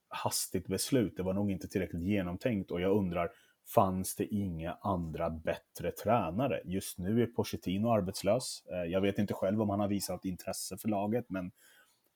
hastigt 0.07 0.67
beslut. 0.67 1.17
Det 1.17 1.23
var 1.23 1.33
nog 1.33 1.51
inte 1.51 1.67
tillräckligt 1.67 2.03
genomtänkt 2.03 2.71
och 2.71 2.81
jag 2.81 2.97
undrar, 2.97 3.31
fanns 3.67 4.15
det 4.15 4.25
inga 4.25 4.77
andra 4.81 5.29
bättre 5.29 5.91
tränare? 5.91 6.61
Just 6.65 6.97
nu 6.97 7.23
är 7.23 7.27
Pochettino 7.27 7.89
arbetslös. 7.89 8.63
Eh, 8.71 8.91
jag 8.91 9.01
vet 9.01 9.17
inte 9.17 9.33
själv 9.33 9.61
om 9.61 9.69
han 9.69 9.79
har 9.79 9.87
visat 9.87 10.25
intresse 10.25 10.77
för 10.77 10.89
laget, 10.89 11.25
men 11.29 11.51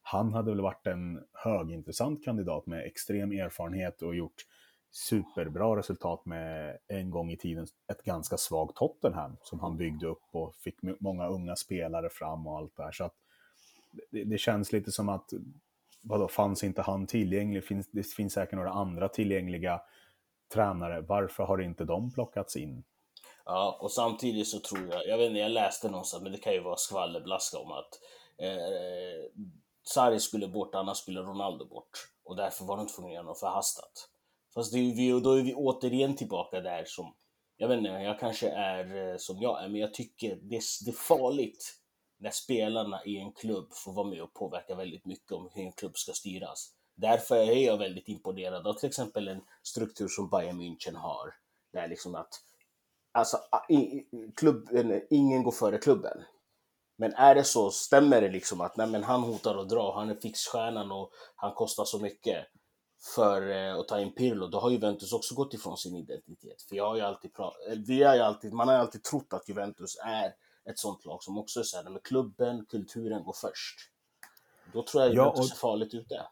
han 0.02 0.34
hade 0.34 0.52
väl 0.52 0.62
varit 0.62 0.88
en 0.88 1.24
högintressant 1.34 2.24
kandidat 2.24 2.66
med 2.66 2.86
extrem 2.86 3.32
erfarenhet 3.32 4.02
och 4.02 4.16
gjort 4.16 4.46
superbra 4.92 5.76
resultat 5.76 6.26
med 6.26 6.78
en 6.88 7.10
gång 7.10 7.32
i 7.32 7.38
tiden 7.38 7.68
ett 7.92 8.04
ganska 8.04 8.38
svagt 8.38 8.76
Tottenham 8.76 9.38
som 9.42 9.60
han 9.60 9.78
byggde 9.78 10.08
upp 10.08 10.24
och 10.32 10.56
fick 10.56 10.76
många 11.00 11.28
unga 11.28 11.56
spelare 11.56 12.10
fram 12.10 12.48
och 12.48 12.58
allt 12.58 12.76
det 12.76 12.84
här. 12.84 12.92
Så 12.92 13.04
att 13.04 13.16
det, 14.12 14.24
det 14.24 14.38
känns 14.38 14.72
lite 14.72 14.92
som 14.92 15.10
att, 15.10 15.30
vadå, 16.02 16.28
fanns 16.28 16.64
inte 16.64 16.82
han 16.82 17.08
tillgänglig? 17.08 17.64
Finns, 17.64 17.92
det 17.92 18.04
finns 18.04 18.34
säkert 18.34 18.56
några 18.56 18.72
andra 18.72 19.10
tillgängliga 19.10 19.82
tränare. 20.54 21.02
Varför 21.02 21.44
har 21.44 21.62
inte 21.62 21.86
de 21.86 22.12
plockats 22.12 22.56
in? 22.56 22.84
Ja, 23.46 23.78
och 23.82 23.92
samtidigt 23.92 24.48
så 24.48 24.60
tror 24.60 24.88
jag, 24.92 25.08
jag 25.08 25.18
vet 25.18 25.28
inte, 25.28 25.40
jag 25.40 25.52
läste 25.52 25.90
någonstans, 25.90 26.24
men 26.24 26.32
det 26.32 26.38
kan 26.38 26.54
ju 26.54 26.60
vara 26.60 26.78
skvallerblaska 26.78 27.58
om 27.58 27.72
att 27.72 27.90
eh, 28.38 29.44
Sarri 29.84 30.20
skulle 30.20 30.48
bort, 30.48 30.76
annars 30.76 30.98
skulle 30.98 31.20
Ronaldo 31.20 31.66
bort. 31.66 31.90
Och 32.24 32.36
därför 32.36 32.66
var 32.66 32.78
de 32.78 32.88
tvungna 32.88 33.10
att 33.10 33.14
göra 33.14 33.26
något 33.26 33.40
förhastat. 33.40 34.10
Fast 34.54 34.74
det 34.74 34.80
är 34.80 34.96
vi, 34.96 35.20
då 35.20 35.34
är 35.34 35.44
vi 35.44 35.54
återigen 35.54 36.16
tillbaka 36.16 36.62
där 36.62 36.84
som, 36.86 37.16
jag 37.58 37.68
vet 37.68 37.78
inte, 37.78 37.90
jag 37.90 38.20
kanske 38.20 38.50
är 38.50 39.12
eh, 39.12 39.18
som 39.18 39.38
jag 39.42 39.64
är, 39.64 39.68
men 39.68 39.82
jag 39.82 39.94
tycker 39.94 40.30
det, 40.36 40.62
det 40.86 40.92
är 40.92 41.08
farligt 41.08 41.79
när 42.20 42.32
spelarna 42.32 43.04
i 43.06 43.18
en 43.18 43.32
klubb 43.32 43.74
får 43.74 43.94
vara 43.94 44.08
med 44.08 44.22
och 44.22 44.34
påverka 44.34 44.76
väldigt 44.76 45.06
mycket 45.06 45.32
om 45.32 45.50
hur 45.54 45.64
en 45.64 45.72
klubb 45.72 45.98
ska 45.98 46.12
styras. 46.12 46.74
Därför 46.96 47.36
är 47.36 47.66
jag 47.66 47.78
väldigt 47.78 48.08
imponerad 48.08 48.68
av 48.68 48.74
till 48.74 48.90
exempel 48.90 49.28
en 49.28 49.42
struktur 49.64 50.08
som 50.08 50.30
Bayern 50.30 50.62
München 50.62 50.96
har. 50.96 51.36
Där 51.74 51.88
liksom 51.88 52.16
att 52.16 52.30
alltså, 53.12 53.38
klubben, 54.36 55.02
ingen 55.10 55.44
går 55.44 55.52
före 55.52 55.78
klubben. 55.78 56.24
Men 56.98 57.14
är 57.14 57.36
det 57.36 57.44
så, 57.44 57.72
stämmer 57.72 58.22
det 58.22 58.30
liksom 58.30 58.62
att 58.62 58.78
nej, 58.78 58.88
men 58.88 59.04
han 59.04 59.22
hotar 59.22 59.58
att 59.58 59.70
dra, 59.70 59.96
han 59.96 60.10
är 60.10 60.16
fixstjärnan 60.16 60.92
och 60.92 61.12
han 61.36 61.54
kostar 61.54 61.86
så 61.86 62.00
mycket 62.00 62.46
för 63.16 63.50
eh, 63.50 63.76
att 63.76 63.88
ta 63.88 64.00
in 64.00 64.16
Pirlo, 64.16 64.48
då 64.48 64.60
har 64.60 64.70
Juventus 64.70 65.14
också 65.14 65.36
gått 65.36 65.54
ifrån 65.54 65.78
sin 65.78 65.96
identitet. 65.96 66.62
För 66.62 66.76
jag 66.76 66.88
har 66.88 66.96
ju 66.96 67.02
alltid 67.02 67.32
eh, 67.40 67.78
vi 67.88 68.04
har 68.04 68.16
ju 68.16 68.22
alltid, 68.22 68.54
man 68.54 68.68
har 68.68 68.76
ju 68.76 68.82
alltid 68.82 69.04
trott 69.04 69.34
att 69.34 69.50
Juventus 69.50 69.98
är 70.06 70.34
ett 70.70 70.80
sånt 70.80 71.06
lag 71.06 71.24
som 71.24 71.38
också 71.38 71.60
är 71.60 71.64
såhär, 71.64 71.90
med 71.90 72.04
klubben, 72.04 72.66
kulturen 72.66 73.24
går 73.24 73.36
först. 73.42 73.80
Då 74.74 74.84
tror 74.84 75.04
jag 75.04 75.14
Juventus 75.14 75.38
ja, 75.38 75.44
och... 75.44 75.52
är 75.52 75.56
farligt 75.56 75.94
ute. 75.94 76.26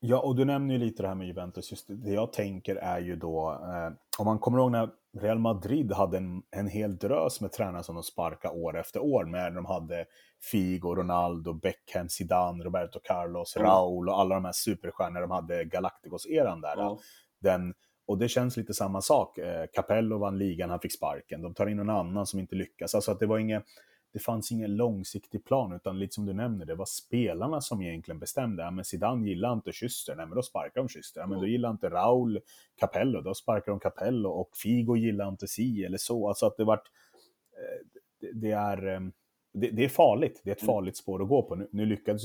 Ja, 0.00 0.20
och 0.20 0.36
du 0.36 0.44
nämner 0.44 0.74
ju 0.74 0.80
lite 0.80 1.02
det 1.02 1.08
här 1.08 1.14
med 1.14 1.26
Juventus. 1.26 1.70
Just 1.70 1.86
det 1.88 2.10
jag 2.10 2.32
tänker 2.32 2.76
är 2.76 3.00
ju 3.00 3.16
då, 3.16 3.50
eh, 3.52 3.92
om 4.18 4.24
man 4.24 4.38
kommer 4.38 4.58
ihåg 4.58 4.70
när 4.72 4.90
Real 5.18 5.38
Madrid 5.38 5.92
hade 5.92 6.16
en, 6.16 6.42
en 6.50 6.68
hel 6.68 6.96
drös 6.96 7.40
med 7.40 7.52
tränare 7.52 7.82
som 7.82 7.94
de 7.94 8.04
sparkade 8.04 8.54
år 8.54 8.78
efter 8.78 9.00
år 9.00 9.24
med. 9.24 9.54
De 9.54 9.64
hade 9.64 10.04
Figo, 10.50 10.94
Ronaldo, 10.94 11.52
Beckham, 11.52 12.08
Zidane, 12.08 12.64
Roberto 12.64 13.00
Carlos, 13.04 13.56
mm. 13.56 13.68
Raul 13.68 14.08
och 14.08 14.20
alla 14.20 14.34
de 14.34 14.44
här 14.44 14.52
superstjärnorna 14.52 15.20
de 15.20 15.30
hade 15.30 15.64
Galacticos-eran 15.64 16.60
där. 16.60 16.80
Mm. 16.80 16.96
Den, 17.40 17.74
och 18.08 18.18
det 18.18 18.28
känns 18.28 18.56
lite 18.56 18.74
samma 18.74 19.00
sak. 19.00 19.38
Eh, 19.38 19.66
Capello 19.72 20.18
vann 20.18 20.38
ligan, 20.38 20.70
han 20.70 20.80
fick 20.80 20.92
sparken. 20.92 21.42
De 21.42 21.54
tar 21.54 21.66
in 21.66 21.76
någon 21.76 21.90
annan 21.90 22.26
som 22.26 22.40
inte 22.40 22.56
lyckas. 22.56 22.94
Alltså 22.94 23.10
att 23.10 23.20
det 23.20 23.26
var 23.26 23.38
inget 23.38 23.64
det 24.12 24.18
fanns 24.18 24.52
ingen 24.52 24.76
långsiktig 24.76 25.44
plan, 25.44 25.72
utan 25.72 25.98
lite 25.98 26.14
som 26.14 26.26
du 26.26 26.32
nämner, 26.32 26.66
det 26.66 26.74
var 26.74 26.86
spelarna 26.86 27.60
som 27.60 27.82
egentligen 27.82 28.18
bestämde. 28.18 28.62
Ja, 28.62 28.70
men 28.70 28.84
Zidane 28.84 29.28
gillar 29.28 29.52
inte 29.52 29.72
Schuster, 29.72 30.16
nej 30.16 30.26
men 30.26 30.36
då 30.36 30.42
sparkar 30.42 30.80
de 30.80 30.88
Schuster. 30.88 31.20
Ja, 31.20 31.26
men 31.26 31.40
då 31.40 31.46
gillar 31.46 31.70
inte 31.70 31.90
Raul 31.90 32.40
Capello, 32.76 33.20
då 33.20 33.34
sparkar 33.34 33.72
de 33.72 33.80
Capello. 33.80 34.30
Och 34.30 34.50
Figo 34.56 34.96
gillar 34.96 35.28
inte 35.28 35.48
si 35.48 35.84
eller 35.84 35.98
så. 35.98 36.28
Alltså 36.28 36.46
att 36.46 36.56
det 36.56 36.64
vart... 36.64 36.90
Eh, 37.56 38.30
det, 38.32 38.50
är... 38.50 38.86
Eh, 38.86 39.00
det, 39.52 39.84
är 39.84 39.88
farligt, 39.88 40.40
det 40.44 40.50
är 40.50 40.54
ett 40.54 40.62
mm. 40.62 40.74
farligt 40.74 40.96
spår 40.96 41.22
att 41.22 41.28
gå 41.28 41.42
på. 41.42 41.66
Nu, 41.70 41.86
lyckades 41.86 42.22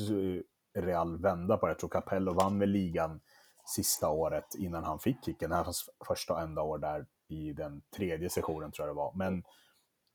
Real 0.76 1.22
vända 1.22 1.58
på 1.58 1.65
det. 1.65 1.72
Jag 1.72 1.80
tror 1.80 1.89
Capello 1.89 2.34
vann 2.34 2.58
med 2.58 2.69
ligan 2.69 3.22
sista 3.65 4.10
året 4.10 4.56
innan 4.56 4.84
han 4.84 4.99
fick 4.99 5.26
kicken. 5.26 5.49
Det 5.49 5.56
här 5.56 5.63
hans 5.63 5.89
första 6.08 6.34
och 6.34 6.41
enda 6.41 6.62
år 6.62 6.78
där 6.78 7.06
i 7.28 7.54
den 7.54 7.82
tredje 7.95 8.30
sessionen 8.30 8.71
tror 8.71 8.88
jag 8.88 8.95
det 8.95 8.99
var. 8.99 9.13
Men 9.15 9.43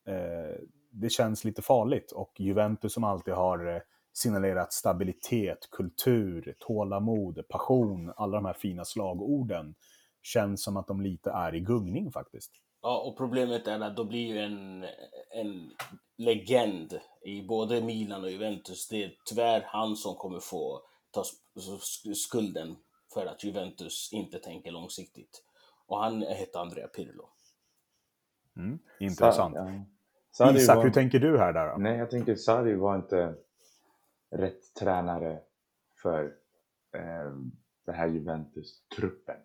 eh, 0.06 0.56
det 0.90 1.10
känns 1.10 1.44
lite 1.44 1.62
farligt 1.62 2.12
och 2.12 2.40
Juventus 2.40 2.92
som 2.92 3.04
alltid 3.04 3.34
har 3.34 3.74
eh, 3.74 3.80
signalerat 4.12 4.72
stabilitet, 4.72 5.70
kultur, 5.70 6.56
tålamod, 6.58 7.48
passion, 7.48 8.12
alla 8.16 8.36
de 8.36 8.44
här 8.44 8.52
fina 8.52 8.84
slagorden 8.84 9.74
känns 10.22 10.64
som 10.64 10.76
att 10.76 10.86
de 10.86 11.00
lite 11.00 11.30
är 11.30 11.54
i 11.54 11.60
gungning 11.60 12.12
faktiskt. 12.12 12.52
Ja, 12.82 13.02
och 13.06 13.16
problemet 13.16 13.66
är 13.66 13.80
att 13.80 13.96
då 13.96 14.04
blir 14.04 14.26
ju 14.26 14.38
en, 14.38 14.84
en 15.30 15.70
legend 16.16 17.00
i 17.24 17.42
både 17.42 17.80
Milan 17.80 18.24
och 18.24 18.30
Juventus, 18.30 18.88
det 18.88 19.04
är 19.04 19.14
tyvärr 19.24 19.62
han 19.66 19.96
som 19.96 20.14
kommer 20.14 20.40
få 20.40 20.80
ta 21.10 21.24
skulden 22.14 22.76
för 23.14 23.26
att 23.26 23.44
Juventus 23.44 24.10
inte 24.12 24.38
tänker 24.38 24.70
långsiktigt. 24.70 25.44
Och 25.86 25.98
han 25.98 26.22
heter 26.22 26.60
Andrea 26.60 26.88
Pirlo. 26.88 27.28
Mm, 28.56 28.78
intressant. 29.00 29.54
Så, 29.54 29.60
ja. 29.60 29.84
Sarri 30.30 30.56
Isak, 30.56 30.76
var... 30.76 30.84
hur 30.84 30.90
tänker 30.90 31.18
du 31.18 31.38
här? 31.38 31.52
Där, 31.52 31.78
Nej, 31.78 31.98
jag 31.98 32.10
tänker 32.10 32.34
Sarri 32.34 32.74
var 32.74 32.96
inte 32.96 33.34
rätt 34.30 34.74
tränare 34.74 35.40
för 36.02 36.24
eh, 36.94 37.32
den 37.86 37.94
här 37.94 38.06
Juventus-truppen. 38.06 39.36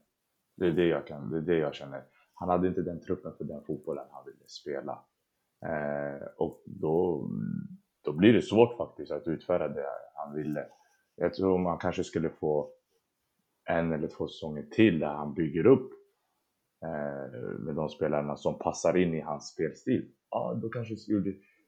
Det 0.55 0.65
är 0.65 0.71
det, 0.71 0.85
jag 0.85 1.07
kan, 1.07 1.29
det 1.31 1.37
är 1.37 1.41
det 1.41 1.57
jag 1.57 1.75
känner. 1.75 2.03
Han 2.33 2.49
hade 2.49 2.67
inte 2.67 2.81
den 2.81 3.01
truppen 3.01 3.33
för 3.37 3.43
den 3.43 3.63
fotbollen 3.63 4.05
han 4.11 4.25
ville 4.25 4.47
spela. 4.47 5.03
Eh, 5.65 6.27
och 6.37 6.63
då, 6.65 7.27
då 8.01 8.11
blir 8.11 8.33
det 8.33 8.41
svårt 8.41 8.77
faktiskt 8.77 9.11
att 9.11 9.27
utföra 9.27 9.67
det 9.67 9.87
han 10.15 10.35
ville. 10.35 10.65
Jag 11.15 11.33
tror 11.33 11.57
man 11.57 11.77
kanske 11.77 12.03
skulle 12.03 12.29
få 12.29 12.69
en 13.65 13.93
eller 13.93 14.07
två 14.07 14.27
säsonger 14.27 14.63
till 14.63 14.99
där 14.99 15.13
han 15.13 15.33
bygger 15.33 15.65
upp 15.65 15.91
eh, 16.83 17.39
med 17.59 17.75
de 17.75 17.89
spelarna 17.89 18.35
som 18.35 18.59
passar 18.59 18.97
in 18.97 19.13
i 19.13 19.21
hans 19.21 19.53
spelstil 19.53 20.11
ja, 20.33 20.59
då 20.61 20.69
kanske 20.69 20.95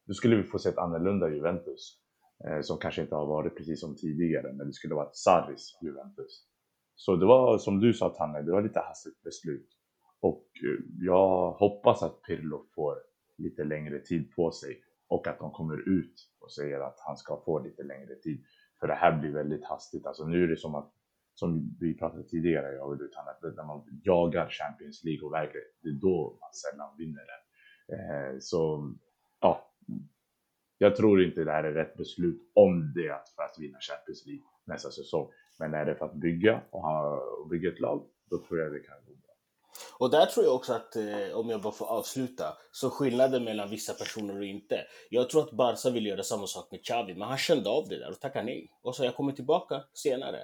då 0.05 0.13
skulle 0.13 0.35
vi 0.35 0.43
få 0.43 0.59
se 0.59 0.69
ett 0.69 0.77
annorlunda 0.77 1.29
Juventus. 1.29 2.01
Eh, 2.47 2.61
som 2.61 2.77
kanske 2.77 3.01
inte 3.01 3.15
har 3.15 3.25
varit 3.25 3.57
precis 3.57 3.79
som 3.79 3.95
tidigare, 3.95 4.53
men 4.53 4.67
det 4.67 4.73
skulle 4.73 4.95
vara 4.95 5.07
ett 5.07 5.15
Sarris 5.15 5.77
Juventus. 5.81 6.47
Så 6.95 7.15
det 7.15 7.25
var 7.25 7.57
som 7.57 7.79
du 7.79 7.93
sa 7.93 8.09
Tanne, 8.09 8.41
det 8.41 8.51
var 8.51 8.61
lite 8.61 8.79
hastigt 8.79 9.23
beslut. 9.23 9.69
Och 10.19 10.45
eh, 10.63 10.85
jag 10.99 11.51
hoppas 11.51 12.03
att 12.03 12.21
Pirlo 12.21 12.65
får 12.75 12.95
lite 13.37 13.63
längre 13.63 13.99
tid 13.99 14.31
på 14.35 14.51
sig 14.51 14.81
och 15.07 15.27
att 15.27 15.39
de 15.39 15.51
kommer 15.51 15.89
ut 15.89 16.13
och 16.39 16.51
säger 16.51 16.79
att 16.79 16.99
han 16.99 17.17
ska 17.17 17.41
få 17.45 17.59
lite 17.59 17.83
längre 17.83 18.15
tid. 18.15 18.43
För 18.79 18.87
det 18.87 18.93
här 18.93 19.19
blir 19.19 19.31
väldigt 19.31 19.65
hastigt. 19.65 20.05
Alltså 20.05 20.27
nu 20.27 20.43
är 20.43 20.47
det 20.47 20.57
som 20.57 20.75
att, 20.75 20.93
som 21.35 21.77
vi 21.79 21.97
pratade 21.97 22.23
tidigare, 22.23 22.73
jag 22.73 22.87
och 22.87 22.97
du 22.97 23.07
Tanne, 23.07 23.55
när 23.55 23.63
man 23.63 24.01
jagar 24.03 24.49
Champions 24.49 25.03
League 25.03 25.25
och 25.25 25.33
verkligen, 25.33 25.67
det 25.81 25.89
är 25.89 25.99
då 26.01 26.37
man 26.41 26.53
sällan 26.53 26.97
vinner 26.97 27.25
den. 27.31 27.43
Eh, 27.95 28.39
så 28.39 28.93
ja, 29.41 29.71
jag 30.77 30.95
tror 30.95 31.23
inte 31.23 31.43
det 31.43 31.51
här 31.51 31.63
är 31.63 31.73
rätt 31.73 31.97
beslut 31.97 32.51
om 32.53 32.93
det 32.95 33.07
är 33.07 33.21
för 33.35 33.43
att 33.43 33.55
vinna 33.59 33.77
Champions 33.79 34.25
League 34.25 34.43
nästa 34.65 34.91
säsong. 34.91 35.31
Men 35.59 35.73
är 35.73 35.85
det 35.85 35.95
för 35.95 36.05
att 36.05 36.15
bygga 36.15 36.61
och, 36.71 36.81
ha, 36.81 37.17
och 37.41 37.47
bygga 37.49 37.69
ett 37.69 37.79
lag, 37.79 38.07
då 38.29 38.37
tror 38.37 38.59
jag 38.59 38.73
det 38.73 38.79
kan 38.79 38.95
gå 39.05 39.13
bra. 39.13 39.21
Och 39.99 40.11
där 40.11 40.25
tror 40.25 40.45
jag 40.45 40.55
också 40.55 40.73
att, 40.73 40.95
eh, 40.95 41.35
om 41.35 41.49
jag 41.49 41.61
bara 41.61 41.73
får 41.73 41.85
avsluta, 41.85 42.57
så 42.71 42.89
skillnaden 42.89 43.43
mellan 43.43 43.69
vissa 43.69 43.93
personer 43.93 44.37
och 44.37 44.45
inte. 44.45 44.79
Jag 45.09 45.29
tror 45.29 45.41
att 45.41 45.51
Barca 45.51 45.89
vill 45.89 46.05
göra 46.05 46.23
samma 46.23 46.47
sak 46.47 46.71
med 46.71 46.85
Xavi, 46.85 47.13
men 47.13 47.27
han 47.27 47.37
kände 47.37 47.69
av 47.69 47.87
det 47.89 47.99
där 47.99 48.09
och 48.09 48.19
tackade 48.19 48.45
nej. 48.45 48.71
Och 48.81 48.95
sa 48.95 49.03
jag 49.03 49.15
kommer 49.15 49.31
tillbaka 49.31 49.83
senare. 49.93 50.39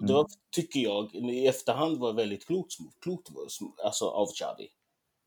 Mm. 0.00 0.12
Då 0.12 0.26
tycker 0.50 0.80
jag, 0.80 1.14
i 1.14 1.46
efterhand 1.46 1.98
var 1.98 2.12
väldigt 2.12 2.46
klokt, 2.46 2.72
klokt 3.00 3.28
alltså, 3.84 4.08
av 4.08 4.26
Xavi 4.26 4.68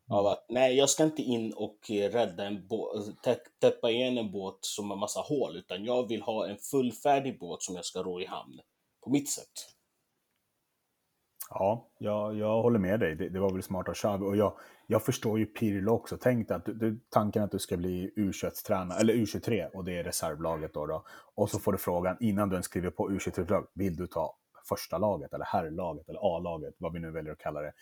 av 0.09 0.28
att 0.28 0.45
nej, 0.49 0.78
jag 0.78 0.89
ska 0.89 1.03
inte 1.03 1.21
in 1.21 1.53
och 1.53 1.78
rädda 1.89 2.45
en 2.45 2.67
båt, 2.67 3.24
täppa 3.61 3.91
igen 3.91 4.17
en 4.17 4.32
båt 4.32 4.57
som 4.61 4.89
har 4.89 4.97
massa 4.97 5.19
hål, 5.19 5.57
utan 5.57 5.86
jag 5.86 6.07
vill 6.07 6.21
ha 6.21 6.47
en 6.47 6.57
fullfärdig 6.57 7.39
båt 7.39 7.61
som 7.61 7.76
jag 7.76 7.86
ska 7.86 8.03
ro 8.03 8.21
i 8.21 8.26
hamn 8.26 8.59
på 9.03 9.09
mitt 9.09 9.30
sätt. 9.30 9.69
Ja, 11.49 11.89
jag, 11.97 12.38
jag 12.38 12.61
håller 12.61 12.80
med 12.80 12.99
dig. 12.99 13.15
Det, 13.15 13.30
det 13.30 13.39
var 13.39 13.53
väl 13.53 13.63
smart 13.63 13.89
av 13.89 13.93
Xavi. 13.93 14.26
Och 14.26 14.38
jag, 14.38 14.53
jag 14.88 15.03
förstår 15.03 15.39
ju 15.39 15.45
Pirlo 15.45 15.91
också. 15.91 16.17
Tänk 16.21 16.47
dig 16.47 16.57
att 16.57 16.65
du, 16.65 16.74
du, 16.74 16.99
tanken 17.09 17.43
att 17.43 17.51
du 17.51 17.59
ska 17.59 17.78
bli 17.78 18.13
U21-tränare, 18.15 18.99
eller 18.99 19.13
U23, 19.13 19.69
och 19.74 19.84
det 19.84 19.97
är 19.97 20.03
reservlaget 20.03 20.74
då, 20.74 20.86
då. 20.86 21.05
Och 21.36 21.49
så 21.49 21.59
får 21.59 21.71
du 21.71 21.78
frågan 21.78 22.17
innan 22.19 22.49
du 22.49 22.55
ens 22.55 22.65
skriver 22.65 22.89
på 22.89 23.09
U23-lag, 23.09 23.67
vill 23.74 23.95
du 23.95 24.07
ta 24.07 24.38
första 24.68 24.97
laget 24.97 25.34
eller 25.34 25.45
herrlaget 25.45 26.09
eller 26.09 26.36
A-laget, 26.36 26.76
vad 26.78 26.93
vi 26.93 26.99
nu 26.99 27.11
väljer 27.11 27.34
att 27.34 27.39
kalla 27.39 27.61
det. 27.61 27.74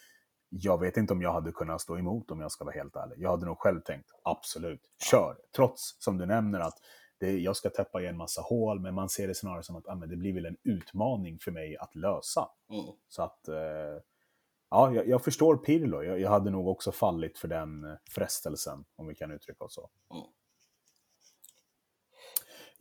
Jag 0.50 0.80
vet 0.80 0.98
inte 0.98 1.14
om 1.14 1.22
jag 1.22 1.34
hade 1.34 1.52
kunnat 1.52 1.82
stå 1.82 1.98
emot 1.98 2.32
om 2.32 2.42
jag 2.42 2.52
ska 2.52 2.66
vara 2.66 2.76
helt 2.76 2.96
ärlig. 2.96 3.16
Jag 3.20 3.30
hade 3.30 3.46
nog 3.46 3.58
själv 3.60 3.82
tänkt, 3.82 4.12
absolut, 4.24 4.82
kör. 5.12 5.38
Trots, 5.56 6.04
som 6.04 6.18
du 6.18 6.26
nämner, 6.26 6.60
att 6.60 6.78
det, 7.22 7.40
jag 7.40 7.56
ska 7.56 7.70
täppa 7.70 8.02
igen 8.02 8.18
massa 8.18 8.42
hål, 8.42 8.80
men 8.80 8.96
man 8.96 9.10
ser 9.10 9.28
det 9.28 9.36
snarare 9.36 9.64
som 9.64 9.76
att 9.76 9.88
ah, 9.88 9.96
det 9.96 10.16
blir 10.16 10.34
väl 10.34 10.46
en 10.46 10.58
utmaning 10.64 11.40
för 11.40 11.52
mig 11.52 11.78
att 11.78 11.96
lösa. 11.96 12.50
Mm. 12.70 12.86
Så 13.08 13.24
att, 13.24 13.48
eh, 13.48 13.56
ja, 14.70 14.94
jag, 14.94 15.08
jag, 15.08 15.24
förstår 15.24 15.58
Pirlo. 15.58 16.04
Jag, 16.04 16.20
jag, 16.20 16.30
hade 16.30 16.50
nog 16.50 16.68
också 16.68 16.92
fallit 16.92 17.38
för 17.38 17.48
den 17.48 17.84
eh, 17.84 17.96
frestelsen, 18.10 18.86
om 18.96 19.08
vi 19.08 19.16
kan 19.16 19.32
uttrycka 19.32 19.64
oss 19.64 19.74
så. 19.74 19.90
Mm. 20.14 20.26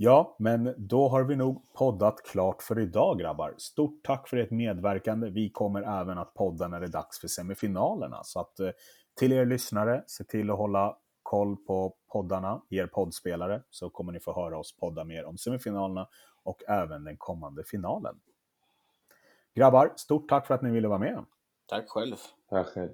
Ja, 0.02 0.36
men 0.38 0.74
då 0.78 1.08
har 1.08 1.24
vi 1.24 1.36
nog 1.36 1.72
poddat 1.72 2.22
klart 2.22 2.62
för 2.62 2.78
idag 2.78 3.18
grabbar. 3.18 3.54
Stort 3.58 4.02
tack 4.04 4.28
för 4.28 4.36
ert 4.36 4.50
medverkande. 4.50 5.30
Vi 5.30 5.50
kommer 5.50 6.00
även 6.00 6.18
att 6.18 6.34
podda 6.34 6.68
när 6.68 6.80
det 6.80 6.86
är 6.86 6.90
dags 6.90 7.20
för 7.20 7.28
semifinalerna. 7.28 8.24
Så 8.24 8.40
att 8.40 8.60
eh, 8.60 8.70
till 9.14 9.32
er 9.32 9.46
lyssnare, 9.46 10.04
se 10.06 10.24
till 10.24 10.50
att 10.50 10.56
hålla 10.56 10.96
koll 11.22 11.56
på 11.56 11.94
poddarna 12.12 12.62
er 12.70 12.86
poddspelare 12.86 13.62
så 13.70 13.90
kommer 13.90 14.12
ni 14.12 14.20
få 14.20 14.34
höra 14.34 14.58
oss 14.58 14.76
podda 14.76 15.04
mer 15.04 15.24
om 15.24 15.38
semifinalerna 15.38 16.08
och 16.42 16.62
även 16.68 17.04
den 17.04 17.16
kommande 17.16 17.64
finalen. 17.64 18.20
Grabbar, 19.54 19.92
stort 19.96 20.28
tack 20.28 20.46
för 20.46 20.54
att 20.54 20.62
ni 20.62 20.70
ville 20.70 20.88
vara 20.88 20.98
med. 20.98 21.24
Tack 21.66 21.88
själv. 21.88 22.16
Tack 22.50 22.66
själv. 22.66 22.90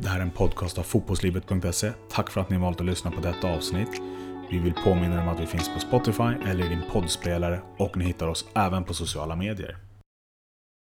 Det 0.00 0.08
här 0.08 0.18
är 0.18 0.22
en 0.22 0.30
podcast 0.30 0.78
av 0.78 0.82
fotbollslivet.se. 0.82 1.92
Tack 2.10 2.30
för 2.30 2.40
att 2.40 2.50
ni 2.50 2.58
valt 2.58 2.80
att 2.80 2.86
lyssna 2.86 3.10
på 3.10 3.20
detta 3.20 3.54
avsnitt. 3.54 4.02
Vi 4.50 4.58
vill 4.58 4.74
påminna 4.74 5.22
om 5.22 5.28
att 5.28 5.40
vi 5.40 5.46
finns 5.46 5.68
på 5.74 5.80
Spotify 5.80 6.48
eller 6.48 6.66
i 6.66 6.68
din 6.68 6.82
poddspelare 6.92 7.60
och 7.78 7.96
ni 7.96 8.04
hittar 8.04 8.28
oss 8.28 8.46
även 8.54 8.84
på 8.84 8.94
sociala 8.94 9.36
medier. 9.36 9.85